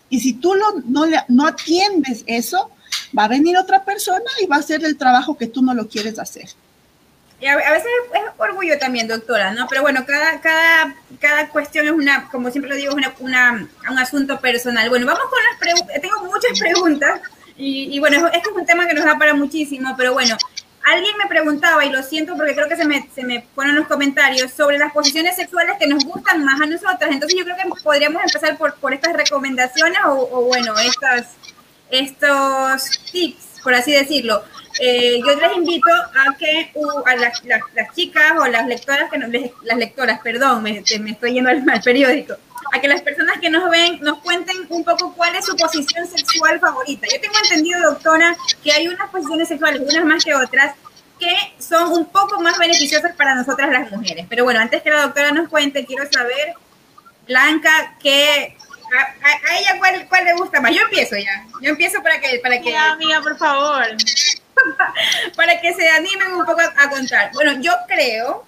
Y 0.09 0.21
si 0.21 0.33
tú 0.33 0.55
lo, 0.55 0.81
no, 0.85 1.05
le, 1.05 1.23
no 1.27 1.45
atiendes 1.45 2.23
eso, 2.25 2.71
va 3.15 3.25
a 3.25 3.27
venir 3.27 3.55
otra 3.55 3.85
persona 3.85 4.25
y 4.41 4.47
va 4.47 4.55
a 4.55 4.59
hacer 4.59 4.83
el 4.83 4.97
trabajo 4.97 5.37
que 5.37 5.45
tú 5.45 5.61
no 5.61 5.75
lo 5.75 5.87
quieres 5.87 6.17
hacer. 6.17 6.49
Y 7.39 7.45
a, 7.45 7.53
a, 7.53 7.71
veces 7.73 7.91
es 8.11 8.21
orgullo 8.39 8.79
también, 8.79 9.07
doctora, 9.07 9.53
¿no? 9.53 9.67
Pero 9.67 9.83
bueno, 9.83 10.03
cada, 10.07 10.41
cada, 10.41 10.95
cada 11.19 11.49
cuestión 11.49 11.85
es 11.85 11.91
una, 11.91 12.27
como 12.31 12.49
siempre 12.49 12.71
lo 12.71 12.75
digo, 12.75 12.89
es 12.89 12.97
una, 12.97 13.13
una, 13.19 13.69
un 13.91 13.99
asunto 13.99 14.39
personal. 14.39 14.89
Bueno, 14.89 15.05
vamos 15.05 15.25
con 15.29 15.39
las 15.51 15.59
preguntas. 15.59 16.01
Tengo 16.01 16.23
muchas 16.23 16.59
preguntas 16.59 17.21
y, 17.55 17.95
y 17.95 17.99
bueno, 17.99 18.25
este 18.33 18.49
es 18.49 18.55
un 18.55 18.65
tema 18.65 18.87
que 18.87 18.95
nos 18.95 19.05
da 19.05 19.15
para 19.19 19.35
muchísimo, 19.35 19.93
pero 19.95 20.13
bueno, 20.13 20.35
Alguien 20.87 21.17
me 21.17 21.27
preguntaba, 21.27 21.83
y 21.83 21.89
lo 21.89 22.01
siento 22.01 22.37
porque 22.37 22.55
creo 22.55 22.69
que 22.69 22.77
se 22.77 22.85
me, 22.85 23.09
se 23.13 23.21
me 23.21 23.45
fueron 23.53 23.75
los 23.75 23.87
comentarios, 23.87 24.53
sobre 24.53 24.77
las 24.77 24.93
posiciones 24.93 25.35
sexuales 25.35 25.75
que 25.77 25.85
nos 25.85 26.05
gustan 26.05 26.45
más 26.45 26.61
a 26.61 26.65
nosotras. 26.65 27.11
Entonces 27.11 27.37
yo 27.37 27.43
creo 27.43 27.57
que 27.57 27.81
podríamos 27.83 28.23
empezar 28.23 28.57
por, 28.57 28.73
por 28.75 28.93
estas 28.93 29.11
recomendaciones 29.11 29.99
o, 30.05 30.43
bueno, 30.43 30.73
estas, 30.79 31.33
estos 31.91 33.01
tips, 33.11 33.61
por 33.61 33.73
así 33.73 33.91
decirlo. 33.91 34.41
Eh, 34.79 35.19
yo 35.19 35.35
les 35.35 35.57
invito 35.57 35.89
a 35.91 36.37
que 36.37 36.71
uh, 36.75 37.01
a 37.05 37.15
las, 37.17 37.43
las, 37.43 37.93
chicas 37.93 38.31
o 38.39 38.47
las 38.47 38.65
lectoras, 38.65 39.11
que 39.11 39.17
nos, 39.17 39.29
las 39.63 39.77
lectoras, 39.77 40.21
perdón, 40.21 40.63
me, 40.63 40.83
me 41.01 41.11
estoy 41.11 41.33
yendo 41.33 41.49
al, 41.49 41.69
al, 41.69 41.81
periódico, 41.81 42.35
a 42.71 42.81
que 42.81 42.87
las 42.87 43.01
personas 43.01 43.39
que 43.39 43.49
nos 43.49 43.69
ven 43.69 43.99
nos 44.01 44.19
cuenten 44.19 44.65
un 44.69 44.83
poco 44.83 45.13
cuál 45.13 45.35
es 45.35 45.45
su 45.45 45.55
posición 45.55 46.07
sexual 46.07 46.59
favorita. 46.59 47.07
Yo 47.11 47.19
tengo 47.21 47.35
entendido, 47.43 47.81
doctora, 47.81 48.35
que 48.63 48.71
hay 48.71 48.87
unas 48.87 49.09
posiciones 49.09 49.47
sexuales, 49.47 49.81
unas 49.81 50.05
más 50.05 50.23
que 50.23 50.33
otras, 50.33 50.75
que 51.19 51.35
son 51.59 51.91
un 51.91 52.05
poco 52.05 52.39
más 52.41 52.57
beneficiosas 52.57 53.15
para 53.15 53.35
nosotras 53.35 53.69
las 53.69 53.91
mujeres. 53.91 54.25
Pero 54.29 54.43
bueno, 54.43 54.59
antes 54.59 54.81
que 54.83 54.89
la 54.89 55.03
doctora 55.03 55.31
nos 55.31 55.49
cuente, 55.49 55.85
quiero 55.85 56.03
saber, 56.11 56.53
Blanca, 57.27 57.95
que 58.01 58.55
a, 58.95 59.51
a, 59.51 59.59
ella 59.59 59.77
cuál, 59.79 60.07
cuál 60.07 60.25
le 60.25 60.33
gusta 60.33 60.61
más. 60.61 60.73
Yo 60.73 60.81
empiezo 60.83 61.17
ya. 61.17 61.45
Yo 61.61 61.71
empiezo 61.71 62.01
para 62.01 62.19
que... 62.19 62.39
Para 62.39 62.61
que 62.61 62.71
ya, 62.71 62.91
amiga, 62.91 63.21
por 63.21 63.37
favor. 63.37 63.83
para 65.35 65.59
que 65.59 65.73
se 65.73 65.89
animen 65.89 66.33
un 66.33 66.45
poco 66.45 66.61
a, 66.61 66.83
a 66.83 66.89
contar. 66.89 67.31
Bueno, 67.33 67.59
yo 67.61 67.73
creo 67.87 68.46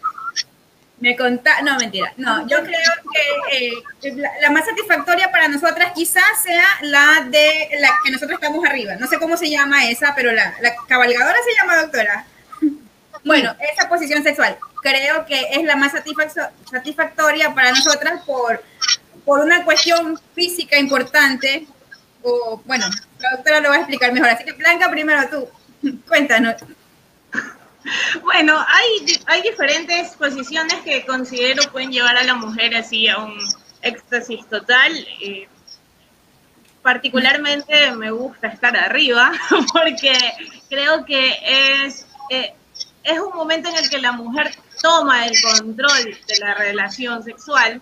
me 0.99 1.15
conta, 1.15 1.61
no 1.61 1.77
mentira, 1.77 2.13
no, 2.17 2.47
yo 2.47 2.57
creo 2.63 2.91
que 3.13 3.69
eh, 3.69 4.11
la, 4.15 4.31
la, 4.41 4.49
más 4.49 4.65
satisfactoria 4.65 5.31
para 5.31 5.47
nosotras 5.47 5.93
quizás 5.95 6.43
sea 6.43 6.67
la 6.81 7.25
de 7.29 7.69
la 7.79 7.89
que 8.03 8.11
nosotros 8.11 8.39
estamos 8.41 8.65
arriba. 8.65 8.95
No 8.95 9.07
sé 9.07 9.17
cómo 9.17 9.37
se 9.37 9.49
llama 9.49 9.89
esa, 9.89 10.13
pero 10.13 10.31
la, 10.31 10.53
la 10.61 10.75
cabalgadora 10.87 11.37
se 11.43 11.55
llama 11.55 11.81
doctora. 11.81 12.25
Bueno, 13.23 13.55
esa 13.73 13.87
posición 13.87 14.23
sexual 14.23 14.57
creo 14.81 15.25
que 15.25 15.47
es 15.51 15.63
la 15.63 15.75
más 15.75 15.91
satisfactoria 15.91 17.53
para 17.53 17.71
nosotras 17.71 18.21
por, 18.25 18.63
por 19.25 19.41
una 19.41 19.63
cuestión 19.63 20.19
física 20.33 20.77
importante. 20.77 21.67
O 22.21 22.61
bueno, 22.65 22.85
la 23.19 23.31
doctora 23.31 23.61
lo 23.61 23.69
va 23.69 23.75
a 23.75 23.79
explicar 23.79 24.11
mejor. 24.11 24.29
Así 24.29 24.43
que 24.43 24.53
Blanca, 24.53 24.89
primero 24.89 25.21
tú, 25.29 25.47
cuéntanos. 26.07 26.55
Bueno, 28.23 28.57
hay, 28.67 29.19
hay 29.25 29.41
diferentes 29.41 30.15
posiciones 30.15 30.75
que 30.84 31.05
considero 31.05 31.63
pueden 31.71 31.91
llevar 31.91 32.17
a 32.17 32.23
la 32.23 32.36
mujer 32.36 32.75
así 32.75 33.07
a 33.07 33.19
un 33.19 33.38
éxtasis 33.82 34.47
total. 34.47 34.93
Eh, 35.21 35.47
particularmente 36.82 37.91
me 37.91 38.11
gusta 38.11 38.47
estar 38.47 38.75
arriba 38.75 39.32
porque 39.73 40.13
creo 40.69 41.05
que 41.05 41.36
es, 41.86 42.07
eh, 42.30 42.53
es 43.03 43.19
un 43.19 43.36
momento 43.36 43.69
en 43.69 43.75
el 43.75 43.89
que 43.89 43.99
la 43.99 44.11
mujer 44.11 44.51
toma 44.82 45.25
el 45.25 45.34
control 45.41 46.17
de 46.27 46.39
la 46.39 46.53
relación 46.55 47.23
sexual 47.23 47.82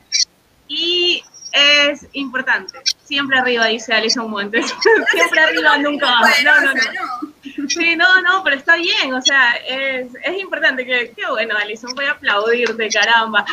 y 0.68 1.24
es 1.52 2.06
importante. 2.14 2.80
Siempre 3.04 3.40
arriba, 3.40 3.68
dice 3.68 3.94
Alison 3.94 4.30
Montes. 4.30 4.66
Siempre 5.12 5.40
arriba, 5.40 5.78
nunca 5.78 6.08
abajo. 6.08 6.34
No, 6.44 6.62
no, 6.62 6.74
no. 6.74 7.34
Sí, 7.68 7.96
no, 7.96 8.22
no, 8.22 8.44
pero 8.44 8.56
está 8.56 8.76
bien. 8.76 9.14
O 9.14 9.22
sea, 9.22 9.56
es, 9.68 10.08
es 10.24 10.40
importante. 10.40 10.86
Que, 10.86 11.12
qué 11.16 11.26
bueno, 11.30 11.56
Alison, 11.58 11.94
voy 11.96 12.06
a 12.06 12.12
aplaudirte, 12.12 12.90
caramba. 12.90 13.46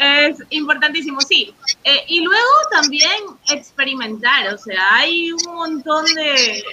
Es 0.00 0.38
importantísimo, 0.50 1.20
sí. 1.20 1.54
Eh, 1.84 2.04
y 2.08 2.20
luego 2.20 2.50
también 2.70 3.20
experimentar. 3.50 4.52
O 4.54 4.58
sea, 4.58 4.96
hay 4.96 5.32
un 5.32 5.54
montón 5.54 6.04
de, 6.14 6.64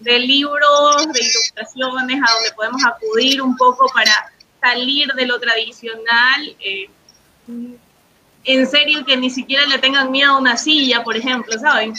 de, 0.00 0.18
libros, 0.18 1.12
de 1.12 1.20
ilustraciones 1.20 2.20
a 2.22 2.32
donde 2.32 2.52
podemos 2.54 2.84
acudir 2.84 3.42
un 3.42 3.56
poco 3.56 3.86
para 3.92 4.32
salir 4.60 5.12
de 5.12 5.26
lo 5.26 5.38
tradicional. 5.38 6.56
Eh, 6.60 6.88
en 8.46 8.66
serio 8.66 9.04
que 9.04 9.16
ni 9.16 9.28
siquiera 9.28 9.66
le 9.66 9.78
tengan 9.78 10.10
miedo 10.10 10.32
a 10.32 10.38
una 10.38 10.56
silla, 10.56 11.02
por 11.02 11.16
ejemplo, 11.16 11.58
¿saben? 11.58 11.94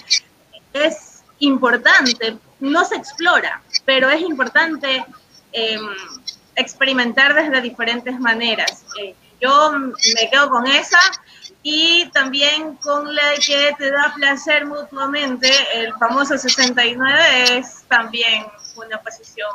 Es 0.73 1.23
importante, 1.39 2.37
no 2.59 2.85
se 2.85 2.95
explora, 2.95 3.61
pero 3.87 4.09
es 4.09 4.21
importante 4.21 5.05
eh, 5.53 5.79
experimentar 6.57 7.33
desde 7.33 7.61
diferentes 7.61 8.19
maneras. 8.19 8.83
Eh, 9.01 9.15
yo 9.39 9.71
me 9.71 10.29
quedo 10.29 10.49
con 10.49 10.67
esa 10.67 10.99
y 11.63 12.09
también 12.09 12.75
con 12.75 13.15
la 13.15 13.33
que 13.35 13.73
te 13.77 13.89
da 13.89 14.13
placer 14.13 14.65
mutuamente, 14.65 15.49
el 15.73 15.93
famoso 15.93 16.37
69 16.37 17.57
es 17.57 17.85
también 17.87 18.45
una 18.75 18.99
posición 18.99 19.51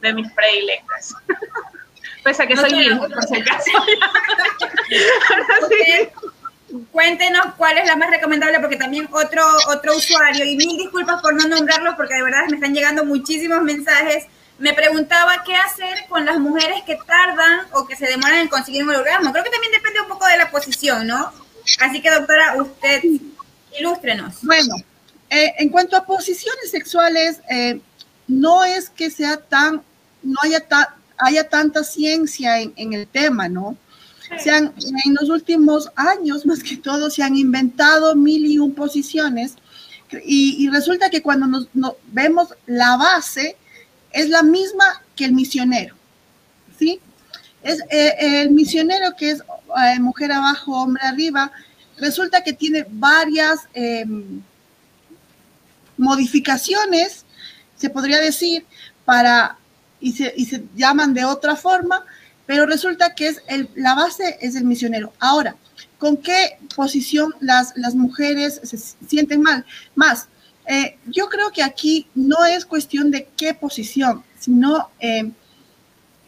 de 0.00 0.14
mis 0.14 0.32
predilectas. 0.32 1.14
Pese 2.24 2.42
a 2.42 2.46
que 2.46 2.54
no 2.54 2.62
soy 2.62 2.78
viejo, 2.78 3.08
por 3.08 3.22
si 3.24 3.36
acaso. 3.36 3.70
Cuéntenos 6.92 7.54
cuál 7.56 7.78
es 7.78 7.86
la 7.86 7.96
más 7.96 8.10
recomendable, 8.10 8.60
porque 8.60 8.76
también 8.76 9.08
otro, 9.10 9.42
otro 9.68 9.96
usuario, 9.96 10.44
y 10.44 10.56
mil 10.56 10.76
disculpas 10.76 11.20
por 11.20 11.34
no 11.34 11.48
nombrarlos, 11.48 11.94
porque 11.96 12.14
de 12.14 12.22
verdad 12.22 12.46
me 12.48 12.56
están 12.56 12.74
llegando 12.74 13.04
muchísimos 13.04 13.62
mensajes, 13.62 14.26
me 14.58 14.72
preguntaba 14.74 15.42
qué 15.44 15.56
hacer 15.56 16.06
con 16.08 16.24
las 16.24 16.38
mujeres 16.38 16.82
que 16.86 16.96
tardan 17.06 17.60
o 17.72 17.86
que 17.86 17.96
se 17.96 18.06
demoran 18.06 18.40
en 18.40 18.48
conseguir 18.48 18.84
un 18.84 18.94
orgasmo. 18.94 19.32
Creo 19.32 19.42
que 19.42 19.50
también 19.50 19.72
depende 19.72 20.00
un 20.02 20.08
poco 20.08 20.26
de 20.26 20.38
la 20.38 20.50
posición, 20.50 21.06
¿no? 21.06 21.32
Así 21.80 22.00
que, 22.00 22.10
doctora, 22.10 22.54
usted 22.56 23.02
ilústrenos. 23.78 24.42
Bueno, 24.42 24.76
eh, 25.30 25.54
en 25.58 25.70
cuanto 25.70 25.96
a 25.96 26.04
posiciones 26.04 26.70
sexuales, 26.70 27.40
eh, 27.48 27.80
no 28.28 28.64
es 28.64 28.90
que 28.90 29.10
sea 29.10 29.38
tan, 29.38 29.82
no 30.22 30.36
haya 30.42 30.64
haya 31.22 31.48
tanta 31.48 31.84
ciencia 31.84 32.60
en, 32.60 32.72
en 32.76 32.92
el 32.92 33.06
tema, 33.06 33.48
¿no? 33.48 33.76
Se 34.38 34.50
han, 34.50 34.72
en 35.04 35.14
los 35.20 35.28
últimos 35.28 35.90
años, 35.96 36.46
más 36.46 36.62
que 36.62 36.76
todo, 36.76 37.10
se 37.10 37.22
han 37.22 37.36
inventado 37.36 38.14
mil 38.14 38.46
y 38.46 38.58
un 38.58 38.74
posiciones 38.74 39.56
y, 40.24 40.68
resulta 40.70 41.10
que 41.10 41.22
cuando 41.22 41.46
nos, 41.46 41.68
vemos 42.08 42.48
la 42.66 42.96
base 42.96 43.56
es 44.12 44.28
la 44.28 44.42
misma 44.42 45.02
que 45.14 45.24
el 45.24 45.32
misionero, 45.32 45.94
¿sí? 46.78 47.00
Es 47.62 47.80
eh, 47.90 48.42
el 48.42 48.50
misionero 48.50 49.14
que 49.16 49.32
es 49.32 49.40
eh, 49.40 50.00
mujer 50.00 50.32
abajo, 50.32 50.82
hombre 50.82 51.02
arriba, 51.04 51.52
resulta 51.98 52.42
que 52.42 52.52
tiene 52.52 52.86
varias 52.88 53.60
eh, 53.74 54.04
modificaciones, 55.96 57.24
se 57.76 57.90
podría 57.90 58.18
decir, 58.18 58.64
para 59.04 59.58
y 60.00 60.12
se, 60.12 60.32
y 60.36 60.46
se 60.46 60.64
llaman 60.74 61.12
de 61.14 61.24
otra 61.24 61.54
forma, 61.54 62.04
pero 62.50 62.66
resulta 62.66 63.14
que 63.14 63.28
es 63.28 63.42
la 63.76 63.94
base 63.94 64.36
es 64.40 64.56
el 64.56 64.64
misionero. 64.64 65.12
Ahora, 65.20 65.54
¿con 65.98 66.16
qué 66.16 66.58
posición 66.74 67.32
las, 67.38 67.72
las 67.76 67.94
mujeres 67.94 68.60
se 68.64 68.76
sienten 69.06 69.40
mal? 69.40 69.64
Más, 69.94 70.26
eh, 70.66 70.98
yo 71.06 71.28
creo 71.28 71.52
que 71.52 71.62
aquí 71.62 72.08
no 72.16 72.44
es 72.44 72.66
cuestión 72.66 73.12
de 73.12 73.28
qué 73.36 73.54
posición, 73.54 74.24
sino 74.36 74.88
eh, 74.98 75.30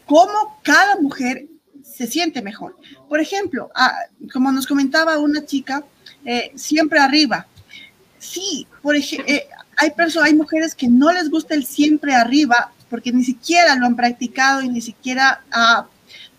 cómo 0.06 0.60
cada 0.62 0.94
mujer 1.00 1.46
se 1.82 2.06
siente 2.06 2.40
mejor. 2.40 2.78
Por 3.08 3.18
ejemplo, 3.18 3.72
ah, 3.74 3.92
como 4.32 4.52
nos 4.52 4.68
comentaba 4.68 5.18
una 5.18 5.44
chica, 5.44 5.84
eh, 6.24 6.52
siempre 6.54 7.00
arriba. 7.00 7.48
Sí, 8.20 8.68
por 8.80 8.94
ejemplo, 8.94 9.26
hay 9.76 9.90
personas, 9.90 10.28
hay 10.28 10.36
mujeres 10.36 10.76
que 10.76 10.86
no 10.86 11.10
les 11.10 11.28
gusta 11.28 11.56
el 11.56 11.66
siempre 11.66 12.14
arriba 12.14 12.70
porque 12.88 13.10
ni 13.10 13.24
siquiera 13.24 13.74
lo 13.74 13.86
han 13.86 13.96
practicado 13.96 14.62
y 14.62 14.68
ni 14.68 14.80
siquiera 14.80 15.42
ah, 15.50 15.88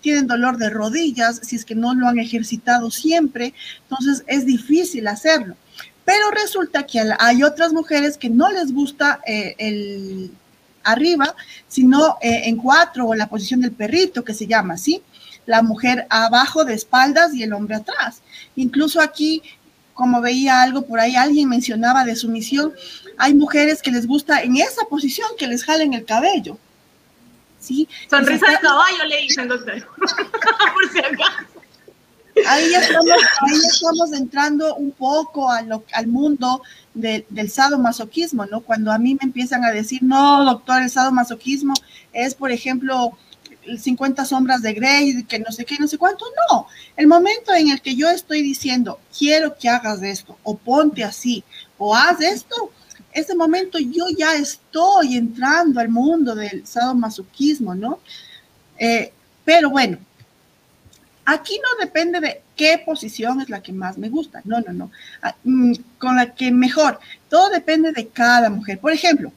tienen 0.04 0.28
dolor 0.28 0.58
de 0.58 0.70
rodillas, 0.70 1.40
si 1.42 1.56
es 1.56 1.66
que 1.66 1.74
no 1.74 1.96
lo 1.96 2.08
han 2.08 2.20
ejercitado 2.20 2.92
siempre, 2.92 3.56
entonces 3.82 4.24
es 4.28 4.46
difícil 4.46 5.08
hacerlo. 5.08 5.56
Pero 6.06 6.30
resulta 6.30 6.84
que 6.84 7.02
hay 7.18 7.44
otras 7.44 7.74
mujeres 7.74 8.18
que 8.18 8.30
no 8.30 8.52
les 8.52 8.72
gusta 8.72 9.22
eh, 9.26 9.56
el 9.58 10.32
arriba, 10.84 11.34
sino 11.68 12.18
eh, 12.22 12.42
en 12.46 12.58
cuatro 12.58 13.08
o 13.08 13.16
la 13.16 13.30
posición 13.30 13.62
del 13.62 13.72
perrito, 13.72 14.24
que 14.26 14.34
se 14.34 14.46
llama 14.46 14.74
así, 14.74 15.02
la 15.46 15.62
mujer 15.62 16.06
abajo 16.10 16.66
de 16.66 16.74
espaldas 16.74 17.34
y 17.34 17.42
el 17.42 17.54
hombre 17.54 17.76
atrás. 17.76 18.22
Incluso 18.58 19.00
aquí 19.00 19.42
como 19.94 20.22
veía 20.22 20.62
algo 20.62 20.82
por 20.82 21.00
ahí, 21.00 21.16
alguien 21.16 21.50
mencionaba 21.50 22.04
de 22.04 22.16
sumisión, 22.16 22.74
hay 23.18 23.34
mujeres 23.34 23.82
que 23.82 23.92
les 23.92 24.08
gusta 24.08 24.42
en 24.42 24.58
esa 24.58 24.86
posición 24.90 25.28
que 25.38 25.48
les 25.48 25.64
jalen 25.64 25.94
el 25.94 26.04
cabello. 26.04 26.58
¿Sí? 27.64 27.88
Sonrisa 28.10 28.50
de 28.50 28.60
caballo 28.60 29.06
le 29.08 29.22
dicen, 29.22 29.48
doctor. 29.48 29.76
por 29.98 30.92
si 30.92 31.00
acaso. 31.00 31.54
Ahí 32.48 32.74
estamos, 32.74 33.10
ahí 33.42 33.58
estamos 33.58 34.12
entrando 34.12 34.76
un 34.76 34.92
poco 34.92 35.50
a 35.50 35.62
lo, 35.62 35.84
al 35.94 36.08
mundo 36.08 36.62
de, 36.94 37.26
del 37.30 37.50
sadomasoquismo, 37.50 38.46
¿no? 38.48 38.62
Cuando 38.62 38.92
a 38.92 38.98
mí 38.98 39.14
me 39.14 39.26
empiezan 39.28 39.64
a 39.64 39.72
decir, 39.72 40.02
no, 40.02 40.44
doctor, 40.44 40.82
el 40.82 40.90
sadomasoquismo 40.90 41.74
es, 42.12 42.34
por 42.34 42.52
ejemplo, 42.52 43.18
50 43.78 44.26
sombras 44.26 44.62
de 44.62 44.74
Grey, 44.74 45.24
que 45.24 45.40
no 45.40 45.52
sé 45.52 45.64
qué, 45.64 45.78
no 45.80 45.88
sé 45.88 45.98
cuánto. 45.98 46.26
No, 46.50 46.68
el 46.98 47.08
momento 47.08 47.54
en 47.54 47.70
el 47.70 47.82
que 47.82 47.96
yo 47.96 48.10
estoy 48.10 48.42
diciendo, 48.42 49.00
quiero 49.18 49.56
que 49.58 49.70
hagas 49.70 50.02
esto, 50.02 50.38
o 50.44 50.58
ponte 50.58 51.04
así, 51.04 51.44
o 51.78 51.96
haz 51.96 52.20
esto, 52.20 52.72
ese 53.14 53.36
momento 53.36 53.80
yo 53.80 54.06
ya 54.18 54.36
estoy 54.36 55.16
entrando 55.16 55.80
al 55.80 55.90
mundo 55.90 56.36
del 56.36 56.66
sadomasoquismo, 56.66 57.76
¿no? 57.76 58.00
Eh, 58.78 59.12
pero 59.46 59.70
bueno, 59.70 59.98
aquí 61.26 61.58
no 61.58 61.86
depende 61.86 62.20
de 62.20 62.42
qué 62.56 62.82
posición 62.86 63.42
es 63.42 63.50
la 63.50 63.62
que 63.62 63.72
más 63.72 63.98
me 63.98 64.10
gusta, 64.10 64.42
no, 64.46 64.60
no, 64.62 64.74
no, 64.74 64.92
ah, 65.22 65.36
mm, 65.44 65.74
con 65.98 66.16
la 66.16 66.34
que 66.34 66.52
mejor, 66.52 67.00
todo 67.30 67.50
depende 67.50 67.92
de 67.92 68.08
cada 68.08 68.50
mujer. 68.50 68.80
Por 68.80 68.92
ejemplo, 68.92 69.32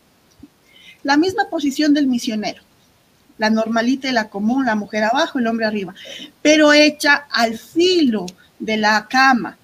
la 1.03 1.17
misma 1.17 1.49
posición 1.49 1.95
del 1.95 2.07
misionero, 2.07 2.63
la 3.39 3.51
normalita 3.51 4.09
y 4.09 4.13
la 4.13 4.29
común, 4.29 4.67
la 4.67 4.75
mujer 4.75 5.05
abajo, 5.05 5.39
el 5.39 5.47
hombre 5.47 5.67
arriba, 5.67 5.95
pero 6.43 6.73
hecha 6.73 7.27
al 7.31 7.59
filo 7.59 8.27
de 8.59 8.77
la 8.77 9.07
cama, 9.09 9.57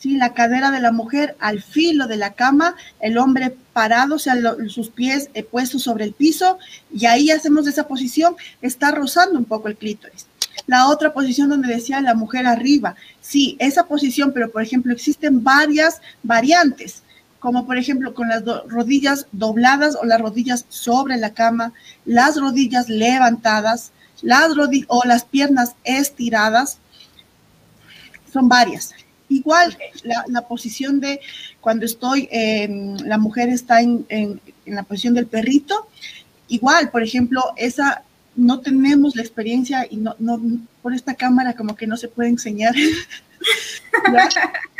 ¿sí? 0.00 0.16
La 0.16 0.34
cadera 0.34 0.72
de 0.72 0.80
la 0.80 0.90
mujer 0.90 1.36
al 1.38 1.62
filo 1.62 2.08
de 2.08 2.16
la 2.16 2.32
cama, 2.32 2.74
el 2.98 3.18
hombre 3.18 3.54
parado, 3.72 4.16
o 4.16 4.18
sea, 4.18 4.34
sus 4.68 4.90
pies 4.90 5.30
eh, 5.34 5.44
puestos 5.44 5.82
sobre 5.82 6.04
el 6.04 6.14
piso, 6.14 6.58
y 6.92 7.06
ahí 7.06 7.30
hacemos 7.30 7.68
esa 7.68 7.86
posición, 7.86 8.34
está 8.62 8.90
rozando 8.90 9.38
un 9.38 9.44
poco 9.44 9.68
el 9.68 9.76
clítoris. 9.76 10.26
La 10.66 10.88
otra 10.88 11.12
posición 11.12 11.48
donde 11.48 11.68
decía 11.68 12.00
la 12.00 12.14
mujer 12.14 12.46
arriba, 12.46 12.96
sí, 13.20 13.56
esa 13.60 13.86
posición, 13.86 14.32
pero 14.32 14.50
por 14.50 14.62
ejemplo 14.62 14.92
existen 14.92 15.44
varias 15.44 16.00
variantes, 16.22 17.02
como 17.38 17.66
por 17.66 17.78
ejemplo 17.78 18.14
con 18.14 18.28
las 18.28 18.42
rodillas 18.66 19.26
dobladas 19.32 19.96
o 19.96 20.04
las 20.04 20.20
rodillas 20.20 20.66
sobre 20.68 21.16
la 21.16 21.32
cama, 21.32 21.72
las 22.04 22.38
rodillas 22.38 22.88
levantadas, 22.88 23.92
las 24.22 24.50
o 24.88 25.02
las 25.06 25.24
piernas 25.24 25.74
estiradas, 25.84 26.78
son 28.32 28.48
varias. 28.48 28.92
Igual 29.30 29.78
la, 30.26 30.42
posición 30.42 31.00
de 31.00 31.20
cuando 31.60 31.86
estoy, 31.86 32.28
la 33.04 33.16
mujer 33.16 33.48
está 33.48 33.80
en, 33.80 34.40
la 34.66 34.82
posición 34.82 35.14
del 35.14 35.26
perrito, 35.26 35.88
igual, 36.48 36.90
por 36.90 37.02
ejemplo, 37.02 37.42
esa 37.56 38.02
no 38.36 38.60
tenemos 38.60 39.16
la 39.16 39.22
experiencia 39.22 39.86
y 39.88 39.96
no, 39.96 40.14
no 40.18 40.40
por 40.82 40.94
esta 40.94 41.14
cámara 41.14 41.54
como 41.54 41.76
que 41.76 41.86
no 41.86 41.96
se 41.96 42.08
puede 42.08 42.28
enseñar. 42.28 42.74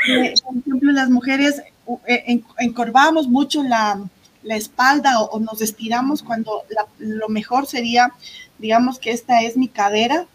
Eh, 0.07 0.33
por 0.43 0.57
ejemplo, 0.57 0.91
las 0.91 1.09
mujeres 1.09 1.61
eh, 2.07 2.41
encorvamos 2.59 3.27
mucho 3.27 3.63
la, 3.63 4.03
espalda 4.43 5.19
o, 5.19 5.39
nos 5.39 5.61
estiramos 5.61 6.23
cuando 6.23 6.63
lo 6.97 7.29
mejor 7.29 7.67
sería, 7.67 8.11
digamos 8.57 8.97
que 8.97 9.11
esta 9.11 9.41
es 9.41 9.57
mi 9.57 9.67
cadera, 9.67 10.25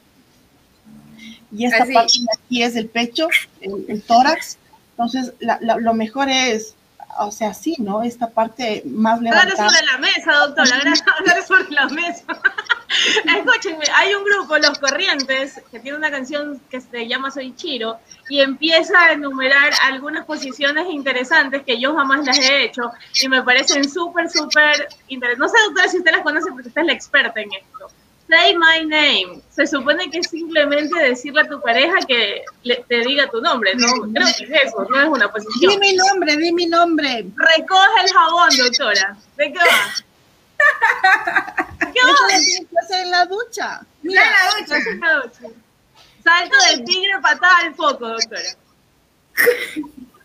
y 1.52 1.66
esta 1.66 1.84
parte 1.92 2.18
de 2.18 2.26
aquí 2.34 2.62
es 2.62 2.76
el 2.76 2.88
pecho, 2.88 3.28
el, 3.60 4.02
tórax. 4.02 4.58
Entonces, 4.92 5.34
lo 5.40 5.94
mejor 5.94 6.28
es, 6.28 6.74
o 7.18 7.30
sea, 7.30 7.54
sí, 7.54 7.74
¿no? 7.78 8.02
Esta 8.02 8.30
parte 8.30 8.82
más 8.86 9.20
levantada. 9.20 9.68
sobre 9.68 9.86
la 9.86 9.98
mesa, 9.98 10.32
doctora, 10.32 10.76
hablar 10.76 11.42
sobre 11.46 11.70
la 11.70 11.86
mesa. 11.88 12.24
Escúchenme, 13.36 13.84
hay 13.94 14.14
un 14.14 14.24
grupo, 14.24 14.56
Los 14.58 14.78
Corrientes, 14.78 15.60
que 15.70 15.80
tiene 15.80 15.98
una 15.98 16.10
canción 16.10 16.60
que 16.70 16.80
se 16.80 17.06
llama 17.06 17.30
Soy 17.30 17.54
Chiro, 17.54 17.98
y 18.28 18.40
empieza 18.40 18.98
a 18.98 19.12
enumerar 19.12 19.72
algunas 19.84 20.24
posiciones 20.24 20.86
interesantes 20.90 21.62
que 21.64 21.80
yo 21.80 21.94
jamás 21.94 22.24
las 22.24 22.38
he 22.38 22.64
hecho, 22.64 22.90
y 23.22 23.28
me 23.28 23.42
parecen 23.42 23.88
súper, 23.88 24.30
súper 24.30 24.88
interesantes. 25.08 25.38
No 25.38 25.48
sé, 25.48 25.64
doctora, 25.66 25.88
si 25.88 25.98
usted 25.98 26.12
las 26.12 26.22
conoce, 26.22 26.50
porque 26.50 26.68
usted 26.68 26.80
es 26.80 26.86
la 26.86 26.92
experta 26.92 27.40
en 27.40 27.52
esto. 27.52 27.95
Say 28.28 28.56
my 28.56 28.84
name. 28.84 29.40
Se 29.50 29.66
supone 29.66 30.10
que 30.10 30.18
es 30.18 30.28
simplemente 30.28 30.98
decirle 30.98 31.42
a 31.42 31.48
tu 31.48 31.60
pareja 31.60 31.94
que 32.08 32.44
te 32.88 33.00
diga 33.02 33.28
tu 33.30 33.40
nombre, 33.40 33.74
¿no? 33.76 33.86
Creo 34.12 34.26
que 34.36 34.44
es 34.44 34.66
eso, 34.66 34.84
no 34.90 35.00
es 35.00 35.08
una 35.08 35.30
posición. 35.30 35.72
Di 35.72 35.78
mi 35.78 35.94
nombre, 35.94 36.36
di 36.36 36.52
mi 36.52 36.66
nombre. 36.66 37.26
Recoge 37.36 38.00
el 38.04 38.12
jabón, 38.12 38.48
doctora. 38.58 39.16
¿De 39.36 39.52
qué 39.52 39.58
va? 39.58 39.94
¿Qué 41.78 42.00
va? 42.02 42.14
que 42.28 42.78
hacer 42.82 43.04
en 43.04 43.10
la 43.10 43.26
ducha. 43.26 43.80
Mira, 44.02 44.22
la 44.22 44.60
ducha. 44.60 44.76
En 44.76 45.00
la 45.00 45.14
ducha. 45.20 45.40
Salto 46.24 46.56
del 46.70 46.84
tigre, 46.84 47.20
patada 47.22 47.58
al 47.58 47.74
foco, 47.76 48.08
doctora. 48.08 48.50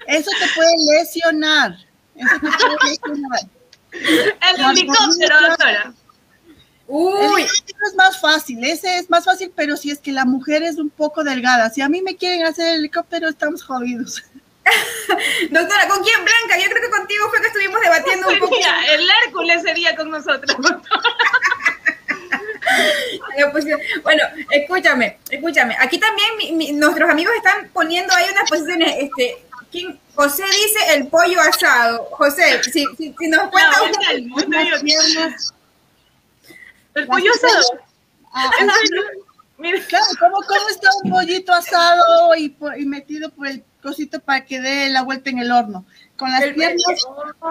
Eso 0.07 0.31
te 0.39 0.47
puede 0.55 0.73
lesionar. 0.97 1.77
Eso 2.15 2.39
te 2.41 2.49
puede 2.49 2.77
lesionar. 2.89 3.41
El 3.91 4.77
helicóptero, 4.77 5.41
doctora. 5.49 5.93
Uy. 6.93 7.43
es 7.43 7.95
más 7.95 8.19
fácil, 8.19 8.61
ese 8.65 8.97
es 8.97 9.09
más 9.09 9.23
fácil, 9.23 9.49
pero 9.55 9.77
si 9.77 9.91
es 9.91 9.99
que 9.99 10.11
la 10.11 10.25
mujer 10.25 10.61
es 10.61 10.77
un 10.77 10.89
poco 10.89 11.23
delgada, 11.23 11.69
si 11.69 11.79
a 11.79 11.87
mí 11.87 12.01
me 12.01 12.17
quieren 12.17 12.45
hacer 12.45 12.67
el 12.67 12.79
helicóptero, 12.79 13.29
estamos 13.29 13.63
jodidos. 13.63 14.21
Doctora, 15.49 15.87
¿con 15.87 16.03
quién, 16.03 16.17
Blanca? 16.17 16.61
Yo 16.61 16.69
creo 16.69 16.81
que 16.81 16.89
contigo 16.89 17.29
fue 17.29 17.39
que 17.39 17.47
estuvimos 17.47 17.79
debatiendo 17.81 18.27
un 18.27 18.39
poco. 18.39 18.57
El 18.89 19.07
Hércules 19.25 19.61
sería 19.61 19.95
con 19.95 20.09
nosotros. 20.09 20.57
bueno, 24.03 24.23
escúchame, 24.49 25.17
escúchame. 25.29 25.77
Aquí 25.79 25.97
también 25.97 26.77
nuestros 26.77 27.09
amigos 27.09 27.33
están 27.37 27.69
poniendo 27.69 28.13
ahí 28.13 28.25
unas 28.33 28.49
posiciones. 28.49 28.97
Este, 28.99 29.45
¿quién? 29.71 29.97
José 30.13 30.43
dice 30.43 30.95
el 30.95 31.07
pollo 31.07 31.39
asado. 31.39 32.09
José, 32.11 32.61
si, 32.63 32.85
si, 32.97 33.15
nos 33.29 33.49
cuenta 33.49 33.77
no, 33.77 33.85
un... 33.85 33.93
El 36.95 37.07
pollo 37.07 37.31
asado. 37.31 37.79
Ah. 38.33 38.49
Claro, 39.61 40.05
¿cómo, 40.19 40.37
¿cómo, 40.47 40.69
está 40.69 40.89
un 41.03 41.11
pollito 41.11 41.53
asado 41.53 42.35
y, 42.35 42.55
y, 42.79 42.85
metido 42.85 43.29
por 43.29 43.45
el 43.45 43.63
cosito 43.81 44.19
para 44.19 44.43
que 44.43 44.59
dé 44.59 44.89
la 44.89 45.03
vuelta 45.03 45.29
en 45.29 45.37
el 45.37 45.51
horno? 45.51 45.85
Con 46.17 46.31
las 46.31 46.41
piernas 46.53 47.05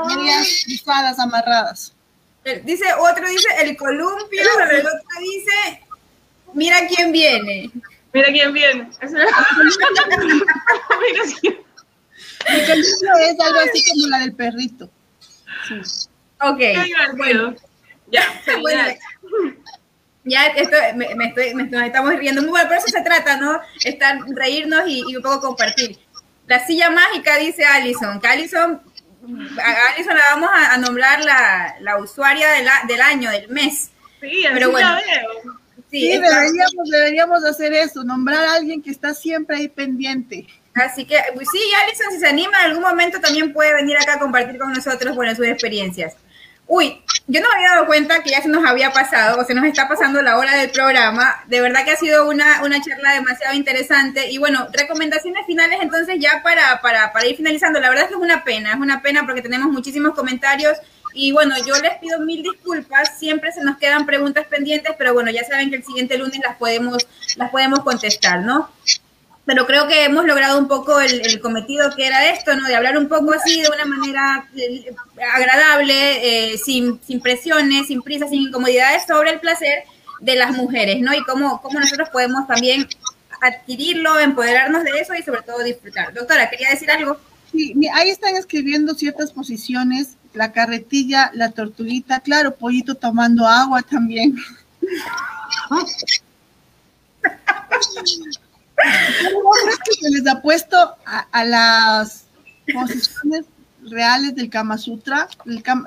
medias 0.09 0.65
cruzadas, 0.65 1.21
amarradas. 1.21 1.95
Dice, 2.65 2.85
otro 2.99 3.29
dice 3.29 3.49
el 3.63 3.77
columpio, 3.77 4.43
el 4.43 4.49
otro 4.81 5.21
dice, 5.21 5.83
mira 6.53 6.79
quién 6.89 7.13
viene. 7.13 7.71
Mira 8.13 8.27
quién 8.33 8.53
viene. 8.53 8.91
mira 9.03 9.23
quién. 11.41 11.61
El 12.47 12.67
columpio 12.67 13.17
es 13.21 13.41
algo 13.41 13.61
así 13.61 13.85
como 13.89 14.09
la 14.09 14.19
del 14.19 14.35
perrito. 14.35 14.91
Sí. 15.69 16.09
Ok. 16.41 16.61
Bueno. 17.17 17.55
Ya, 18.11 18.23
ya 20.25 20.47
esto 20.47 20.77
me, 20.97 21.25
estoy, 21.27 21.55
nos 21.55 21.83
estamos 21.83 22.15
riendo 22.17 22.43
muy 22.43 22.51
bueno, 22.51 22.69
pero 22.69 22.81
eso 22.81 22.89
se 22.89 23.03
trata, 23.03 23.37
¿no? 23.37 23.61
Estar, 23.85 24.19
reírnos 24.35 24.89
y, 24.89 25.17
un 25.17 25.23
poco 25.23 25.41
compartir. 25.41 25.99
La 26.47 26.65
silla 26.67 26.91
mágica, 26.91 27.37
dice 27.37 27.65
Alison, 27.65 28.21
que 28.21 28.27
Alison, 28.27 28.83
a 29.63 29.95
Alison 29.95 30.17
la 30.17 30.25
vamos 30.35 30.51
a, 30.53 30.77
nombrar 30.79 31.25
la, 31.25 31.77
la 31.81 31.99
usuaria 31.99 32.49
del 32.89 33.01
año, 33.01 33.31
del 33.31 33.49
mes. 33.49 33.91
Sí, 34.21 34.45
pero 34.53 34.71
bueno. 34.71 34.97
veo. 34.97 35.61
Sí, 35.91 36.07
deberíamos, 36.09 36.89
deberíamos 36.89 37.45
hacer 37.45 37.73
eso, 37.73 38.05
nombrar 38.05 38.45
a 38.45 38.55
alguien 38.55 38.81
que 38.81 38.91
está 38.91 39.13
siempre 39.13 39.57
ahí 39.57 39.69
pendiente. 39.69 40.47
Así 40.75 41.05
que, 41.05 41.19
pues 41.35 41.49
sí, 41.51 41.61
Alison, 41.83 42.13
si 42.13 42.21
se 42.21 42.29
anima, 42.29 42.59
en 42.61 42.71
algún 42.71 42.83
momento 42.83 43.21
también 43.21 43.53
puede 43.53 43.75
venir 43.75 43.97
acá 43.97 44.15
a 44.15 44.19
compartir 44.21 44.57
con 44.59 44.73
nosotros, 44.73 45.17
bueno, 45.17 45.35
sus 45.35 45.47
experiencias. 45.47 46.15
Uy, 46.69 47.03
yo 47.31 47.41
no 47.41 47.49
me 47.49 47.55
había 47.55 47.71
dado 47.71 47.87
cuenta 47.87 48.25
que 48.25 48.31
ya 48.31 48.43
se 48.43 48.49
nos 48.49 48.65
había 48.69 48.93
pasado 48.93 49.41
o 49.41 49.45
se 49.45 49.55
nos 49.55 49.65
está 49.65 49.87
pasando 49.87 50.21
la 50.21 50.37
hora 50.37 50.57
del 50.57 50.71
programa. 50.71 51.45
De 51.47 51.61
verdad 51.61 51.85
que 51.85 51.93
ha 51.93 51.97
sido 51.97 52.29
una, 52.29 52.61
una 52.65 52.83
charla 52.83 53.15
demasiado 53.15 53.55
interesante. 53.55 54.33
Y 54.33 54.39
bueno, 54.39 54.67
recomendaciones 54.73 55.47
finales 55.47 55.79
entonces 55.81 56.17
ya 56.19 56.43
para, 56.43 56.81
para, 56.81 57.13
para 57.13 57.27
ir 57.29 57.37
finalizando. 57.37 57.79
La 57.79 57.89
verdad 57.89 58.07
es 58.07 58.09
que 58.09 58.17
es 58.17 58.21
una 58.21 58.43
pena, 58.43 58.73
es 58.73 58.81
una 58.81 59.01
pena 59.01 59.25
porque 59.25 59.43
tenemos 59.43 59.71
muchísimos 59.71 60.13
comentarios. 60.15 60.77
Y 61.15 61.31
bueno, 61.31 61.55
yo 61.65 61.75
les 61.81 61.99
pido 61.99 62.19
mil 62.19 62.43
disculpas, 62.43 63.17
siempre 63.17 63.53
se 63.53 63.63
nos 63.63 63.79
quedan 63.79 64.07
preguntas 64.07 64.47
pendientes, 64.49 64.93
pero 64.99 65.13
bueno, 65.13 65.31
ya 65.31 65.45
saben 65.45 65.71
que 65.71 65.77
el 65.77 65.85
siguiente 65.85 66.19
lunes 66.19 66.41
las 66.43 66.57
podemos, 66.57 67.07
las 67.37 67.51
podemos 67.51 67.81
contestar, 67.81 68.41
¿no? 68.41 68.71
Pero 69.45 69.67
creo 69.67 69.89
que 69.89 70.05
hemos 70.05 70.25
logrado 70.25 70.59
un 70.59 70.69
poco 70.69 71.01
el, 71.01 71.41
cometido 71.41 71.91
que 71.97 72.07
era 72.07 72.31
esto, 72.31 72.55
¿no? 72.55 72.69
De 72.69 72.77
hablar 72.77 72.97
un 72.99 73.09
poco 73.09 73.33
así, 73.33 73.63
de 73.63 73.69
una 73.69 73.85
manera 73.85 74.49
eh, 74.57 74.95
agradable, 75.35 76.53
eh, 76.53 76.59
sin, 76.59 77.01
sin 77.03 77.21
presiones, 77.21 77.89
sin 77.89 78.03
prisas, 78.03 78.31
sin 78.31 78.43
incomodidades, 78.43 79.07
sobre 79.07 79.33
el 79.33 79.41
placer 79.41 79.85
de 80.21 80.37
las 80.37 80.53
mujeres, 80.53 81.01
¿no? 81.01 81.15
Y 81.15 81.25
cómo, 81.25 81.61
cómo 81.63 81.81
nosotros 81.81 82.11
podemos 82.11 82.47
también 82.47 82.87
adquirirlo, 83.41 84.19
empoderarnos 84.19 84.85
de 84.85 84.91
eso 85.01 85.15
y 85.15 85.23
sobre 85.23 85.43
todo 85.43 85.63
disfrutar. 85.63 86.13
Doctora, 86.13 86.51
¿quería 86.51 86.71
decir 86.71 86.91
algo? 86.91 87.17
Sí, 87.51 87.75
ahí 87.93 88.11
están 88.11 88.37
escribiendo 88.37 88.95
ciertas 88.95 89.33
posiciones, 89.33 90.17
la 90.35 90.53
carretilla, 90.53 91.31
la 91.35 91.51
tortuguita, 91.51 92.21
claro, 92.21 92.55
pollito 92.55 92.95
tomando 92.95 93.47
agua 93.47 93.83
también. 93.83 94.37
se 100.01 100.11
les 100.11 100.27
ha 100.27 100.41
puesto 100.41 100.77
a, 101.05 101.45
las 101.45 102.25
posiciones 102.73 103.45
reales 103.83 104.35
del 104.35 104.51
Kama 104.51 104.79
Sutra. 104.79 105.29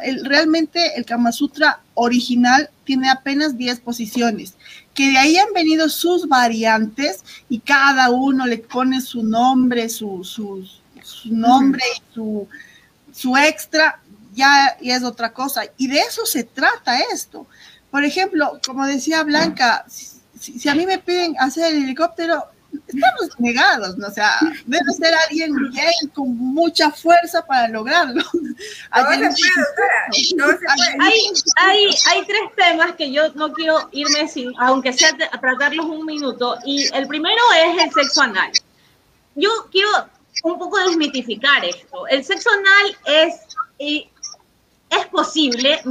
El, 0.03 0.25
realmente 0.25 0.95
el 0.95 1.05
Kama 1.05 1.31
Sutra 1.31 1.81
original 1.93 2.69
tiene 2.83 3.09
apenas 3.09 3.57
10 3.57 3.79
posiciones, 3.81 4.55
que 4.93 5.11
de 5.11 5.17
ahí 5.17 5.37
han 5.37 5.53
venido 5.53 5.89
sus 5.89 6.27
variantes 6.27 7.23
y 7.49 7.59
cada 7.59 8.09
uno 8.09 8.45
le 8.45 8.57
pone 8.57 9.01
su 9.01 9.23
nombre, 9.23 9.89
su, 9.89 10.23
su, 10.23 10.65
nombre 11.25 11.83
y 11.95 12.13
su, 12.13 12.47
su 13.11 13.37
extra 13.37 13.99
ya, 14.33 14.77
es 14.81 15.03
otra 15.03 15.33
cosa. 15.33 15.63
Y 15.77 15.87
de 15.87 15.99
eso 15.99 16.25
se 16.25 16.43
trata 16.43 16.99
esto. 17.13 17.47
Por 17.91 18.03
ejemplo, 18.03 18.59
como 18.65 18.85
decía 18.85 19.23
Blanca, 19.23 19.85
si, 19.87 20.67
a 20.67 20.75
mí 20.75 20.85
me 20.85 20.99
piden 20.99 21.35
hacer 21.39 21.73
el 21.73 21.83
helicóptero, 21.83 22.45
estamos 22.87 23.39
negados, 23.39 23.97
¿no? 23.97 24.07
O 24.07 24.11
sea, 24.11 24.37
debe 24.65 24.91
ser 24.93 25.13
alguien 25.27 25.53
bien, 25.71 26.09
con 26.13 26.35
mucha 26.37 26.91
fuerza 26.91 27.45
para 27.45 27.67
lograrlo. 27.67 28.23
hay, 28.91 29.11
hay, 31.57 31.87
hay, 32.11 32.25
tres 32.25 32.41
temas 32.55 32.95
que 32.95 33.11
yo 33.11 33.33
no 33.33 33.51
quiero 33.53 33.89
irme 33.91 34.27
sin, 34.27 34.53
aunque 34.59 34.93
sea 34.93 35.09
a 35.31 35.39
tratarlos 35.39 35.85
un 35.85 36.05
minuto, 36.05 36.57
y 36.65 36.87
el 36.93 37.07
primero 37.07 37.41
es 37.57 37.83
el 37.83 37.91
sexo 37.91 38.21
anal. 38.21 38.51
Yo 39.35 39.49
quiero 39.71 39.89
un 40.43 40.59
poco 40.59 40.77
desmitificar 40.79 41.63
esto. 41.65 42.07
El 42.07 42.23
sexo 42.23 42.49
anal 42.49 42.97
es, 43.05 43.35
es 44.89 45.07
posible. 45.07 45.81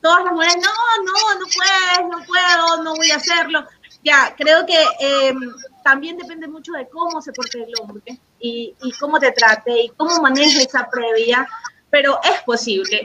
Todas 0.00 0.24
las 0.24 0.32
mujeres, 0.32 0.56
no, 0.56 1.04
no, 1.04 1.38
no 1.38 1.46
puedes, 1.46 2.10
no 2.10 2.24
puedo, 2.26 2.82
no 2.82 2.94
voy 2.96 3.10
a 3.10 3.16
hacerlo. 3.16 3.66
Ya, 4.04 4.34
creo 4.36 4.66
que 4.66 4.78
em, 4.98 5.38
también 5.84 6.16
depende 6.16 6.48
mucho 6.48 6.72
de 6.72 6.88
cómo 6.88 7.22
se 7.22 7.32
porte 7.32 7.62
el 7.62 7.72
hombre 7.80 8.18
y, 8.40 8.74
y 8.82 8.92
cómo 8.98 9.18
te 9.20 9.30
trate 9.32 9.82
y 9.82 9.88
cómo 9.90 10.20
maneje 10.20 10.64
esa 10.64 10.88
previa, 10.90 11.48
pero 11.90 12.18
es 12.24 12.42
posible 12.42 13.02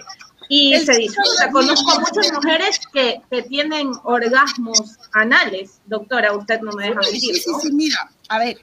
y 0.50 0.78
se 0.80 0.94
disfruta. 0.94 1.52
Conozco 1.52 2.00
muchas 2.00 2.32
mujeres 2.34 2.80
que, 2.94 3.22
que, 3.30 3.44
tienen 3.44 3.92
orgasmos 4.04 4.98
anales. 5.14 5.82
Doctora, 5.86 6.34
usted 6.34 6.62
no 6.62 6.72
me 6.74 6.88
deja 6.88 7.00
mentir. 7.02 7.36
Sí, 7.36 7.42
sí, 7.42 7.52
sí, 7.62 7.72
mira, 7.74 8.10
a 8.30 8.40
ver, 8.40 8.58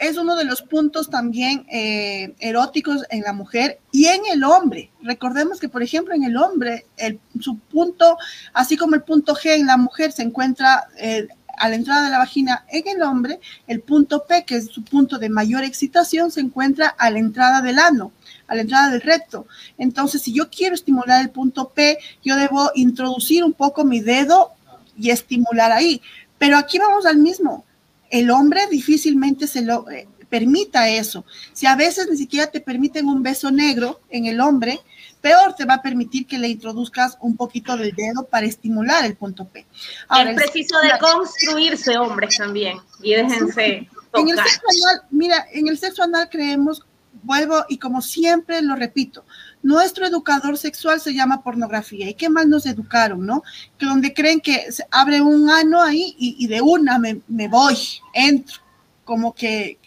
es 0.00 0.16
uno 0.16 0.34
de 0.34 0.46
los 0.46 0.62
puntos 0.62 1.10
también 1.10 1.66
eh, 1.70 2.34
eróticos 2.40 3.04
en 3.10 3.20
la 3.20 3.34
mujer 3.34 3.80
y 3.92 4.06
en 4.06 4.22
el 4.32 4.42
hombre. 4.44 4.90
Recordemos 5.02 5.60
que, 5.60 5.68
por 5.68 5.82
ejemplo, 5.82 6.14
en 6.14 6.24
el 6.24 6.38
hombre, 6.38 6.86
el, 6.96 7.20
su 7.38 7.58
punto, 7.58 8.16
así 8.54 8.78
como 8.78 8.94
el 8.94 9.02
punto 9.02 9.34
G 9.34 9.50
en 9.50 9.66
la 9.66 9.76
mujer 9.76 10.10
se 10.12 10.22
encuentra 10.22 10.88
eh, 10.96 11.28
a 11.58 11.68
la 11.68 11.74
entrada 11.74 12.04
de 12.04 12.10
la 12.10 12.16
vagina 12.16 12.64
en 12.70 12.88
el 12.88 13.02
hombre, 13.02 13.40
el 13.66 13.82
punto 13.82 14.24
P, 14.26 14.46
que 14.46 14.56
es 14.56 14.68
su 14.68 14.82
punto 14.82 15.18
de 15.18 15.28
mayor 15.28 15.64
excitación, 15.64 16.30
se 16.30 16.40
encuentra 16.40 16.88
a 16.88 17.10
la 17.10 17.18
entrada 17.18 17.60
del 17.60 17.78
ano, 17.78 18.12
a 18.46 18.54
la 18.54 18.62
entrada 18.62 18.88
del 18.88 19.02
recto. 19.02 19.46
Entonces, 19.76 20.22
si 20.22 20.32
yo 20.32 20.48
quiero 20.48 20.74
estimular 20.74 21.20
el 21.20 21.28
punto 21.28 21.68
P, 21.68 21.98
yo 22.24 22.36
debo 22.36 22.70
introducir 22.74 23.44
un 23.44 23.52
poco 23.52 23.84
mi 23.84 24.00
dedo 24.00 24.52
y 24.96 25.10
estimular 25.10 25.70
ahí. 25.72 26.00
Pero 26.38 26.56
aquí 26.56 26.78
vamos 26.78 27.04
al 27.04 27.18
mismo 27.18 27.66
el 28.10 28.30
hombre 28.30 28.66
difícilmente 28.68 29.46
se 29.46 29.62
lo 29.62 29.88
eh, 29.90 30.08
permita 30.28 30.88
eso. 30.88 31.24
Si 31.52 31.66
a 31.66 31.76
veces 31.76 32.08
ni 32.10 32.16
siquiera 32.16 32.46
te 32.46 32.60
permiten 32.60 33.06
un 33.06 33.22
beso 33.22 33.50
negro 33.50 34.00
en 34.10 34.26
el 34.26 34.40
hombre, 34.40 34.80
peor 35.20 35.54
te 35.54 35.64
va 35.64 35.74
a 35.74 35.82
permitir 35.82 36.26
que 36.26 36.38
le 36.38 36.48
introduzcas 36.48 37.18
un 37.20 37.36
poquito 37.36 37.76
del 37.76 37.94
dedo 37.94 38.26
para 38.26 38.46
estimular 38.46 39.04
el 39.04 39.16
punto 39.16 39.46
P. 39.46 39.60
es 39.60 40.34
preciso 40.34 40.78
de 40.80 40.90
construirse 40.98 41.98
hombres 41.98 42.36
también 42.36 42.78
y 43.02 43.14
déjense. 43.14 43.88
En 44.12 44.28
el 44.28 44.36
sexo 44.36 44.62
anal, 44.68 45.02
mira, 45.10 45.46
en 45.52 45.68
el 45.68 45.78
sexo 45.78 46.02
anal 46.02 46.28
creemos, 46.30 46.84
vuelvo 47.22 47.64
y 47.68 47.78
como 47.78 48.02
siempre 48.02 48.60
lo 48.62 48.74
repito, 48.74 49.24
nuestro 49.62 50.06
educador 50.06 50.56
sexual 50.56 51.00
se 51.00 51.12
llama 51.12 51.42
pornografía. 51.42 52.08
¿Y 52.08 52.14
qué 52.14 52.28
mal 52.28 52.48
nos 52.48 52.66
educaron, 52.66 53.24
no? 53.24 53.42
Que 53.78 53.86
donde 53.86 54.14
creen 54.14 54.40
que 54.40 54.72
se 54.72 54.86
abre 54.90 55.20
un 55.20 55.50
ano 55.50 55.82
ahí 55.82 56.14
y, 56.18 56.46
de 56.46 56.60
una 56.60 56.98
me, 56.98 57.48
voy, 57.48 57.76
entro, 58.14 58.60
como 59.04 59.34
que, 59.34 59.78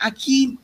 aquí 0.00 0.58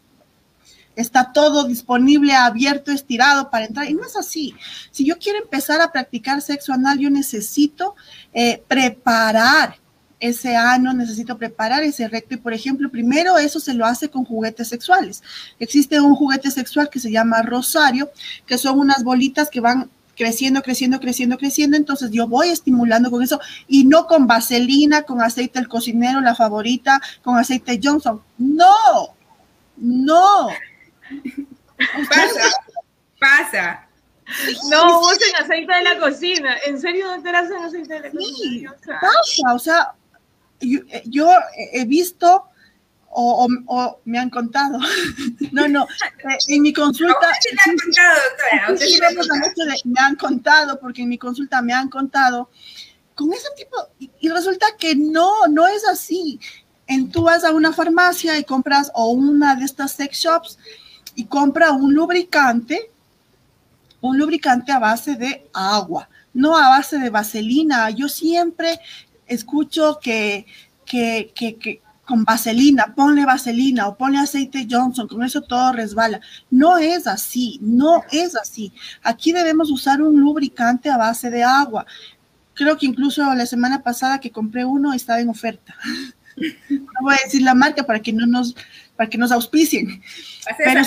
está 0.96 1.32
todo 1.32 1.64
disponible, 1.64 2.34
abierto, 2.34 2.90
estirado 2.90 3.50
para 3.50 3.66
entrar. 3.66 3.88
Y 3.88 3.94
no 3.94 4.04
es 4.04 4.16
así. 4.16 4.54
Si 4.90 5.04
yo 5.04 5.18
quiero 5.18 5.38
empezar 5.38 5.80
a 5.80 5.92
practicar 5.92 6.42
sexo 6.42 6.72
anal, 6.72 6.98
yo 6.98 7.08
necesito 7.08 7.94
eh, 8.32 8.62
preparar 8.66 9.76
ese 10.20 10.56
ano, 10.56 10.92
necesito 10.92 11.38
preparar 11.38 11.82
ese 11.82 12.08
recto 12.08 12.34
y 12.34 12.38
por 12.38 12.52
ejemplo, 12.52 12.90
primero 12.90 13.38
eso 13.38 13.60
se 13.60 13.74
lo 13.74 13.86
hace 13.86 14.10
con 14.10 14.24
juguetes 14.24 14.68
sexuales. 14.68 15.22
Existe 15.58 16.00
un 16.00 16.14
juguete 16.14 16.50
sexual 16.50 16.90
que 16.90 17.00
se 17.00 17.10
llama 17.10 17.42
rosario, 17.42 18.10
que 18.46 18.58
son 18.58 18.78
unas 18.78 19.04
bolitas 19.04 19.48
que 19.48 19.60
van 19.60 19.90
creciendo, 20.16 20.62
creciendo, 20.62 20.98
creciendo, 21.00 21.38
creciendo. 21.38 21.76
Entonces 21.76 22.10
yo 22.10 22.26
voy 22.26 22.48
estimulando 22.48 23.10
con 23.10 23.22
eso 23.22 23.40
y 23.68 23.84
no 23.84 24.06
con 24.06 24.26
vaselina, 24.26 25.02
con 25.02 25.22
aceite 25.22 25.58
el 25.58 25.68
cocinero, 25.68 26.20
la 26.20 26.34
favorita, 26.34 27.00
con 27.22 27.38
aceite 27.38 27.80
Johnson. 27.82 28.20
No, 28.36 29.14
no. 29.76 30.48
Pasa, 32.08 32.50
pasa. 33.20 33.88
No 34.68 35.00
usen 35.00 35.36
aceite 35.40 35.72
de 35.72 35.82
la 35.84 35.98
cocina. 35.98 36.56
¿En 36.66 36.78
serio 36.78 37.06
te 37.22 37.30
hacen 37.30 37.56
aceite 37.62 37.94
de 37.94 38.00
la 38.00 38.10
cocina? 38.10 38.74
pasa, 39.00 39.54
o 39.54 39.58
sea, 39.58 39.92
eh, 40.60 41.02
yo, 41.06 41.30
he 41.72 41.84
visto 41.84 42.44
o, 43.10 43.98
me 44.04 44.18
han 44.18 44.30
contado. 44.30 44.78
no, 45.52 45.68
no, 45.68 45.84
eh, 45.84 46.38
en 46.48 46.62
mi 46.62 46.72
consulta. 46.72 47.32
me 49.84 50.00
han 50.00 50.16
contado, 50.16 50.78
porque 50.80 51.02
en 51.02 51.08
mi 51.08 51.18
consulta 51.18 51.62
me 51.62 51.72
han 51.72 51.88
contado 51.88 52.50
con 53.14 53.32
ese 53.32 53.48
tipo, 53.56 53.76
y, 53.98 54.28
resulta 54.28 54.66
que 54.78 54.94
no, 54.94 55.48
no 55.48 55.66
es 55.66 55.86
así. 55.88 56.38
En, 56.86 57.10
tú 57.10 57.24
vas 57.24 57.44
a 57.44 57.52
una 57.52 57.72
farmacia 57.72 58.38
y 58.38 58.44
compras 58.44 58.90
o 58.94 59.10
una 59.10 59.56
de 59.56 59.64
estas 59.64 59.92
sex 59.92 60.18
shops 60.18 60.58
y 61.16 61.24
compra 61.24 61.72
un 61.72 61.92
lubricante, 61.92 62.90
un 64.00 64.16
lubricante 64.16 64.70
a 64.70 64.78
base 64.78 65.16
de 65.16 65.48
agua, 65.52 66.08
no 66.32 66.56
a 66.56 66.68
base 66.68 66.98
de 66.98 67.10
vaselina. 67.10 67.90
Yo 67.90 68.08
siempre 68.08 68.78
escucho 69.28 69.98
que, 70.02 70.46
que, 70.84 71.32
que, 71.34 71.80
con 72.08 72.24
vaselina, 72.24 72.94
ponle 72.96 73.26
vaselina 73.26 73.86
o 73.86 73.96
ponle 73.96 74.18
aceite 74.18 74.66
Johnson, 74.68 75.06
con 75.06 75.22
eso 75.22 75.42
todo 75.42 75.72
resbala. 75.72 76.20
No 76.50 76.78
es 76.78 77.06
así, 77.06 77.58
no 77.60 78.02
es 78.10 78.34
así. 78.34 78.72
Aquí 79.02 79.32
debemos 79.32 79.70
usar 79.70 80.00
un 80.00 80.18
lubricante 80.18 80.88
a 80.88 80.96
base 80.96 81.28
de 81.28 81.44
agua. 81.44 81.84
Creo 82.54 82.78
que 82.78 82.86
incluso 82.86 83.22
la 83.34 83.44
semana 83.44 83.82
pasada 83.82 84.20
que 84.20 84.30
compré 84.30 84.64
uno 84.64 84.94
estaba 84.94 85.20
en 85.20 85.28
oferta. 85.28 85.74
No 86.70 87.02
voy 87.02 87.16
a 87.16 87.24
decir 87.24 87.42
la 87.42 87.52
marca 87.52 87.82
para 87.82 87.98
que 87.98 88.12
no 88.12 88.24
nos 88.24 88.54
para 88.98 89.08
que 89.08 89.16
nos 89.16 89.30
auspicien. 89.30 90.02
Pero 90.58 90.82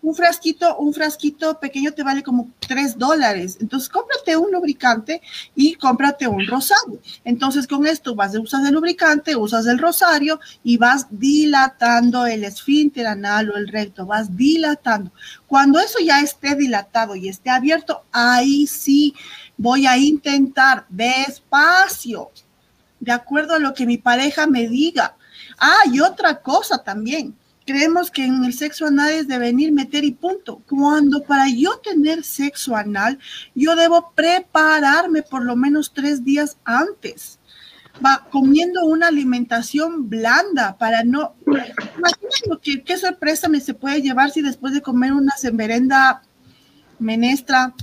un 0.00 0.14
frasquito, 0.14 0.78
un 0.78 0.94
frasquito 0.94 1.60
pequeño 1.60 1.92
te 1.92 2.02
vale 2.02 2.22
como 2.22 2.48
tres 2.58 2.96
dólares. 2.96 3.58
Entonces, 3.60 3.90
cómprate 3.90 4.34
un 4.38 4.50
lubricante 4.50 5.20
y 5.54 5.74
cómprate 5.74 6.26
un 6.26 6.46
rosario. 6.46 6.98
Entonces, 7.22 7.66
con 7.66 7.86
esto 7.86 8.14
vas 8.14 8.34
a 8.34 8.40
usar 8.40 8.64
el 8.64 8.72
lubricante, 8.72 9.36
usas 9.36 9.66
el 9.66 9.78
rosario 9.78 10.40
y 10.64 10.78
vas 10.78 11.06
dilatando 11.10 12.24
el 12.24 12.44
esfínter 12.44 13.06
anal 13.06 13.50
o 13.50 13.58
el 13.58 13.68
recto, 13.68 14.06
vas 14.06 14.34
dilatando. 14.34 15.12
Cuando 15.46 15.80
eso 15.80 15.98
ya 16.02 16.20
esté 16.20 16.54
dilatado 16.54 17.14
y 17.14 17.28
esté 17.28 17.50
abierto, 17.50 18.04
ahí 18.10 18.66
sí 18.66 19.14
voy 19.58 19.86
a 19.86 19.98
intentar 19.98 20.86
despacio, 20.88 22.30
de 23.00 23.12
acuerdo 23.12 23.56
a 23.56 23.58
lo 23.58 23.74
que 23.74 23.84
mi 23.84 23.98
pareja 23.98 24.46
me 24.46 24.66
diga 24.66 25.16
Ah, 25.60 25.82
y 25.92 26.00
otra 26.00 26.40
cosa 26.40 26.82
también. 26.82 27.36
Creemos 27.66 28.10
que 28.10 28.24
en 28.24 28.42
el 28.44 28.54
sexo 28.54 28.86
anal 28.86 29.10
es 29.10 29.28
de 29.28 29.38
venir, 29.38 29.70
meter 29.72 30.02
y 30.04 30.12
punto. 30.12 30.62
Cuando 30.68 31.22
para 31.22 31.48
yo 31.48 31.78
tener 31.78 32.24
sexo 32.24 32.74
anal, 32.74 33.18
yo 33.54 33.76
debo 33.76 34.12
prepararme 34.14 35.22
por 35.22 35.44
lo 35.44 35.54
menos 35.54 35.92
tres 35.92 36.24
días 36.24 36.56
antes. 36.64 37.38
Va 38.04 38.26
comiendo 38.30 38.86
una 38.86 39.08
alimentación 39.08 40.08
blanda 40.08 40.78
para 40.78 41.04
no. 41.04 41.34
Imagínate 41.46 42.82
qué 42.82 42.96
sorpresa 42.96 43.48
me 43.48 43.60
se 43.60 43.74
puede 43.74 44.00
llevar 44.00 44.30
si 44.30 44.40
después 44.40 44.72
de 44.72 44.80
comer 44.80 45.12
una 45.12 45.36
semberenda 45.36 46.22
menestra 46.98 47.74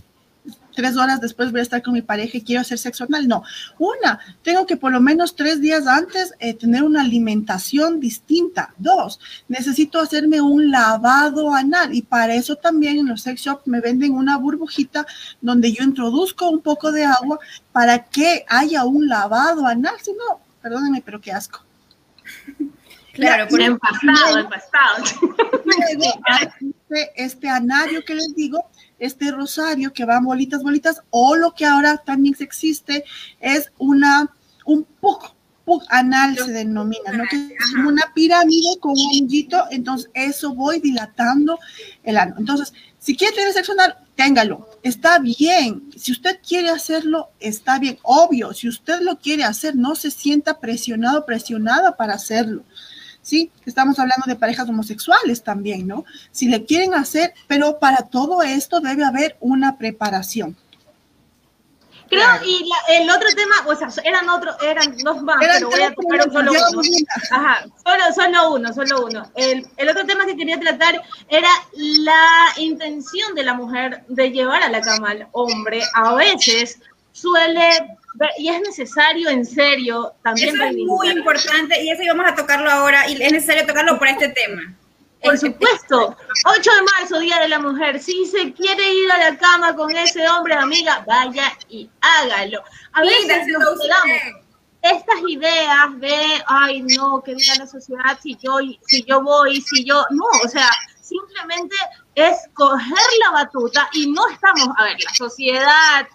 tres 0.77 0.95
horas 0.95 1.19
después 1.19 1.49
voy 1.49 1.61
a 1.61 1.63
estar 1.63 1.81
con 1.81 1.95
mi 1.95 2.03
pareja 2.03 2.37
y 2.37 2.43
quiero 2.43 2.61
hacer 2.61 2.77
sexo 2.77 3.05
anal. 3.05 3.27
No, 3.27 3.41
una, 3.79 4.19
tengo 4.43 4.67
que 4.67 4.77
por 4.77 4.91
lo 4.91 5.01
menos 5.01 5.35
tres 5.35 5.59
días 5.59 5.87
antes 5.87 6.35
eh, 6.37 6.53
tener 6.53 6.83
una 6.83 7.01
alimentación 7.01 7.99
distinta. 7.99 8.75
Dos, 8.77 9.19
necesito 9.47 9.99
hacerme 9.99 10.39
un 10.39 10.69
lavado 10.69 11.51
anal 11.51 11.95
y 11.95 12.03
para 12.03 12.35
eso 12.35 12.57
también 12.57 12.99
en 12.99 13.07
los 13.07 13.21
sex 13.21 13.41
shops 13.41 13.65
me 13.65 13.81
venden 13.81 14.13
una 14.13 14.37
burbujita 14.37 15.07
donde 15.41 15.71
yo 15.73 15.83
introduzco 15.83 16.47
un 16.47 16.61
poco 16.61 16.91
de 16.91 17.05
agua 17.05 17.39
para 17.71 18.03
que 18.03 18.45
haya 18.47 18.85
un 18.85 19.07
lavado 19.07 19.65
anal. 19.65 19.95
Si 19.99 20.11
no, 20.11 20.41
perdónenme, 20.61 21.01
pero 21.03 21.19
qué 21.19 21.31
asco. 21.31 21.65
Claro, 23.13 23.47
por 23.47 23.61
empastado, 23.61 24.37
empastado. 24.37 25.03
Este, 26.61 27.11
este 27.15 27.49
anario 27.49 28.05
que 28.05 28.13
les 28.13 28.35
digo, 28.35 28.69
este 28.99 29.31
rosario 29.31 29.93
que 29.93 30.05
van 30.05 30.23
bolitas, 30.23 30.63
bolitas, 30.63 31.01
o 31.09 31.35
lo 31.35 31.53
que 31.53 31.65
ahora 31.65 31.97
también 31.97 32.35
existe 32.39 33.03
es 33.39 33.71
una, 33.77 34.31
un 34.65 34.83
poco, 34.99 35.35
anal 35.89 36.37
se 36.37 36.51
denomina, 36.51 37.11
¿no? 37.11 37.25
Que 37.29 37.55
una 37.85 38.13
pirámide 38.13 38.79
con 38.79 38.91
un 38.91 39.07
anillito, 39.09 39.65
entonces 39.69 40.09
eso 40.13 40.53
voy 40.53 40.79
dilatando 40.79 41.59
el 42.03 42.17
ano. 42.17 42.35
Entonces, 42.37 42.73
si 42.97 43.17
quiere 43.17 43.35
tener 43.35 43.53
sexo 43.53 43.73
anal, 43.73 43.97
téngalo, 44.15 44.69
está 44.81 45.19
bien. 45.19 45.89
Si 45.95 46.11
usted 46.11 46.39
quiere 46.45 46.69
hacerlo, 46.69 47.29
está 47.39 47.79
bien. 47.79 47.97
Obvio, 48.03 48.53
si 48.53 48.67
usted 48.67 49.01
lo 49.01 49.19
quiere 49.19 49.43
hacer, 49.43 49.75
no 49.75 49.95
se 49.95 50.09
sienta 50.09 50.59
presionado, 50.59 51.25
presionada 51.25 51.97
para 51.97 52.13
hacerlo. 52.13 52.63
¿Sí? 53.27 53.51
Estamos 53.65 53.99
hablando 53.99 54.23
de 54.25 54.37
parejas 54.37 54.69
homosexuales 54.69 55.43
también, 55.43 55.85
¿no? 55.85 56.05
Si 56.31 56.47
le 56.47 56.63
quieren 56.63 56.93
hacer, 56.93 57.33
pero 57.45 57.77
para 57.77 58.03
todo 58.03 58.41
esto 58.41 58.79
debe 58.79 59.03
haber 59.03 59.35
una 59.41 59.77
preparación. 59.77 60.55
Creo, 62.09 62.25
y 62.45 62.63
el 62.87 63.09
otro 63.09 63.27
tema, 63.35 63.55
o 63.65 63.75
sea, 63.75 63.89
eran 64.05 64.29
otros, 64.29 64.55
eran 64.63 64.95
dos 64.99 65.21
más, 65.23 65.35
pero 65.41 65.69
voy 65.69 65.81
a 65.81 65.93
tocar 65.93 66.31
solo 66.31 66.51
uno. 66.53 66.81
Ajá, 67.31 67.65
solo, 67.83 68.03
solo 68.15 68.53
uno, 68.53 68.73
solo 68.73 69.05
uno. 69.07 69.29
El, 69.35 69.67
el 69.75 69.89
otro 69.89 70.05
tema 70.05 70.25
que 70.25 70.37
quería 70.37 70.57
tratar 70.57 71.03
era 71.27 71.49
la 71.73 72.53
intención 72.55 73.35
de 73.35 73.43
la 73.43 73.55
mujer 73.55 74.05
de 74.07 74.31
llevar 74.31 74.63
a 74.63 74.69
la 74.69 74.79
cama 74.79 75.09
al 75.09 75.27
hombre. 75.33 75.81
A 75.95 76.15
veces 76.15 76.79
suele 77.11 77.97
y 78.37 78.49
es 78.49 78.61
necesario 78.61 79.29
en 79.29 79.45
serio 79.45 80.13
también. 80.23 80.55
Eso 80.55 80.63
es 80.63 80.75
muy 80.75 81.09
importante 81.09 81.81
y 81.83 81.89
eso 81.89 82.03
íbamos 82.03 82.25
a 82.27 82.35
tocarlo 82.35 82.69
ahora 82.69 83.09
y 83.09 83.21
es 83.21 83.31
necesario 83.31 83.65
tocarlo 83.65 83.97
por 83.97 84.07
este 84.07 84.29
tema. 84.29 84.75
Por 85.23 85.37
supuesto, 85.37 86.15
8 86.45 86.71
de 86.71 86.81
marzo, 86.81 87.19
Día 87.19 87.39
de 87.39 87.49
la 87.49 87.59
Mujer. 87.59 87.99
Si 87.99 88.25
se 88.25 88.53
quiere 88.53 88.93
ir 88.93 89.11
a 89.11 89.17
la 89.17 89.37
cama 89.37 89.75
con 89.75 89.95
ese 89.95 90.27
hombre, 90.29 90.53
amiga, 90.53 91.03
vaya 91.07 91.51
y 91.69 91.89
hágalo. 92.01 92.63
A 92.93 93.01
veces 93.01 93.47
nos 93.47 93.81
quedamos 93.81 94.21
estas 94.81 95.17
ideas 95.27 95.99
de, 95.99 96.43
ay, 96.45 96.81
no, 96.81 97.21
que 97.23 97.35
diga 97.35 97.55
la 97.55 97.67
sociedad 97.67 98.17
si 98.21 98.37
yo, 98.41 98.57
si 98.85 99.03
yo 99.03 99.21
voy, 99.21 99.59
si 99.61 99.83
yo, 99.83 100.05
no, 100.11 100.25
o 100.45 100.47
sea, 100.47 100.69
simplemente 101.01 101.75
es 102.15 102.37
coger 102.53 103.09
la 103.25 103.31
batuta 103.31 103.89
y 103.93 104.11
no 104.11 104.27
estamos, 104.29 104.69
a 104.77 104.83
ver, 104.83 104.97
la 105.03 105.13
sociedad, 105.15 106.07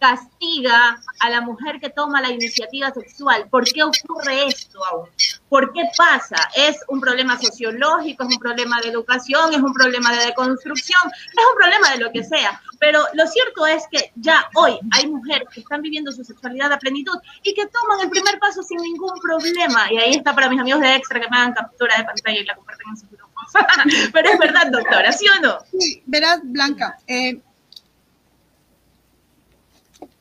castiga 0.00 0.98
a 1.20 1.30
la 1.30 1.42
mujer 1.42 1.78
que 1.78 1.90
toma 1.90 2.20
la 2.22 2.30
iniciativa 2.30 2.90
sexual. 2.90 3.48
¿Por 3.50 3.64
qué 3.64 3.84
ocurre 3.84 4.46
esto 4.46 4.82
aún? 4.86 5.08
¿Por 5.48 5.72
qué 5.72 5.82
pasa? 5.96 6.36
¿Es 6.56 6.78
un 6.88 7.00
problema 7.00 7.38
sociológico? 7.38 8.24
¿Es 8.24 8.34
un 8.34 8.40
problema 8.40 8.80
de 8.80 8.88
educación? 8.88 9.52
¿Es 9.52 9.60
un 9.60 9.74
problema 9.74 10.10
de 10.12 10.26
deconstrucción? 10.26 11.02
Es 11.06 11.44
un 11.52 11.56
problema 11.56 11.90
de 11.92 11.98
lo 11.98 12.10
que 12.10 12.24
sea. 12.24 12.60
Pero 12.78 13.00
lo 13.12 13.26
cierto 13.26 13.66
es 13.66 13.84
que 13.92 14.10
ya 14.16 14.48
hoy 14.54 14.78
hay 14.92 15.06
mujeres 15.06 15.46
que 15.52 15.60
están 15.60 15.82
viviendo 15.82 16.10
su 16.10 16.24
sexualidad 16.24 16.72
a 16.72 16.78
plenitud 16.78 17.18
y 17.42 17.52
que 17.52 17.66
toman 17.66 18.00
el 18.00 18.10
primer 18.10 18.38
paso 18.38 18.62
sin 18.62 18.78
ningún 18.78 19.20
problema. 19.20 19.92
Y 19.92 19.98
ahí 19.98 20.12
está 20.12 20.34
para 20.34 20.48
mis 20.48 20.60
amigos 20.60 20.80
de 20.80 20.94
Extra 20.94 21.20
que 21.20 21.28
me 21.28 21.36
hagan 21.36 21.52
captura 21.52 21.98
de 21.98 22.04
pantalla 22.04 22.40
y 22.40 22.44
la 22.44 22.54
comparten 22.54 22.88
en 22.88 22.96
sus 22.96 23.10
grupos. 23.10 23.30
Pero 24.12 24.30
es 24.30 24.38
verdad, 24.38 24.66
doctora, 24.70 25.12
¿sí 25.12 25.26
o 25.28 25.40
no? 25.42 25.58
Sí, 25.78 26.02
verás, 26.06 26.40
Blanca. 26.42 26.96
Eh, 27.06 27.38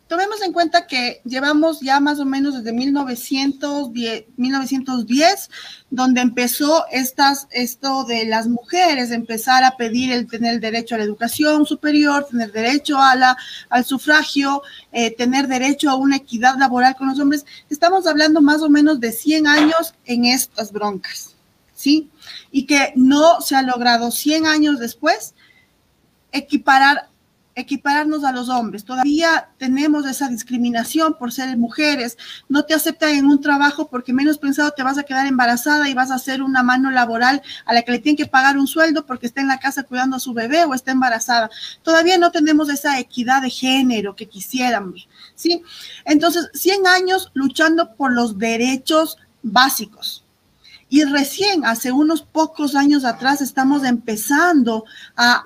tomemos 0.10 0.42
en 0.42 0.52
cuenta 0.52 0.88
que 0.88 1.22
llevamos 1.24 1.82
ya 1.82 2.00
más 2.00 2.20
o 2.20 2.26
menos 2.26 2.56
desde 2.56 2.74
1910, 2.74 4.26
1910 4.36 5.50
donde 5.92 6.22
empezó 6.22 6.86
esto 6.90 8.04
de 8.06 8.26
las 8.26 8.48
mujeres, 8.48 9.12
empezar 9.12 9.64
a 9.64 9.78
pedir 9.78 10.12
el 10.12 10.26
tener 10.28 10.60
derecho 10.60 10.96
a 10.96 10.98
la 10.98 11.04
educación 11.04 11.68
superior, 11.68 12.26
tener 12.26 12.52
derecho 12.52 12.98
al 13.00 13.86
sufragio, 13.86 14.64
eh, 14.92 15.16
tener 15.16 15.48
derecho 15.48 15.92
a 15.92 15.96
una 15.96 16.18
equidad 16.18 16.58
laboral 16.58 16.96
con 16.96 17.10
los 17.10 17.20
hombres. 17.20 17.46
Estamos 17.70 18.08
hablando 18.08 18.42
más 18.42 18.64
o 18.64 18.70
menos 18.70 19.00
de 19.00 19.12
100 19.12 19.46
años 19.46 19.94
en 20.06 20.26
estas 20.26 20.72
broncas, 20.72 21.36
¿sí? 21.76 22.10
Y 22.52 22.66
que 22.66 22.94
no 22.96 23.42
se 23.42 23.56
ha 23.56 23.62
logrado 23.62 24.10
100 24.10 24.48
años 24.48 24.80
después 24.80 25.36
equiparar 26.32 27.10
equipararnos 27.60 28.24
a 28.24 28.32
los 28.32 28.50
hombres. 28.50 28.86
Todavía 28.86 29.50
tenemos 29.58 30.06
esa 30.06 30.30
discriminación 30.30 31.16
por 31.18 31.32
ser 31.32 31.56
mujeres. 31.58 32.18
No 32.48 32.66
te 32.66 32.74
aceptan 32.74 33.12
en 33.12 33.26
un 33.26 33.42
trabajo 33.42 33.90
porque 33.90 34.14
menos 34.14 34.38
pensado 34.38 34.72
te 34.72 34.84
vas 34.84 34.98
a 34.98 35.04
quedar 35.04 35.28
embarazada 35.28 35.90
y 35.90 35.94
vas 35.94 36.12
a 36.12 36.16
hacer 36.16 36.42
una 36.42 36.64
mano 36.64 36.92
laboral 36.92 37.42
a 37.66 37.74
la 37.74 37.82
que 37.84 37.92
le 37.92 38.00
tienen 38.00 38.18
que 38.18 38.26
pagar 38.26 38.58
un 38.58 38.68
sueldo 38.68 39.06
porque 39.06 39.28
está 39.28 39.42
en 39.42 39.48
la 39.48 39.60
casa 39.60 39.84
cuidando 39.84 40.16
a 40.16 40.20
su 40.20 40.34
bebé 40.34 40.66
o 40.66 40.74
está 40.74 40.92
embarazada. 40.92 41.50
Todavía 41.84 42.18
no 42.18 42.32
tenemos 42.32 42.70
esa 42.70 43.00
equidad 43.00 43.42
de 43.42 43.50
género 43.50 44.16
que 44.16 44.28
quisiéramos, 44.28 45.08
¿sí? 45.36 45.64
Entonces, 46.06 46.50
100 46.54 46.88
años 46.88 47.32
luchando 47.34 47.96
por 47.96 48.14
los 48.14 48.38
derechos 48.38 49.18
básicos. 49.42 50.24
Y 50.90 51.04
recién, 51.04 51.66
hace 51.66 51.92
unos 51.92 52.24
pocos 52.24 52.76
años 52.76 53.06
atrás, 53.06 53.42
estamos 53.42 53.84
empezando 53.84 54.86
a 55.16 55.44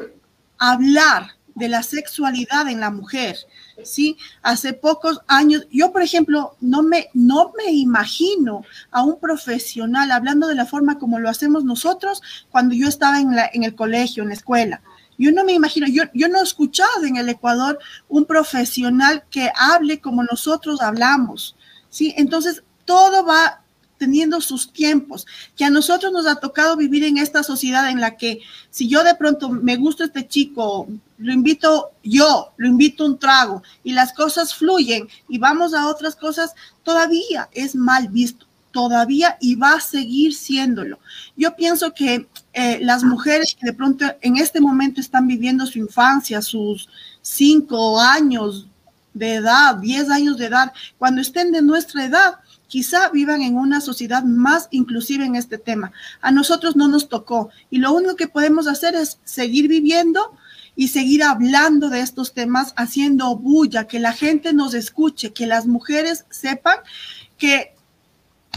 hablar 0.58 1.32
de 1.56 1.70
la 1.70 1.84
sexualidad 1.84 2.68
en 2.68 2.80
la 2.80 2.90
mujer, 2.90 3.38
¿sí? 3.84 4.18
Hace 4.42 4.74
pocos 4.74 5.22
años, 5.28 5.68
yo 5.72 5.92
por 5.92 6.02
ejemplo, 6.02 6.56
no 6.62 6.84
me, 6.84 7.10
no 7.14 7.54
me 7.58 7.72
imagino 7.72 8.64
a 8.92 9.04
un 9.04 9.20
profesional 9.20 10.12
hablando 10.12 10.48
de 10.48 10.56
la 10.56 10.66
forma 10.66 10.98
como 10.98 11.20
lo 11.20 11.30
hacemos 11.30 11.64
nosotros 11.64 12.22
cuando 12.50 12.76
yo 12.76 12.88
estaba 12.88 13.20
en, 13.20 13.36
la, 13.36 13.50
en 13.54 13.64
el 13.64 13.76
colegio, 13.76 14.24
en 14.24 14.30
la 14.30 14.36
escuela. 14.36 14.82
Yo 15.18 15.32
no 15.32 15.44
me 15.44 15.54
imagino, 15.54 15.88
yo, 15.88 16.04
yo 16.14 16.28
no 16.28 16.40
he 16.40 16.44
escuchado 16.44 17.06
en 17.06 17.18
el 17.18 17.30
Ecuador 17.30 17.80
un 18.10 18.26
profesional 18.26 19.24
que 19.30 19.52
hable 19.56 20.02
como 20.02 20.24
nosotros 20.24 20.82
hablamos, 20.82 21.56
¿sí? 21.90 22.14
Entonces, 22.18 22.64
todo 22.86 23.26
va 23.26 23.63
teniendo 23.98 24.42
sus 24.42 24.72
tiempos, 24.72 25.26
que 25.56 25.66
a 25.66 25.70
nosotros 25.70 26.12
nos 26.12 26.28
ha 26.28 26.36
tocado 26.36 26.76
vivir 26.76 27.04
en 27.04 27.18
esta 27.18 27.44
sociedad 27.44 27.90
en 27.90 28.02
la 28.02 28.18
que 28.18 28.42
si 28.70 28.88
yo 28.88 29.04
de 29.04 29.16
pronto 29.16 29.50
me 29.50 29.78
gusta 29.78 30.06
este 30.06 30.28
chico, 30.28 30.88
lo 31.18 31.32
invito 31.32 31.92
yo, 32.04 32.52
lo 32.58 32.68
invito 32.68 33.06
un 33.06 33.18
trago 33.18 33.64
y 33.84 33.94
las 33.94 34.14
cosas 34.14 34.54
fluyen 34.54 35.08
y 35.30 35.38
vamos 35.38 35.74
a 35.74 35.88
otras 35.88 36.16
cosas, 36.16 36.54
todavía 36.84 37.50
es 37.54 37.76
mal 37.76 38.10
visto, 38.10 38.46
todavía 38.72 39.38
y 39.40 39.56
va 39.56 39.76
a 39.76 39.82
seguir 39.82 40.34
siéndolo. 40.34 41.00
Yo 41.38 41.56
pienso 41.56 41.94
que 41.94 42.28
eh, 42.54 42.80
las 42.82 43.04
mujeres 43.04 43.56
que 43.58 43.68
de 43.68 43.74
pronto 43.74 44.06
en 44.22 44.38
este 44.38 44.60
momento 44.60 45.00
están 45.00 45.28
viviendo 45.28 45.66
su 45.66 45.80
infancia, 45.80 46.42
sus 46.42 46.90
cinco 47.22 48.00
años 48.02 48.68
de 49.14 49.36
edad, 49.36 49.76
diez 49.76 50.10
años 50.10 50.38
de 50.38 50.48
edad, 50.48 50.74
cuando 50.98 51.22
estén 51.22 51.52
de 51.52 51.62
nuestra 51.62 52.06
edad, 52.06 52.36
quizá 52.68 53.10
vivan 53.10 53.42
en 53.42 53.56
una 53.56 53.82
sociedad 53.82 54.24
más 54.24 54.68
inclusiva 54.72 55.26
en 55.26 55.36
este 55.36 55.58
tema. 55.58 55.92
A 56.22 56.32
nosotros 56.32 56.76
no 56.76 56.88
nos 56.88 57.10
tocó 57.10 57.50
y 57.70 57.80
lo 57.80 57.94
único 57.94 58.16
que 58.16 58.28
podemos 58.28 58.68
hacer 58.68 58.96
es 58.96 59.20
seguir 59.24 59.68
viviendo 59.68 60.36
y 60.76 60.88
seguir 60.88 61.24
hablando 61.24 61.90
de 61.90 62.00
estos 62.00 62.34
temas, 62.34 62.74
haciendo 62.76 63.36
bulla, 63.36 63.88
que 63.88 64.00
la 64.00 64.12
gente 64.12 64.54
nos 64.54 64.74
escuche, 64.74 65.34
que 65.34 65.46
las 65.46 65.68
mujeres 65.68 66.26
sepan 66.32 66.78
que 67.38 67.76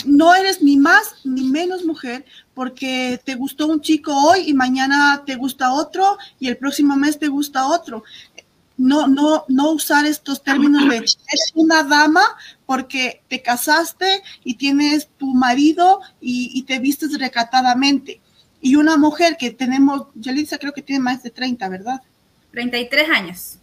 no 0.05 0.35
eres 0.35 0.63
ni 0.63 0.77
más 0.77 1.15
ni 1.25 1.43
menos 1.45 1.85
mujer 1.85 2.25
porque 2.55 3.21
te 3.25 3.35
gustó 3.35 3.67
un 3.67 3.81
chico 3.81 4.13
hoy 4.15 4.49
y 4.49 4.55
mañana 4.55 5.23
te 5.27 5.37
gusta 5.37 5.73
otro 5.73 6.19
y 6.39 6.49
el 6.49 6.57
próximo 6.57 6.97
mes 6.97 7.19
te 7.19 7.29
gusta 7.29 7.67
otro 7.67 8.05
no, 8.77 9.07
no, 9.07 9.45
no 9.49 9.73
usar 9.73 10.05
estos 10.05 10.43
términos 10.43 10.89
de 10.89 10.97
eres 10.97 11.17
una 11.55 11.83
dama 11.83 12.23
porque 12.67 13.23
te 13.29 13.41
casaste 13.41 14.23
y 14.45 14.55
tienes 14.55 15.09
tu 15.17 15.35
marido 15.35 16.01
y, 16.21 16.63
te 16.65 16.79
vistes 16.81 17.19
recatadamente. 17.19 18.21
Y 18.61 18.77
una 18.77 18.97
mujer 18.97 19.37
que 19.39 19.51
tenemos, 19.51 20.09
Yalitza 20.15 20.59
creo 20.59 20.73
que 20.73 20.83
tiene 20.83 21.01
más 21.01 21.23
de 21.23 21.31
30, 21.31 21.69
¿verdad? 21.69 22.03
33 22.51 23.09
años. 23.11 23.59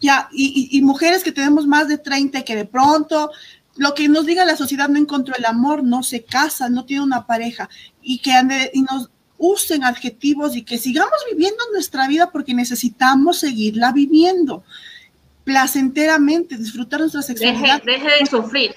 Ya, 0.00 0.28
y, 0.32 0.68
y, 0.70 0.82
mujeres 0.82 1.24
que 1.24 1.32
tenemos 1.32 1.66
más 1.66 1.88
de 1.88 1.98
30 1.98 2.42
que 2.42 2.54
de 2.54 2.66
pronto 2.66 3.30
lo 3.76 3.94
que 3.94 4.08
nos 4.08 4.26
diga 4.26 4.44
la 4.44 4.56
sociedad 4.56 4.88
no 4.88 4.98
encontró 4.98 5.34
el 5.36 5.44
amor, 5.44 5.82
no 5.82 6.02
se 6.02 6.24
casa, 6.24 6.68
no 6.68 6.84
tiene 6.84 7.02
una 7.02 7.26
pareja 7.26 7.68
y 8.02 8.18
que 8.18 8.32
ande, 8.32 8.70
y 8.74 8.82
nos 8.82 9.10
usen 9.38 9.84
adjetivos 9.84 10.56
y 10.56 10.62
que 10.62 10.78
sigamos 10.78 11.18
viviendo 11.30 11.62
nuestra 11.72 12.08
vida 12.08 12.30
porque 12.30 12.54
necesitamos 12.54 13.38
seguirla 13.38 13.92
viviendo 13.92 14.64
placenteramente, 15.46 16.56
disfrutar 16.56 16.98
nuestra 16.98 17.22
sexualidad. 17.22 17.80
Deje, 17.84 18.08
de 18.18 18.26
sufrir. 18.26 18.74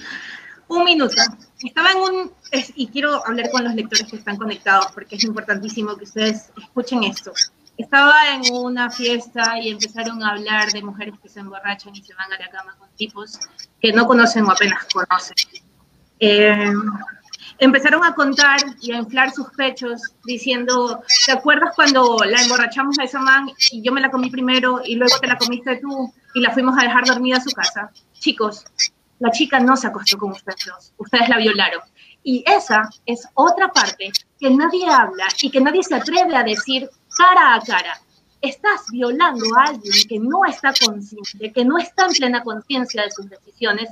Un 0.68 0.84
minuto. 0.84 1.16
Estaba 1.64 1.92
en 1.94 1.98
un, 1.98 2.32
y 2.76 2.88
quiero 2.90 3.26
hablar 3.26 3.50
con 3.50 3.64
los 3.64 3.74
lectores 3.74 4.06
que 4.08 4.18
están 4.18 4.38
conectados 4.38 4.86
porque 4.94 5.16
es 5.16 5.24
importantísimo 5.24 5.98
que 5.98 6.04
ustedes 6.04 6.52
escuchen 6.62 7.04
esto. 7.06 7.34
Estaba 7.76 8.36
en 8.36 8.54
una 8.54 8.92
fiesta 8.92 9.60
y 9.60 9.70
empezaron 9.70 10.22
a 10.24 10.30
hablar 10.30 10.72
de 10.72 10.84
mujeres 10.84 11.16
que 11.24 11.28
se 11.28 11.40
emborrachan 11.40 11.96
y 11.96 12.04
se 12.04 12.14
van 12.14 12.32
a 12.32 12.38
la 12.38 12.50
cama 12.50 12.76
con 12.78 12.88
tipos 12.96 13.40
que 13.82 13.92
no 13.92 14.06
conocen 14.06 14.46
o 14.46 14.52
apenas 14.52 14.86
conocen. 14.94 15.36
Eh, 16.20 16.72
empezaron 17.60 18.04
a 18.04 18.16
contar 18.16 18.60
y 18.82 18.92
a 18.92 18.98
inflar 18.98 19.32
sus 19.32 19.50
pechos 19.52 20.02
diciendo, 20.24 21.02
¿te 21.26 21.34
acuerdas 21.34 21.76
cuando 21.76 22.18
la 22.26 22.42
emborrachamos 22.42 22.98
a 23.00 23.04
esa 23.04 23.20
man 23.20 23.52
y 23.72 23.82
yo 23.82 23.92
me 23.92 24.02
la 24.02 24.10
comí 24.10 24.30
primero 24.30 24.82
y 24.84 24.96
luego 24.96 25.18
te 25.20 25.28
la 25.28 25.38
comiste 25.38 25.78
tú 25.78 26.12
y 26.34 26.42
la 26.42 26.52
fuimos 26.52 26.78
a 26.78 26.84
dejar 26.84 27.06
dormida 27.06 27.38
a 27.38 27.42
su 27.42 27.52
casa? 27.52 27.92
Chicos, 28.14 28.64
la 29.20 29.32
chica 29.32 29.60
no 29.60 29.76
se 29.76 29.88
acostó 29.88 30.18
con 30.18 30.32
ustedes 30.32 30.66
dos, 30.66 30.94
ustedes 30.98 31.28
la 31.30 31.38
violaron. 31.38 31.82
Y 32.24 32.44
esa 32.48 32.90
es 33.06 33.28
otra 33.34 33.72
parte 33.72 34.12
que 34.40 34.50
nadie 34.50 34.90
habla 34.90 35.28
y 35.42 35.50
que 35.50 35.62
nadie 35.62 35.84
se 35.84 35.96
atreve 35.96 36.36
a 36.36 36.44
decir 36.44 36.90
cara 37.18 37.56
a 37.56 37.62
cara. 37.62 38.00
Estás 38.42 38.86
violando 38.92 39.46
a 39.58 39.64
alguien 39.70 40.08
que 40.08 40.20
no 40.20 40.46
está 40.46 40.74
consciente, 40.86 41.52
que 41.52 41.66
no 41.66 41.78
está 41.78 42.06
en 42.06 42.14
plena 42.14 42.44
conciencia 42.44 43.04
de 43.04 43.12
sus 43.12 43.30
decisiones, 43.30 43.90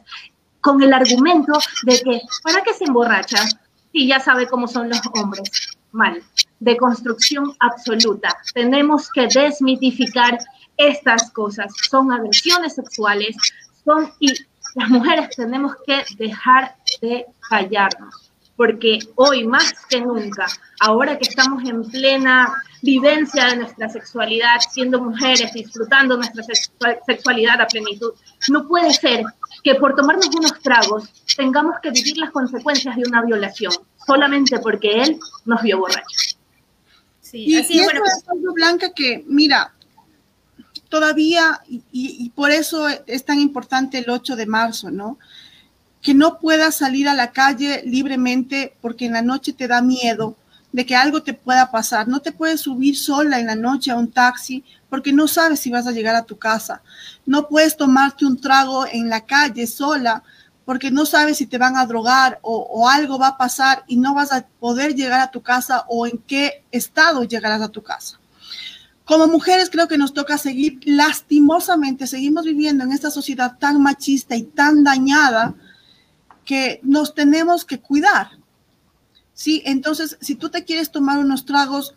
con 0.68 0.84
el 0.84 0.92
argumento 0.92 1.54
de 1.84 2.02
que, 2.02 2.22
¿para 2.44 2.62
qué 2.62 2.74
se 2.74 2.84
emborracha? 2.84 3.38
Si 3.94 4.06
ya 4.06 4.20
sabe 4.20 4.48
cómo 4.48 4.68
son 4.68 4.90
los 4.90 5.00
hombres. 5.14 5.50
Mal. 5.94 6.22
De 6.60 6.76
construcción 6.76 7.56
absoluta. 7.62 8.36
Tenemos 8.54 9.10
que 9.14 9.28
desmitificar 9.28 10.38
estas 10.76 11.32
cosas. 11.32 11.72
Son 11.90 12.12
agresiones 12.12 12.76
sexuales, 12.76 13.38
son 13.86 14.12
y 14.20 14.34
las 14.76 14.90
mujeres 14.90 15.30
tenemos 15.38 15.72
que 15.86 16.04
dejar 16.18 16.76
de 17.02 17.26
callarnos, 17.50 18.27
porque 18.58 19.00
hoy 19.16 19.48
más 19.48 19.74
que 19.88 20.02
nunca, 20.02 20.48
ahora 20.80 21.18
que 21.18 21.30
estamos 21.30 21.64
en 21.64 21.84
plena 21.90 22.52
vivencia 22.82 23.46
de 23.46 23.58
nuestra 23.58 23.88
sexualidad, 23.88 24.60
siendo 24.72 25.00
mujeres, 25.00 25.54
disfrutando 25.54 26.18
nuestra 26.18 26.44
sexualidad 27.06 27.62
a 27.62 27.68
plenitud, 27.68 28.14
no 28.50 28.68
puede 28.68 28.92
ser 28.94 29.24
que 29.64 29.76
por 29.76 29.96
tomarnos 29.96 30.30
unos 30.36 30.60
tragos 30.62 31.10
tengamos 31.36 31.76
que 31.82 31.92
vivir 31.92 32.18
las 32.18 32.32
consecuencias 32.32 32.96
de 32.96 33.04
una 33.08 33.24
violación, 33.24 33.74
solamente 34.06 34.60
porque 34.60 35.04
él 35.04 35.20
nos 35.46 35.62
vio 35.62 35.80
borrachos. 35.80 36.38
Sí, 37.22 37.46
y, 37.46 37.58
así, 37.58 37.84
bueno, 37.84 38.02
es 38.06 38.24
algo, 38.28 38.54
Blanca, 38.54 38.92
que 38.94 39.24
mira, 39.28 39.74
todavía, 40.90 41.62
y, 41.92 42.30
por 42.36 42.52
eso 42.52 42.88
es 43.06 43.26
tan 43.26 43.40
importante 43.40 44.00
el 44.00 44.10
8 44.10 44.36
de 44.36 44.46
marzo, 44.46 44.90
¿no? 44.92 45.20
Que 46.02 46.14
no 46.14 46.40
puedas 46.40 46.76
salir 46.76 47.08
a 47.08 47.14
la 47.14 47.32
calle 47.32 47.82
libremente 47.86 48.76
porque 48.82 49.06
en 49.06 49.14
la 49.14 49.22
noche 49.22 49.54
te 49.54 49.68
da 49.68 49.82
miedo 49.82 50.36
de 50.72 50.86
que 50.86 50.96
algo 50.96 51.24
te 51.24 51.34
pueda 51.34 51.72
pasar. 51.72 52.08
No 52.08 52.22
te 52.22 52.32
puedes 52.32 52.62
subir 52.62 52.98
sola 52.98 53.40
en 53.40 53.48
la 53.48 53.56
noche 53.56 53.92
a 53.92 53.96
un 53.96 54.12
taxi 54.12 54.64
porque 54.90 55.12
no 55.12 55.28
sabes 55.28 55.60
si 55.60 55.70
vas 55.70 55.88
a 55.88 55.92
llegar 55.92 56.16
a 56.16 56.24
tu 56.24 56.38
casa. 56.38 56.82
No 57.26 57.48
puedes 57.48 57.76
tomarte 57.76 58.26
un 58.26 58.40
trago 58.40 58.86
en 58.86 59.10
la 59.10 59.22
calle 59.22 59.68
sola 59.68 60.24
porque 60.66 60.92
no 60.92 61.06
sabes 61.06 61.38
si 61.38 61.48
te 61.48 61.58
van 61.58 61.78
a 61.78 61.86
drogar 61.86 62.40
o, 62.42 62.58
o, 62.58 62.90
algo 62.90 63.18
va 63.18 63.30
a 63.30 63.38
pasar 63.38 63.86
y 63.88 63.96
no 63.96 64.14
vas 64.14 64.34
a 64.34 64.46
poder 64.60 64.96
llegar 64.96 65.22
a 65.22 65.32
tu 65.32 65.42
casa 65.42 65.86
o 65.88 66.06
en 66.06 66.18
qué 66.28 66.66
estado 66.72 67.24
llegarás 67.24 67.62
a 67.62 67.70
tu 67.70 67.82
casa 67.82 68.20
como 69.08 69.26
mujeres 69.28 69.70
creo 69.70 69.88
que 69.88 69.98
nos 69.98 70.14
toca 70.14 70.38
seguir, 70.38 70.82
lastimosamente, 70.84 72.08
seguimos 72.08 72.44
viviendo 72.44 72.84
en 72.84 72.92
esta 72.92 73.10
sociedad 73.10 73.58
tan 73.58 73.82
machista 73.82 74.36
y 74.36 74.44
tan 74.44 74.84
dañada 74.84 75.56
que 76.48 76.80
nos 76.82 77.14
tenemos 77.14 77.66
que 77.66 77.80
cuidar. 77.80 78.32
Sí, 79.34 79.62
entonces, 79.66 80.18
si 80.22 80.34
tú 80.34 80.50
te 80.50 80.64
quieres 80.64 80.90
tomar 80.90 81.20
unos 81.20 81.46
tragos, 81.46 81.94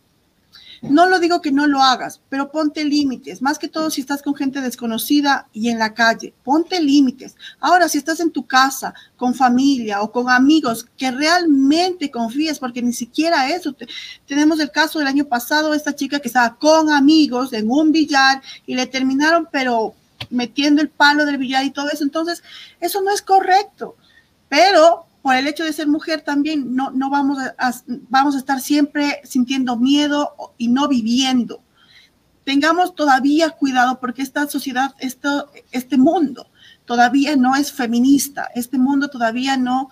no 0.82 1.06
lo 1.06 1.20
digo 1.20 1.40
que 1.40 1.52
no 1.52 1.68
lo 1.68 1.82
hagas, 1.82 2.20
pero 2.28 2.50
ponte 2.50 2.84
límites, 2.84 3.42
más 3.42 3.58
que 3.58 3.68
todo 3.68 3.90
si 3.90 4.00
estás 4.00 4.22
con 4.22 4.34
gente 4.34 4.60
desconocida 4.60 5.46
y 5.52 5.68
en 5.68 5.78
la 5.78 5.94
calle, 5.94 6.34
ponte 6.42 6.80
límites. 6.82 7.36
Ahora, 7.60 7.88
si 7.88 7.98
estás 7.98 8.18
en 8.18 8.32
tu 8.32 8.44
casa, 8.46 8.92
con 9.16 9.34
familia 9.34 10.02
o 10.02 10.10
con 10.10 10.28
amigos 10.28 10.86
que 10.96 11.12
realmente 11.12 12.10
confíes, 12.10 12.58
porque 12.58 12.82
ni 12.82 12.92
siquiera 12.92 13.50
eso, 13.50 13.74
tenemos 14.26 14.58
el 14.58 14.72
caso 14.72 14.98
del 14.98 15.08
año 15.08 15.26
pasado, 15.26 15.74
esta 15.74 15.94
chica 15.94 16.18
que 16.18 16.28
estaba 16.28 16.56
con 16.56 16.90
amigos 16.90 17.52
en 17.52 17.70
un 17.70 17.92
billar 17.92 18.42
y 18.66 18.74
le 18.74 18.86
terminaron, 18.86 19.48
pero 19.52 19.94
metiendo 20.28 20.82
el 20.82 20.88
palo 20.88 21.24
del 21.24 21.38
billar 21.38 21.64
y 21.64 21.70
todo 21.70 21.88
eso, 21.88 22.02
entonces, 22.02 22.42
eso 22.80 23.00
no 23.00 23.12
es 23.12 23.22
correcto. 23.22 23.96
Pero 24.50 25.06
por 25.22 25.36
el 25.36 25.46
hecho 25.46 25.64
de 25.64 25.72
ser 25.72 25.86
mujer 25.86 26.22
también 26.22 26.74
no, 26.74 26.90
no 26.90 27.08
vamos, 27.08 27.38
a, 27.38 27.72
vamos 28.08 28.34
a 28.34 28.38
estar 28.38 28.60
siempre 28.60 29.20
sintiendo 29.24 29.78
miedo 29.78 30.34
y 30.58 30.68
no 30.68 30.88
viviendo. 30.88 31.62
Tengamos 32.44 32.94
todavía 32.94 33.50
cuidado 33.50 34.00
porque 34.00 34.22
esta 34.22 34.46
sociedad, 34.48 34.94
esto, 34.98 35.50
este 35.70 35.96
mundo 35.96 36.48
todavía 36.84 37.36
no 37.36 37.54
es 37.54 37.72
feminista, 37.72 38.48
este 38.54 38.76
mundo 38.76 39.08
todavía 39.08 39.56
no, 39.56 39.90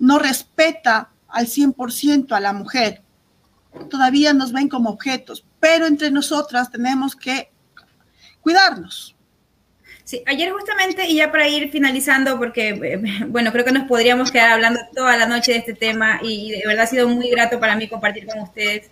no 0.00 0.18
respeta 0.18 1.10
al 1.28 1.46
100% 1.46 2.32
a 2.32 2.40
la 2.40 2.52
mujer, 2.52 3.04
todavía 3.88 4.34
nos 4.34 4.50
ven 4.50 4.68
como 4.68 4.90
objetos, 4.90 5.44
pero 5.60 5.86
entre 5.86 6.10
nosotras 6.10 6.72
tenemos 6.72 7.14
que 7.14 7.52
cuidarnos. 8.40 9.14
Sí, 10.10 10.24
ayer 10.26 10.50
justamente, 10.50 11.06
y 11.06 11.18
ya 11.18 11.30
para 11.30 11.46
ir 11.46 11.70
finalizando, 11.70 12.36
porque, 12.36 12.70
eh, 12.70 13.00
bueno, 13.28 13.52
creo 13.52 13.64
que 13.64 13.70
nos 13.70 13.86
podríamos 13.86 14.32
quedar 14.32 14.50
hablando 14.50 14.80
toda 14.92 15.16
la 15.16 15.26
noche 15.26 15.52
de 15.52 15.58
este 15.58 15.72
tema 15.72 16.18
y 16.20 16.50
de 16.50 16.66
verdad 16.66 16.82
ha 16.82 16.86
sido 16.88 17.06
muy 17.06 17.30
grato 17.30 17.60
para 17.60 17.76
mí 17.76 17.86
compartir 17.86 18.26
con 18.26 18.40
ustedes. 18.40 18.90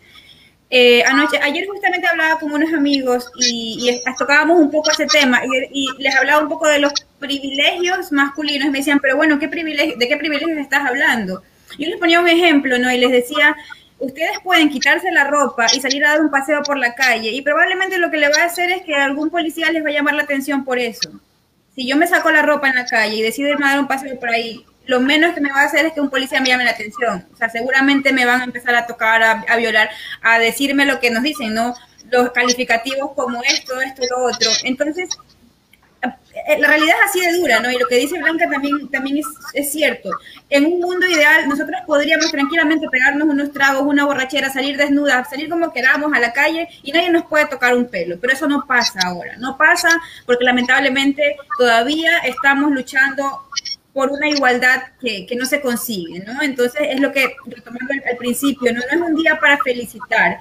Eh, 0.71 1.03
anoche, 1.03 1.41
ayer 1.43 1.67
justamente 1.67 2.07
hablaba 2.07 2.39
con 2.39 2.53
unos 2.53 2.73
amigos 2.73 3.33
y, 3.37 3.91
y 3.91 4.15
tocábamos 4.17 4.61
un 4.61 4.71
poco 4.71 4.93
ese 4.93 5.07
tema 5.07 5.43
y, 5.73 5.89
les 5.99 6.15
hablaba 6.15 6.41
un 6.41 6.49
poco 6.49 6.69
de 6.69 6.79
los 6.79 6.93
privilegios 7.19 8.13
masculinos. 8.13 8.71
Me 8.71 8.79
decían, 8.79 9.01
pero 9.01 9.17
bueno, 9.17 9.41
¿qué 9.41 9.49
privilegio, 9.49 9.97
¿de 9.99 10.07
qué 10.07 10.17
privilegios 10.19 10.59
estás 10.59 10.87
hablando? 10.87 11.43
Yo 11.81 11.89
les 11.89 11.99
ponía 11.99 12.21
un 12.21 12.29
ejemplo, 12.29 12.79
¿no? 12.79 12.93
Y 12.93 12.99
les 12.99 13.11
decía, 13.11 13.57
ustedes 13.99 14.39
pueden 14.43 14.71
quitarse 14.71 15.11
la 15.11 15.25
ropa 15.25 15.67
y 15.75 15.81
salir 15.81 16.05
a 16.05 16.11
dar 16.11 16.21
un 16.21 16.31
paseo 16.31 16.63
por 16.63 16.79
la 16.79 16.95
calle 16.95 17.31
y 17.31 17.43
probablemente 17.43 17.99
lo 17.99 18.11
que 18.11 18.19
le 18.19 18.29
va 18.29 18.43
a 18.43 18.47
hacer 18.47 18.71
es 18.71 18.83
que 18.83 18.95
algún 18.95 19.31
policía 19.31 19.71
les 19.73 19.85
va 19.85 19.89
a 19.89 19.93
llamar 19.93 20.15
la 20.15 20.23
atención 20.23 20.65
por 20.65 20.79
eso. 20.79 21.11
Si 21.75 21.87
yo 21.87 21.97
me 21.97 22.07
saco 22.07 22.31
la 22.31 22.43
ropa 22.43 22.69
en 22.69 22.75
la 22.75 22.87
calle 22.87 23.17
y 23.17 23.23
decido 23.23 23.49
irme 23.49 23.67
a 23.67 23.71
dar 23.71 23.81
un 23.81 23.89
paseo 23.89 24.19
por 24.19 24.31
ahí, 24.31 24.65
lo 24.87 25.01
menos 25.01 25.35
que 25.35 25.41
me 25.41 25.53
va 25.53 25.61
a 25.61 25.65
hacer 25.67 25.87
es 25.87 25.93
que 25.93 26.01
un 26.01 26.11
policía 26.11 26.41
me 26.41 26.49
llame 26.49 26.65
la 26.65 26.71
atención. 26.71 27.27
O 27.33 27.37
sea, 27.37 27.51
seguramente 27.51 28.13
me 28.13 28.25
van 28.25 28.41
a 28.41 28.45
empezar 28.45 28.75
a 28.75 28.87
tocar, 28.87 29.23
a, 29.23 29.45
a 29.47 29.57
violar, 29.57 29.91
a 30.23 30.39
decirme 30.39 30.87
lo 30.87 30.99
que 30.99 31.11
nos 31.11 31.23
dicen, 31.23 31.55
¿no? 31.55 31.75
Los 32.11 32.33
calificativos 32.33 33.13
como 33.15 33.43
esto, 33.43 33.81
esto, 33.81 34.03
lo 34.11 34.25
otro. 34.25 34.51
Entonces, 34.65 35.11
la 36.01 36.69
realidad 36.69 36.95
es 37.03 37.11
así 37.11 37.21
de 37.21 37.39
dura, 37.39 37.61
¿no? 37.61 37.71
Y 37.71 37.79
lo 37.79 37.87
que 37.87 37.97
dice 37.97 38.19
Blanca 38.19 38.49
también, 38.49 38.89
también 38.89 39.19
es, 39.19 39.27
es, 39.53 39.71
cierto. 39.71 40.11
En 40.49 40.67
un 40.67 40.81
mundo 40.81 41.07
ideal, 41.07 41.49
nosotros 41.49 41.77
podríamos 41.87 42.31
tranquilamente 42.31 42.89
pegarnos 42.91 43.29
unos 43.29 43.53
tragos, 43.53 43.83
una 43.83 44.05
borrachera, 44.07 44.51
salir 44.51 44.77
desnudas, 44.77 45.29
salir 45.29 45.49
como 45.49 45.73
queramos 45.73 46.13
a 46.13 46.21
la 46.21 46.33
calle 46.33 46.69
y 46.83 46.93
nadie 46.93 47.11
nos 47.11 47.27
puede 47.27 47.47
tocar 47.47 47.75
un 47.77 47.87
pelo. 47.87 48.19
Pero 48.21 48.33
eso 48.33 48.49
no 48.49 48.65
pasa 48.67 49.01
ahora. 49.05 49.37
No 49.39 49.59
pasa 49.59 49.89
porque 50.27 50.45
lamentablemente 50.45 51.37
todavía 51.59 52.19
estamos 52.19 52.71
luchando 52.71 53.49
por 53.93 54.11
una 54.11 54.29
igualdad 54.29 54.83
que, 55.01 55.27
que 55.27 55.35
no 55.35 55.45
se 55.45 55.61
consigue, 55.61 56.21
¿no? 56.21 56.41
Entonces 56.43 56.83
es 56.89 57.01
lo 57.01 57.13
que, 57.13 57.35
retomando 57.47 57.93
al, 57.93 58.17
principio, 58.17 58.73
¿no? 58.73 58.81
no 58.81 59.05
es 59.05 59.11
un 59.11 59.17
día 59.17 59.39
para 59.41 59.59
felicitar. 59.59 60.39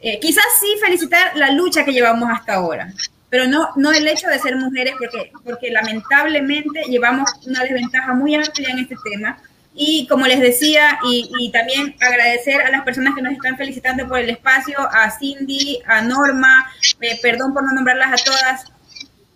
Eh, 0.00 0.18
quizás 0.20 0.44
sí 0.60 0.66
felicitar 0.80 1.36
la 1.36 1.50
lucha 1.50 1.84
que 1.84 1.92
llevamos 1.92 2.28
hasta 2.32 2.54
ahora, 2.54 2.92
pero 3.32 3.46
no, 3.46 3.70
no 3.76 3.90
el 3.92 4.06
hecho 4.06 4.28
de 4.28 4.38
ser 4.38 4.56
mujeres, 4.56 4.92
porque, 4.98 5.32
porque 5.42 5.70
lamentablemente 5.70 6.82
llevamos 6.86 7.30
una 7.46 7.62
desventaja 7.62 8.12
muy 8.12 8.34
amplia 8.34 8.68
en 8.68 8.80
este 8.80 8.94
tema. 9.10 9.38
Y 9.74 10.06
como 10.06 10.26
les 10.26 10.38
decía, 10.38 10.98
y, 11.02 11.30
y, 11.38 11.50
también 11.50 11.96
agradecer 11.98 12.60
a 12.60 12.70
las 12.70 12.82
personas 12.82 13.14
que 13.14 13.22
nos 13.22 13.32
están 13.32 13.56
felicitando 13.56 14.06
por 14.06 14.18
el 14.18 14.28
espacio, 14.28 14.78
a 14.78 15.10
Cindy, 15.18 15.80
a 15.86 16.02
Norma, 16.02 16.70
eh, 17.00 17.18
perdón 17.22 17.54
por 17.54 17.64
no 17.64 17.72
nombrarlas 17.72 18.20
a 18.20 18.22
todas. 18.22 18.64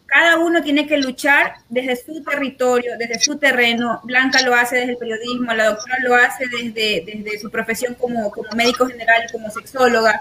Cada 0.05 0.41
uno 0.41 0.63
tiene 0.63 0.87
que 0.87 0.99
luchar 0.99 1.55
desde 1.71 1.97
su 1.97 2.23
territorio, 2.23 2.99
desde 2.99 3.19
su 3.19 3.39
terreno. 3.39 4.03
Blanca 4.05 4.43
lo 4.43 4.55
hace 4.55 4.77
desde 4.77 4.91
el 4.91 4.99
periodismo, 4.99 5.55
la 5.55 5.69
doctora 5.69 5.97
lo 6.03 6.15
hace 6.17 6.45
desde, 6.49 7.03
desde 7.07 7.39
su 7.39 7.51
profesión 7.51 7.95
como, 7.95 8.31
como 8.31 8.51
médico 8.55 8.87
general, 8.87 9.23
como 9.33 9.51
sexóloga. 9.51 10.21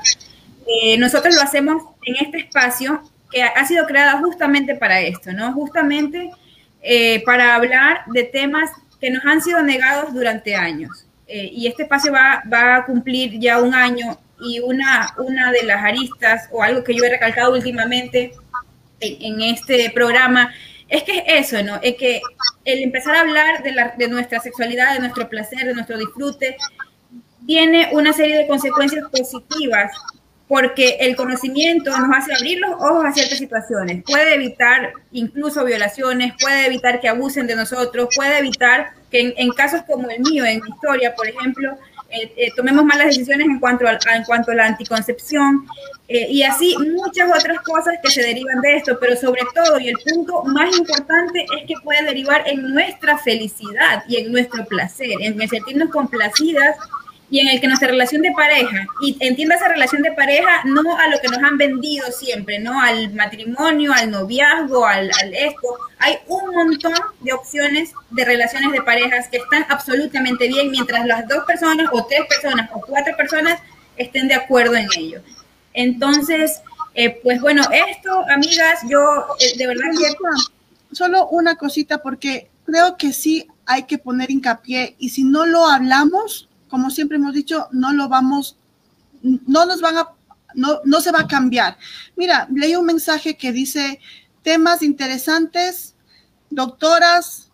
Eh, 0.65 0.97
nosotros 0.97 1.35
lo 1.35 1.41
hacemos 1.41 1.83
en 2.05 2.15
este 2.25 2.37
espacio 2.37 3.03
que 3.31 3.43
ha 3.43 3.65
sido 3.65 3.85
creada 3.85 4.19
justamente 4.19 4.75
para 4.75 5.01
esto, 5.01 5.33
¿no? 5.33 5.53
Justamente 5.53 6.31
eh, 6.81 7.23
para 7.23 7.55
hablar 7.55 8.01
de 8.07 8.23
temas 8.23 8.69
que 8.99 9.09
nos 9.09 9.25
han 9.25 9.41
sido 9.41 9.61
negados 9.61 10.13
durante 10.13 10.55
años. 10.55 11.05
Eh, 11.27 11.49
y 11.51 11.67
este 11.67 11.83
espacio 11.83 12.13
va, 12.13 12.43
va, 12.51 12.75
a 12.75 12.85
cumplir 12.85 13.39
ya 13.39 13.59
un 13.59 13.73
año 13.73 14.17
y 14.39 14.59
una, 14.59 15.07
una 15.17 15.51
de 15.51 15.63
las 15.63 15.83
aristas 15.83 16.47
o 16.51 16.61
algo 16.61 16.83
que 16.83 16.93
yo 16.93 17.03
he 17.03 17.09
recalcado 17.09 17.53
últimamente 17.53 18.33
en, 18.99 19.33
en 19.33 19.41
este 19.41 19.89
programa 19.89 20.53
es 20.87 21.03
que 21.03 21.23
es 21.25 21.51
eso, 21.51 21.63
¿no? 21.63 21.79
Es 21.81 21.95
que 21.95 22.21
el 22.63 22.83
empezar 22.83 23.15
a 23.15 23.21
hablar 23.21 23.63
de, 23.63 23.71
la, 23.71 23.95
de 23.97 24.07
nuestra 24.07 24.39
sexualidad, 24.39 24.93
de 24.93 24.99
nuestro 24.99 25.27
placer, 25.27 25.65
de 25.65 25.73
nuestro 25.73 25.97
disfrute, 25.97 26.57
tiene 27.45 27.89
una 27.91 28.13
serie 28.13 28.37
de 28.37 28.47
consecuencias 28.47 29.05
positivas 29.09 29.91
porque 30.47 30.97
el 30.99 31.15
conocimiento 31.15 31.89
nos 31.97 32.09
hace 32.15 32.33
abrir 32.33 32.59
los 32.59 32.73
ojos 32.73 33.05
a 33.05 33.11
ciertas 33.13 33.39
situaciones, 33.39 34.03
puede 34.03 34.35
evitar 34.35 34.93
incluso 35.11 35.63
violaciones, 35.65 36.33
puede 36.39 36.67
evitar 36.67 36.99
que 36.99 37.07
abusen 37.07 37.47
de 37.47 37.55
nosotros, 37.55 38.09
puede 38.15 38.37
evitar 38.37 38.91
que 39.09 39.21
en, 39.21 39.33
en 39.37 39.51
casos 39.51 39.81
como 39.87 40.09
el 40.09 40.19
mío, 40.21 40.45
en 40.45 40.61
mi 40.61 40.69
historia, 40.69 41.15
por 41.15 41.27
ejemplo, 41.27 41.77
eh, 42.09 42.31
eh, 42.37 42.51
tomemos 42.55 42.85
malas 42.85 43.07
decisiones 43.07 43.47
en 43.47 43.59
cuanto 43.59 43.87
a, 43.87 43.97
en 44.15 44.23
cuanto 44.25 44.51
a 44.51 44.55
la 44.55 44.67
anticoncepción 44.67 45.65
eh, 46.07 46.27
y 46.29 46.43
así 46.43 46.75
muchas 46.77 47.27
otras 47.35 47.59
cosas 47.61 47.95
que 48.01 48.11
se 48.11 48.21
derivan 48.21 48.61
de 48.61 48.77
esto, 48.77 48.97
pero 48.99 49.15
sobre 49.15 49.41
todo 49.55 49.79
y 49.79 49.89
el 49.89 49.97
punto 49.97 50.43
más 50.43 50.77
importante 50.77 51.45
es 51.57 51.67
que 51.67 51.73
puede 51.83 52.03
derivar 52.03 52.43
en 52.45 52.73
nuestra 52.73 53.17
felicidad 53.17 54.03
y 54.07 54.17
en 54.17 54.31
nuestro 54.31 54.63
placer, 54.65 55.09
en 55.19 55.35
sentirnos 55.49 55.89
complacidas 55.89 56.77
y 57.29 57.39
en 57.39 57.47
el 57.47 57.59
que 57.59 57.67
nuestra 57.67 57.89
relación 57.89 58.21
de 58.21 58.31
pareja, 58.31 58.87
y 59.01 59.17
entienda 59.19 59.55
esa 59.55 59.67
relación 59.67 60.01
de 60.01 60.11
pareja 60.11 60.61
no 60.65 60.97
a 60.97 61.07
lo 61.07 61.19
que 61.19 61.27
nos 61.27 61.43
han 61.43 61.57
vendido 61.57 62.11
siempre, 62.11 62.59
no 62.59 62.79
al 62.79 63.13
matrimonio, 63.13 63.93
al 63.93 64.11
noviazgo, 64.11 64.85
al, 64.85 65.09
esto, 65.33 65.67
hay 65.99 66.17
un 66.27 66.53
montón 66.53 66.93
de 67.21 67.33
opciones 67.33 67.93
de 68.11 68.25
relaciones 68.25 68.71
de 68.71 68.81
parejas 68.81 69.27
que 69.29 69.37
están 69.37 69.65
absolutamente 69.69 70.47
bien 70.47 70.69
mientras 70.69 71.05
las 71.05 71.27
dos 71.27 71.43
personas 71.45 71.89
o 71.91 72.05
tres 72.05 72.21
personas 72.29 72.69
o 72.73 72.81
cuatro 72.81 73.15
personas 73.17 73.59
estén 73.97 74.27
de 74.27 74.35
acuerdo 74.35 74.75
en 74.75 74.87
ello. 74.95 75.21
Entonces, 75.73 76.61
eh, 76.93 77.19
pues 77.23 77.41
bueno, 77.41 77.63
esto, 77.89 78.23
amigas, 78.29 78.81
yo 78.87 78.99
eh, 79.39 79.57
de 79.57 79.67
verdad. 79.67 79.91
Solo 80.91 81.27
una 81.27 81.57
cosita 81.57 81.97
porque 82.01 82.49
creo 82.65 82.95
que 82.97 83.11
sí 83.11 83.47
hay 83.65 83.83
que 83.83 83.97
poner 83.97 84.31
hincapié 84.31 84.95
y 84.97 85.09
si 85.09 85.23
no 85.23 85.45
lo 85.45 85.65
hablamos, 85.65 86.47
como 86.69 86.89
siempre 86.89 87.17
hemos 87.17 87.33
dicho, 87.33 87.67
no 87.71 87.93
lo 87.93 88.09
vamos, 88.09 88.57
no 89.21 89.65
nos 89.65 89.81
van 89.81 89.97
a, 89.97 90.09
no, 90.53 90.79
no 90.83 91.01
se 91.01 91.11
va 91.11 91.21
a 91.21 91.27
cambiar. 91.27 91.77
Mira, 92.15 92.47
leí 92.53 92.75
un 92.75 92.85
mensaje 92.85 93.37
que 93.37 93.51
dice 93.51 93.99
temas 94.41 94.81
interesantes, 94.81 95.95
doctoras, 96.49 97.51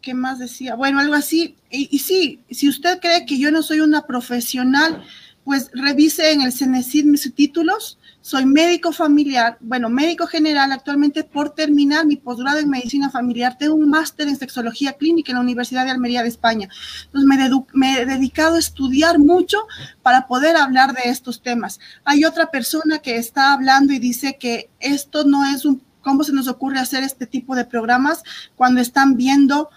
¿qué 0.00 0.14
más 0.14 0.38
decía? 0.38 0.74
Bueno, 0.74 0.98
algo 0.98 1.14
así. 1.14 1.56
Y, 1.70 1.88
y, 1.90 1.98
sí, 2.00 2.42
si 2.50 2.68
usted 2.68 3.00
cree 3.00 3.26
que 3.26 3.38
yo 3.38 3.50
no 3.50 3.62
soy 3.62 3.80
una 3.80 4.06
profesional, 4.06 5.04
pues 5.44 5.70
revise 5.72 6.32
en 6.32 6.42
el 6.42 6.52
CENESID 6.52 7.04
mis 7.04 7.34
títulos 7.34 7.98
soy 8.22 8.44
médico 8.44 8.92
familiar, 8.92 9.56
bueno, 9.60 9.88
médico 9.88 10.26
general 10.26 10.72
actualmente 10.72 11.24
por 11.24 11.50
terminar 11.50 12.04
mi 12.04 12.16
posgrado 12.16 12.58
en 12.58 12.68
medicina 12.68 13.08
familiar. 13.08 13.56
Tengo 13.58 13.74
un 13.74 13.88
máster 13.88 14.28
en 14.28 14.36
sexología 14.36 14.92
clínica 14.92 15.32
en 15.32 15.36
la 15.36 15.42
Universidad 15.42 15.84
de 15.84 15.90
Almería 15.90 16.22
de 16.22 16.28
España. 16.28 16.68
Entonces 17.06 17.66
me, 17.72 18.00
he 18.00 18.06
dedicado 18.06 18.56
a 18.56 18.58
estudiar 18.58 19.18
mucho 19.18 19.66
para 20.02 20.26
poder 20.26 20.56
hablar 20.56 20.92
de 20.92 21.08
estos 21.10 21.42
temas. 21.42 21.80
Hay 22.04 22.24
otra 22.24 22.50
persona 22.50 22.98
que 22.98 23.16
está 23.16 23.52
hablando 23.52 23.92
y 23.94 23.98
dice 23.98 24.36
que 24.38 24.68
esto 24.80 25.24
no 25.24 25.46
es 25.46 25.64
un, 25.64 25.82
¿cómo 26.02 26.22
se 26.22 26.32
nos 26.32 26.46
ocurre 26.46 26.78
hacer 26.78 27.02
este 27.02 27.26
tipo 27.26 27.54
de 27.54 27.64
programas 27.64 28.22
cuando 28.54 28.80
están 28.80 29.16
viendo 29.16 29.70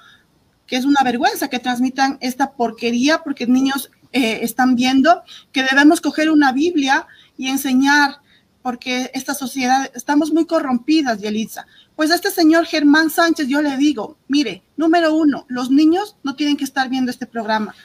que 0.68 0.78
es 0.78 0.86
una 0.86 1.04
vergüenza 1.04 1.50
que 1.50 1.60
transmitan 1.60 2.18
esta 2.22 2.52
porquería 2.54 3.22
porque 3.24 3.48
niños 3.48 3.92
eh, 4.12 4.40
están 4.44 4.76
viendo 4.76 5.24
que 5.52 5.64
debemos 5.64 6.02
coger 6.02 6.30
una 6.30 6.52
Biblia 6.52 7.08
y 7.38 7.48
enseñar 7.48 8.23
porque 8.64 9.12
esta 9.14 9.36
sociedad, 9.36 9.92
estamos 9.94 10.32
muy 10.32 10.46
corrompidas, 10.46 11.20
Yelitza. 11.22 11.68
Pues 11.96 12.10
a 12.10 12.16
este 12.16 12.32
señor 12.32 12.66
Germán 12.66 13.12
Sánchez 13.12 13.48
yo 13.48 13.62
le 13.62 13.78
digo, 13.78 14.18
mire, 14.28 14.64
número 14.78 15.14
uno, 15.14 15.46
los 15.50 15.70
niños 15.70 16.16
no 16.24 16.36
tienen 16.36 16.58
que 16.58 16.64
estar 16.64 16.90
viendo 16.90 17.12
este 17.12 17.28
programa, 17.28 17.76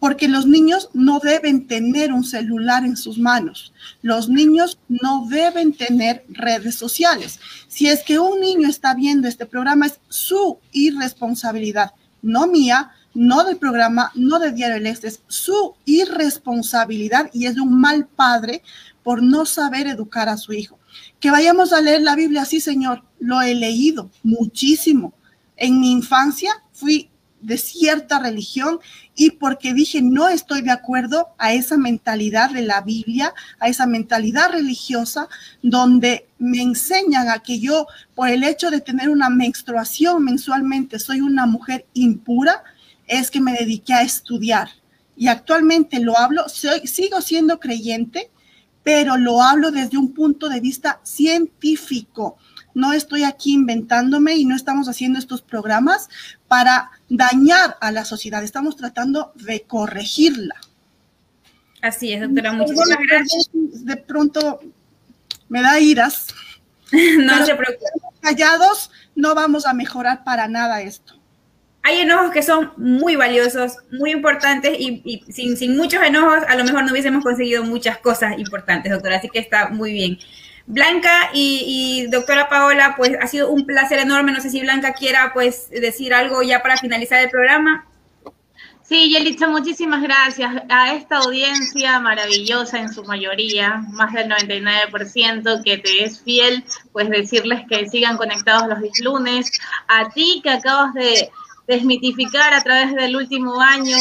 porque 0.00 0.26
los 0.26 0.46
niños 0.46 0.88
no 0.94 1.20
deben 1.20 1.68
tener 1.68 2.12
un 2.12 2.24
celular 2.24 2.84
en 2.84 2.96
sus 2.96 3.18
manos. 3.18 3.72
Los 4.00 4.28
niños 4.28 4.78
no 4.88 5.26
deben 5.28 5.74
tener 5.74 6.24
redes 6.28 6.74
sociales. 6.74 7.38
Si 7.68 7.86
es 7.86 8.02
que 8.02 8.18
un 8.18 8.40
niño 8.40 8.68
está 8.68 8.94
viendo 8.94 9.28
este 9.28 9.46
programa, 9.46 9.86
es 9.86 10.00
su 10.08 10.58
irresponsabilidad, 10.72 11.92
no 12.22 12.46
mía, 12.46 12.90
no 13.14 13.44
del 13.44 13.58
programa, 13.58 14.10
no 14.14 14.38
de 14.38 14.52
Diario 14.52 14.76
El 14.76 14.86
Este, 14.86 15.08
es 15.08 15.20
su 15.28 15.74
irresponsabilidad 15.84 17.30
y 17.32 17.46
es 17.46 17.54
de 17.54 17.60
un 17.60 17.78
mal 17.78 18.06
padre 18.06 18.62
por 19.02 19.22
no 19.22 19.46
saber 19.46 19.86
educar 19.86 20.28
a 20.28 20.36
su 20.36 20.52
hijo. 20.52 20.78
Que 21.20 21.30
vayamos 21.30 21.72
a 21.72 21.80
leer 21.80 22.02
la 22.02 22.16
Biblia, 22.16 22.44
sí, 22.44 22.60
Señor, 22.60 23.02
lo 23.18 23.40
he 23.42 23.54
leído 23.54 24.10
muchísimo. 24.22 25.14
En 25.56 25.80
mi 25.80 25.92
infancia 25.92 26.52
fui 26.72 27.10
de 27.42 27.58
cierta 27.58 28.18
religión 28.20 28.78
y 29.14 29.32
porque 29.32 29.74
dije 29.74 30.00
no 30.00 30.28
estoy 30.28 30.62
de 30.62 30.70
acuerdo 30.70 31.28
a 31.38 31.52
esa 31.52 31.76
mentalidad 31.76 32.50
de 32.50 32.62
la 32.62 32.80
Biblia, 32.80 33.34
a 33.58 33.68
esa 33.68 33.86
mentalidad 33.86 34.50
religiosa 34.50 35.28
donde 35.60 36.28
me 36.38 36.62
enseñan 36.62 37.28
a 37.28 37.40
que 37.40 37.58
yo 37.58 37.86
por 38.14 38.28
el 38.28 38.44
hecho 38.44 38.70
de 38.70 38.80
tener 38.80 39.10
una 39.10 39.28
menstruación 39.28 40.24
mensualmente 40.24 40.98
soy 40.98 41.20
una 41.20 41.46
mujer 41.46 41.84
impura, 41.94 42.62
es 43.06 43.30
que 43.30 43.40
me 43.40 43.52
dediqué 43.52 43.92
a 43.92 44.02
estudiar. 44.02 44.68
Y 45.16 45.28
actualmente 45.28 46.00
lo 46.00 46.16
hablo, 46.16 46.48
soy, 46.48 46.86
sigo 46.86 47.20
siendo 47.20 47.60
creyente, 47.60 48.30
pero 48.82 49.16
lo 49.16 49.42
hablo 49.42 49.70
desde 49.70 49.98
un 49.98 50.12
punto 50.12 50.48
de 50.48 50.60
vista 50.60 51.00
científico. 51.02 52.36
No 52.74 52.92
estoy 52.92 53.24
aquí 53.24 53.52
inventándome 53.52 54.34
y 54.34 54.44
no 54.44 54.56
estamos 54.56 54.88
haciendo 54.88 55.18
estos 55.18 55.42
programas 55.42 56.08
para 56.48 56.90
dañar 57.08 57.76
a 57.80 57.92
la 57.92 58.04
sociedad, 58.04 58.42
estamos 58.42 58.76
tratando 58.76 59.32
de 59.34 59.62
corregirla. 59.62 60.56
Así 61.82 62.12
es, 62.12 62.20
doctora, 62.20 62.52
muchísimas 62.52 62.98
gracias. 63.08 63.50
De 63.52 63.96
pronto 63.96 64.60
me 65.48 65.62
da 65.62 65.80
iras. 65.80 66.28
no 66.92 67.44
se 67.44 67.54
preocupe. 67.54 67.84
Callados 68.20 68.90
no 69.14 69.34
vamos 69.34 69.66
a 69.66 69.74
mejorar 69.74 70.24
para 70.24 70.48
nada 70.48 70.80
esto 70.80 71.21
hay 71.82 72.00
enojos 72.00 72.30
que 72.30 72.42
son 72.42 72.72
muy 72.76 73.16
valiosos, 73.16 73.78
muy 73.90 74.12
importantes 74.12 74.76
y, 74.78 75.24
sin, 75.28 75.76
muchos 75.76 76.02
enojos 76.02 76.44
a 76.48 76.54
lo 76.54 76.64
mejor 76.64 76.84
no 76.84 76.92
hubiésemos 76.92 77.24
conseguido 77.24 77.64
muchas 77.64 77.98
cosas 77.98 78.38
importantes, 78.38 78.92
doctora, 78.92 79.16
así 79.16 79.28
que 79.28 79.40
está 79.40 79.68
muy 79.68 79.92
bien. 79.92 80.18
Blanca 80.66 81.30
y, 81.34 82.06
doctora 82.08 82.48
Paola, 82.48 82.94
pues 82.96 83.16
ha 83.20 83.26
sido 83.26 83.50
un 83.50 83.66
placer 83.66 83.98
enorme. 83.98 84.30
No 84.30 84.40
sé 84.40 84.48
si 84.48 84.60
Blanca 84.60 84.94
quiera 84.94 85.32
pues 85.34 85.68
decir 85.70 86.14
algo 86.14 86.42
ya 86.42 86.62
para 86.62 86.76
finalizar 86.76 87.20
el 87.20 87.30
programa. 87.30 87.84
Sí, 88.84 89.10
Yelitza, 89.10 89.48
muchísimas 89.48 90.02
gracias 90.02 90.52
a 90.68 90.94
esta 90.94 91.18
audiencia 91.18 91.98
maravillosa 91.98 92.78
en 92.78 92.92
su 92.92 93.02
mayoría, 93.04 93.82
más 93.90 94.12
del 94.12 94.28
99% 94.28 95.62
que 95.64 95.78
te 95.78 96.04
es 96.04 96.20
fiel, 96.22 96.64
pues 96.92 97.08
decirles 97.08 97.62
que 97.68 97.88
sigan 97.88 98.16
conectados 98.16 98.68
los 98.68 99.00
lunes. 99.00 99.50
A 99.88 100.10
ti 100.10 100.40
que 100.42 100.50
acabas 100.50 100.94
de 100.94 101.30
desmitificar 101.66 102.54
a 102.54 102.62
través 102.62 102.94
del 102.94 103.16
último 103.16 103.60
año 103.60 103.96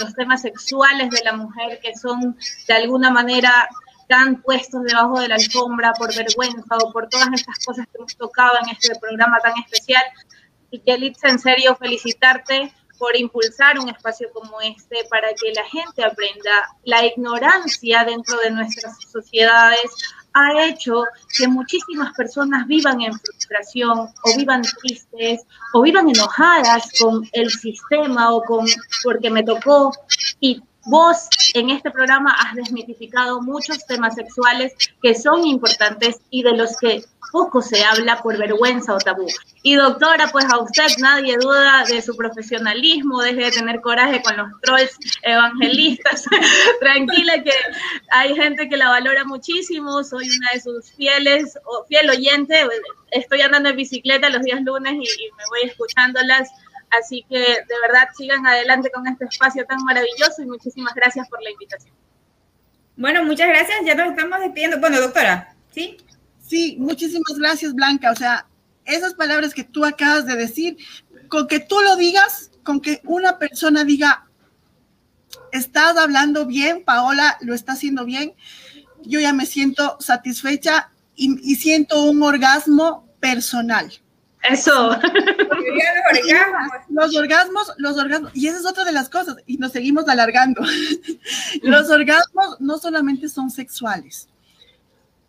los 0.00 0.14
temas 0.14 0.42
sexuales 0.42 1.10
de 1.10 1.24
la 1.24 1.32
mujer 1.32 1.80
que 1.82 1.96
son 1.96 2.36
de 2.66 2.74
alguna 2.74 3.10
manera 3.10 3.68
tan 4.08 4.40
puestos 4.42 4.82
debajo 4.84 5.20
de 5.20 5.28
la 5.28 5.36
alfombra 5.36 5.92
por 5.92 6.14
vergüenza 6.14 6.76
o 6.82 6.92
por 6.92 7.08
todas 7.08 7.28
estas 7.32 7.64
cosas 7.64 7.86
que 7.86 7.98
hemos 7.98 8.16
tocado 8.16 8.56
en 8.62 8.70
este 8.70 8.98
programa 8.98 9.38
tan 9.38 9.52
especial. 9.58 10.02
Y 10.70 10.80
Yelitza, 10.80 11.28
en 11.28 11.38
serio, 11.38 11.76
felicitarte 11.76 12.72
por 12.98 13.16
impulsar 13.16 13.78
un 13.78 13.88
espacio 13.88 14.28
como 14.32 14.60
este 14.60 15.04
para 15.08 15.28
que 15.34 15.52
la 15.52 15.64
gente 15.64 16.04
aprenda 16.04 16.68
la 16.84 17.04
ignorancia 17.04 18.04
dentro 18.04 18.38
de 18.38 18.50
nuestras 18.50 18.98
sociedades 19.10 19.90
ha 20.34 20.64
hecho 20.66 21.04
que 21.36 21.48
muchísimas 21.48 22.14
personas 22.14 22.66
vivan 22.66 23.00
en 23.00 23.12
frustración 23.18 23.98
o 23.98 24.36
vivan 24.36 24.62
tristes 24.62 25.42
o 25.72 25.82
vivan 25.82 26.08
enojadas 26.08 26.90
con 27.00 27.28
el 27.32 27.50
sistema 27.50 28.32
o 28.32 28.42
con 28.42 28.66
porque 29.02 29.30
me 29.30 29.42
tocó 29.42 29.92
y 30.40 30.62
vos 30.88 31.28
en 31.54 31.70
este 31.70 31.90
programa 31.90 32.34
has 32.38 32.54
desmitificado 32.54 33.40
muchos 33.42 33.86
temas 33.86 34.14
sexuales 34.14 34.72
que 35.02 35.14
son 35.14 35.46
importantes 35.46 36.20
y 36.30 36.42
de 36.42 36.56
los 36.56 36.76
que 36.78 37.04
poco 37.30 37.60
se 37.60 37.84
habla 37.84 38.22
por 38.22 38.38
vergüenza 38.38 38.94
o 38.94 38.98
tabú. 38.98 39.26
Y 39.62 39.74
doctora, 39.74 40.28
pues 40.32 40.46
a 40.46 40.58
usted 40.58 40.86
nadie 40.98 41.36
duda 41.36 41.84
de 41.86 42.00
su 42.00 42.16
profesionalismo, 42.16 43.20
deje 43.20 43.42
de 43.42 43.50
tener 43.50 43.80
coraje 43.80 44.22
con 44.22 44.36
los 44.36 44.48
trolls 44.62 44.96
evangelistas. 45.22 46.24
Tranquila 46.80 47.42
que 47.42 47.52
hay 48.10 48.34
gente 48.34 48.68
que 48.68 48.76
la 48.76 48.88
valora 48.88 49.24
muchísimo, 49.24 50.02
soy 50.04 50.28
una 50.30 50.50
de 50.54 50.60
sus 50.60 50.92
fieles 50.92 51.58
o 51.64 51.84
fiel 51.86 52.08
oyente, 52.10 52.66
estoy 53.10 53.42
andando 53.42 53.70
en 53.70 53.76
bicicleta 53.76 54.30
los 54.30 54.42
días 54.42 54.62
lunes 54.62 54.94
y, 54.94 55.30
me 55.36 55.44
voy 55.50 55.70
escuchándolas. 55.70 56.48
Así 56.90 57.24
que 57.28 57.38
de 57.38 57.80
verdad 57.82 58.08
sigan 58.16 58.46
adelante 58.46 58.90
con 58.90 59.06
este 59.06 59.26
espacio 59.26 59.64
tan 59.66 59.82
maravilloso 59.84 60.42
y 60.42 60.46
muchísimas 60.46 60.94
gracias 60.94 61.28
por 61.28 61.42
la 61.42 61.50
invitación. 61.50 61.94
Bueno, 62.96 63.24
muchas 63.24 63.48
gracias. 63.48 63.78
Ya 63.84 63.94
nos 63.94 64.10
estamos 64.10 64.40
despidiendo. 64.40 64.80
Bueno, 64.80 65.00
doctora, 65.00 65.54
¿sí? 65.72 65.98
Sí, 66.40 66.76
muchísimas 66.78 67.38
gracias, 67.38 67.74
Blanca. 67.74 68.10
O 68.10 68.16
sea, 68.16 68.46
esas 68.84 69.14
palabras 69.14 69.54
que 69.54 69.64
tú 69.64 69.84
acabas 69.84 70.26
de 70.26 70.34
decir, 70.34 70.78
con 71.28 71.46
que 71.46 71.60
tú 71.60 71.80
lo 71.80 71.96
digas, 71.96 72.50
con 72.62 72.80
que 72.80 73.00
una 73.04 73.38
persona 73.38 73.84
diga, 73.84 74.26
estás 75.52 75.96
hablando 75.96 76.46
bien, 76.46 76.84
Paola 76.84 77.36
lo 77.40 77.54
está 77.54 77.72
haciendo 77.72 78.04
bien, 78.04 78.34
yo 79.02 79.20
ya 79.20 79.32
me 79.32 79.46
siento 79.46 79.96
satisfecha 80.00 80.90
y, 81.14 81.56
siento 81.56 82.04
un 82.04 82.22
orgasmo 82.22 83.08
personal. 83.20 83.92
Eso. 84.42 84.90
Los 86.88 87.16
orgasmos, 87.16 87.72
los 87.76 87.96
orgasmos, 87.98 88.30
y 88.34 88.46
esa 88.46 88.58
es 88.58 88.66
otra 88.66 88.84
de 88.84 88.92
las 88.92 89.08
cosas, 89.08 89.36
y 89.46 89.58
nos 89.58 89.72
seguimos 89.72 90.08
alargando. 90.08 90.62
los 91.62 91.90
orgasmos 91.90 92.60
no 92.60 92.78
solamente 92.78 93.28
son 93.28 93.50
sexuales. 93.50 94.28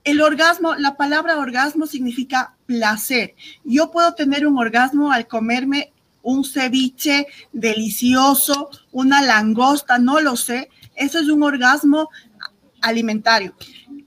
El 0.03 0.21
orgasmo, 0.21 0.75
la 0.75 0.95
palabra 0.95 1.37
orgasmo 1.37 1.85
significa 1.85 2.55
placer. 2.65 3.35
Yo 3.63 3.91
puedo 3.91 4.13
tener 4.13 4.47
un 4.47 4.57
orgasmo 4.57 5.11
al 5.11 5.27
comerme 5.27 5.91
un 6.21 6.43
ceviche 6.43 7.27
delicioso, 7.51 8.69
una 8.91 9.21
langosta, 9.21 9.97
no 9.99 10.19
lo 10.19 10.35
sé. 10.35 10.69
Eso 10.95 11.19
es 11.19 11.29
un 11.29 11.43
orgasmo 11.43 12.09
alimentario. 12.81 13.53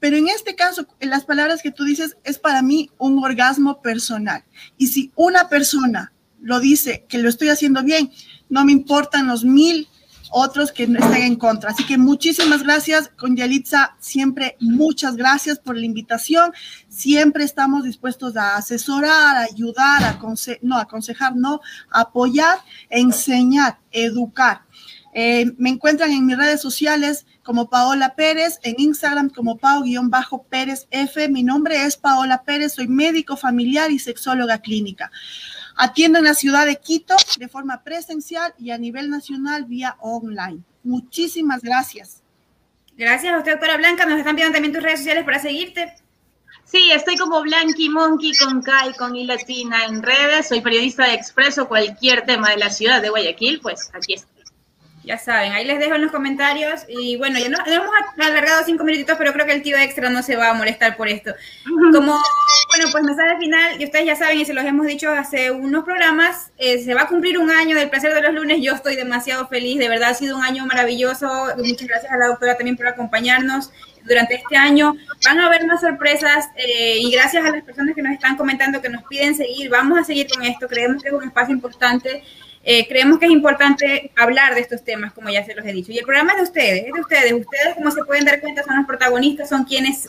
Pero 0.03 0.17
en 0.17 0.27
este 0.27 0.57
caso, 0.57 0.85
en 0.99 1.11
las 1.11 1.25
palabras 1.25 1.63
que 1.63 1.71
tú 1.71 1.85
dices, 1.85 2.17
es 2.25 2.37
para 2.37 2.61
mí 2.61 2.91
un 2.99 3.23
orgasmo 3.23 3.81
personal. 3.81 4.43
Y 4.77 4.89
si 4.89 5.13
una 5.15 5.49
persona 5.49 6.13
lo 6.41 6.59
dice 6.59 7.07
que 7.09 7.19
lo 7.19 7.29
estoy 7.29 7.51
haciendo 7.51 7.85
bien, 7.85 8.11
no 8.49 8.65
me 8.65 8.73
importan 8.73 9.29
los 9.29 9.45
mil 9.45 9.87
otros 10.33 10.73
que 10.73 10.89
no 10.89 10.99
estén 10.99 11.23
en 11.23 11.37
contra. 11.37 11.71
Así 11.71 11.87
que 11.87 11.99
muchísimas 11.99 12.65
gracias, 12.65 13.13
con 13.17 13.37
Yalitza, 13.37 13.95
siempre 14.01 14.57
muchas 14.59 15.15
gracias 15.15 15.61
por 15.61 15.77
la 15.77 15.87
invitación. 15.87 16.53
Siempre 16.89 17.45
estamos 17.45 17.85
dispuestos 17.85 18.37
a 18.37 18.57
asesorar, 18.57 19.37
a 19.37 19.43
ayudar, 19.43 20.03
a 20.03 20.19
no, 20.63 20.79
aconsejar, 20.79 21.37
no, 21.37 21.61
apoyar, 21.93 22.59
enseñar, 22.91 23.79
educar. 23.93 24.63
Eh, 25.15 25.53
me 25.59 25.69
encuentran 25.69 26.11
en 26.11 26.25
mis 26.25 26.39
redes 26.39 26.61
sociales 26.61 27.27
como 27.43 27.69
Paola 27.69 28.15
Pérez, 28.15 28.59
en 28.63 28.77
Instagram 28.79 29.29
como 29.29 29.59
Pao-Pérez 29.59 30.87
F. 30.91 31.29
Mi 31.29 31.43
nombre 31.43 31.85
es 31.85 31.97
Paola 31.97 32.43
Pérez, 32.45 32.75
soy 32.75 32.89
médico 32.89 33.37
familiar 33.37 33.91
y 33.91 33.99
sexóloga 33.99 34.59
clínica. 34.59 35.11
Atiendo 35.77 36.19
en 36.19 36.25
la 36.25 36.35
ciudad 36.35 36.67
de 36.67 36.77
Quito 36.77 37.17
de 37.39 37.49
forma 37.49 37.83
presencial 37.83 38.55
y 38.59 38.71
a 38.71 38.79
nivel 38.79 39.11
nacional 39.11 39.65
vía 39.65 39.97
online. 40.01 40.63
Muchísimas 40.83 41.63
gracias. 41.63 42.23
Gracias 42.97 43.33
a 43.33 43.39
usted, 43.39 43.53
doctora 43.53 43.77
Blanca. 43.77 44.07
Nos 44.07 44.19
están 44.19 44.35
pidiendo 44.35 44.55
también 44.55 44.73
tus 44.73 44.83
redes 44.83 45.01
sociales 45.01 45.25
para 45.25 45.39
seguirte. 45.39 45.95
Sí, 46.65 46.91
estoy 46.91 47.17
como 47.17 47.43
Blanqui 47.43 47.89
Monkey 47.89 48.33
con 48.37 48.63
K 48.63 48.89
y 48.89 48.93
con 48.95 49.17
I 49.17 49.27
latina 49.27 49.85
en 49.87 50.03
redes. 50.03 50.49
Soy 50.49 50.61
periodista 50.61 51.07
de 51.07 51.15
Expreso, 51.15 51.69
cualquier 51.69 52.25
tema 52.25 52.51
de 52.51 52.59
la 52.59 52.71
ciudad 52.71 53.03
de 53.03 53.11
Guayaquil, 53.11 53.61
pues 53.61 53.91
aquí 53.95 54.15
estoy. 54.15 54.32
Ya 55.05 55.19
saben, 55.19 55.53
ahí 55.53 55.65
les 55.65 55.81
dejo 55.81 55.97
en 55.97 56.03
los 56.03 56.13
comentarios. 56.13 56.83
Y 56.89 57.17
bueno, 57.17 57.39
ya 57.39 57.49
no, 57.49 57.59
hemos 57.67 57.91
alargado 58.19 58.63
cinco 58.65 58.85
minutitos, 58.85 59.17
pero 59.19 59.33
creo 59.33 59.47
que 59.47 59.53
el 59.53 59.63
tío 59.63 59.77
extra 59.77 60.11
no 60.11 60.23
se 60.23 60.37
va 60.37 60.51
a 60.51 60.55
molestar 60.55 60.97
por 60.97 61.09
esto. 61.09 61.35
Como, 61.93 62.13
bueno, 62.69 62.87
pues 62.93 63.03
mensaje 63.03 63.37
final, 63.39 63.81
y 63.81 63.85
ustedes 63.85 64.07
ya 64.07 64.17
saben, 64.17 64.39
y 64.39 64.45
se 64.45 64.55
los 64.55 64.65
hemos 64.65 64.87
dicho 64.87 65.11
hace 65.11 65.51
unos 65.51 65.85
programas, 65.85 66.53
eh, 66.57 66.83
se 66.85 66.95
va 66.95 67.03
a 67.03 67.07
cumplir 67.09 67.39
un 67.39 67.51
año 67.51 67.77
del 67.77 67.91
placer 67.91 68.15
de 68.15 68.23
los 68.23 68.33
lunes. 68.33 68.59
Yo 68.63 68.75
estoy 68.75 68.95
demasiado 68.95 69.49
feliz, 69.49 69.79
de 69.79 69.89
verdad 69.89 70.11
ha 70.11 70.15
sido 70.15 70.37
un 70.37 70.45
año 70.45 70.65
maravilloso. 70.67 71.27
Muchas 71.57 71.89
gracias 71.89 72.13
a 72.13 72.17
la 72.17 72.29
doctora 72.29 72.57
también 72.57 72.77
por 72.77 72.87
acompañarnos 72.87 73.71
durante 74.05 74.37
este 74.37 74.57
año. 74.57 74.95
Van 75.25 75.41
a 75.41 75.47
haber 75.47 75.67
más 75.67 75.81
sorpresas 75.81 76.49
eh, 76.57 76.99
y 76.99 77.11
gracias 77.11 77.45
a 77.45 77.51
las 77.51 77.65
personas 77.65 77.95
que 77.95 78.03
nos 78.03 78.13
están 78.13 78.37
comentando, 78.37 78.81
que 78.81 78.89
nos 78.89 79.03
piden 79.05 79.35
seguir, 79.35 79.69
vamos 79.69 79.99
a 79.99 80.05
seguir 80.05 80.29
con 80.33 80.45
esto. 80.45 80.69
Creemos 80.69 81.03
que 81.03 81.09
es 81.09 81.15
un 81.15 81.25
espacio 81.25 81.55
importante 81.55 82.23
eh, 82.65 82.87
creemos 82.87 83.19
que 83.19 83.27
es 83.27 83.33
importante 83.33 84.13
hablar 84.17 84.55
de 84.55 84.61
estos 84.61 84.85
temas, 84.85 85.13
como 85.13 85.29
ya 85.31 85.45
se 85.45 85.55
los 85.55 85.67
he 85.67 85.73
dicho. 85.73 85.91
Y 85.91 85.99
el 85.99 86.05
programa 86.05 86.33
es 86.33 86.39
de 86.39 86.43
ustedes, 86.45 86.87
es 86.87 86.93
de 86.93 87.01
ustedes. 87.01 87.33
Ustedes, 87.33 87.75
como 87.75 87.91
se 87.91 88.05
pueden 88.05 88.25
dar 88.25 88.41
cuenta, 88.41 88.63
son 88.63 88.77
los 88.77 88.87
protagonistas, 88.87 89.49
son 89.49 89.65
quienes 89.65 90.07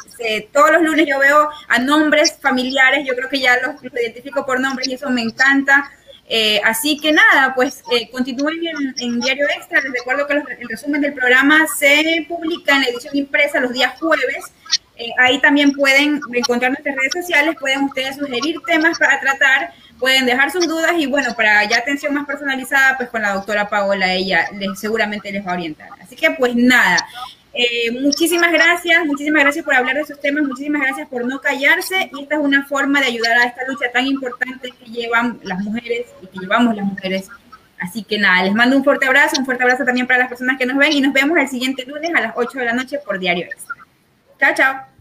todos 0.52 0.72
los 0.72 0.84
lunes 0.84 1.08
yo 1.08 1.18
veo 1.20 1.50
a 1.68 1.80
nombres 1.80 2.38
familiares, 2.40 3.08
yo 3.08 3.16
creo 3.16 3.28
que 3.30 3.40
ya 3.40 3.58
los, 3.60 3.84
identifico 3.84 4.46
por 4.46 4.60
nombres 4.60 4.88
y 4.88 4.94
eso 4.94 5.10
me 5.10 5.22
encanta. 5.22 5.92
Eh, 6.30 6.62
así 6.64 7.00
que 7.00 7.12
nada, 7.12 7.54
pues 7.54 7.84
eh, 7.92 8.10
continúen 8.12 8.60
en, 8.98 9.20
Diario 9.20 9.48
Extra. 9.58 9.82
Les 9.82 9.92
recuerdo 9.92 10.28
que 10.28 10.34
el 10.34 10.70
resumen 10.70 11.02
del 11.02 11.14
programa 11.14 11.66
se 11.68 12.26
publica 12.30 12.76
en 12.76 12.82
la 12.82 12.88
edición 12.90 13.18
impresa 13.18 13.60
los 13.60 13.74
días 13.74 14.00
jueves. 14.00 14.46
ahí 15.18 15.42
también 15.42 15.74
pueden 15.74 16.22
encontrar 16.34 16.72
nuestras 16.72 16.96
redes 16.96 17.14
sociales, 17.14 17.56
pueden 17.60 17.86
ustedes 17.86 18.16
sugerir 18.16 18.58
temas 18.66 18.98
para 19.00 19.20
tratar 19.20 19.74
pueden 20.00 20.26
dejar 20.26 20.52
sus 20.52 20.68
dudas 20.68 20.94
y 20.98 21.06
bueno, 21.06 21.34
para 21.36 21.64
ya 21.66 21.78
atención 21.78 22.14
más 22.14 22.26
personalizada, 22.26 22.98
pues 22.98 23.10
con 23.10 23.22
la 23.22 23.34
doctora 23.34 23.70
Paola, 23.70 24.14
ella 24.14 24.48
les, 24.54 24.80
seguramente 24.80 25.32
les 25.32 25.46
va 25.46 25.52
a 25.52 25.56
orientar. 25.56 25.90
Así 26.02 26.16
que 26.16 26.32
pues 26.32 26.56
nada, 26.56 26.98
eh, 27.54 27.92
muchísimas 27.92 28.52
gracias, 28.52 29.06
muchísimas 29.06 29.44
gracias 29.44 29.64
por 29.64 29.76
hablar 29.76 29.96
de 29.96 30.02
esos 30.02 30.20
temas, 30.20 30.44
muchísimas 30.44 30.82
gracias 30.82 31.08
por 31.08 31.26
no 31.26 31.40
callarse 31.40 32.10
y 32.12 32.24
esta 32.24 32.36
es 32.36 32.42
una 32.42 32.66
forma 32.66 33.00
de 33.00 33.08
ayudar 33.08 33.38
a 33.38 33.44
esta 33.44 33.62
lucha 33.68 33.92
tan 33.92 34.08
importante 34.08 34.72
que 34.72 34.86
llevan 34.86 35.40
las 35.44 35.60
mujeres 35.60 36.08
y 36.22 36.28
que 36.28 36.40
llevamos 36.40 36.76
las 36.76 36.86
mujeres. 36.86 37.30
Así 37.80 38.04
que 38.04 38.18
nada, 38.18 38.44
les 38.44 38.54
mando 38.54 38.78
un 38.78 38.84
fuerte 38.84 39.06
abrazo, 39.06 39.36
un 39.38 39.46
fuerte 39.46 39.64
abrazo 39.64 39.84
también 39.84 40.08
para 40.08 40.20
las 40.20 40.30
personas 40.30 40.58
que 40.58 40.66
nos 40.66 40.78
ven 40.78 40.94
y 40.94 41.02
nos 41.02 41.14
vemos 41.14 41.38
el 41.38 41.50
siguiente 41.50 41.86
lunes 41.86 42.12
a 42.16 42.22
las 42.22 42.34
8 42.36 42.60
de 42.60 42.66
la 42.66 42.74
noche 42.74 43.00
por 43.06 43.20
Diario 43.20 43.46
Extra. 43.46 43.76
Chao, 44.40 44.54
chao. 44.56 44.93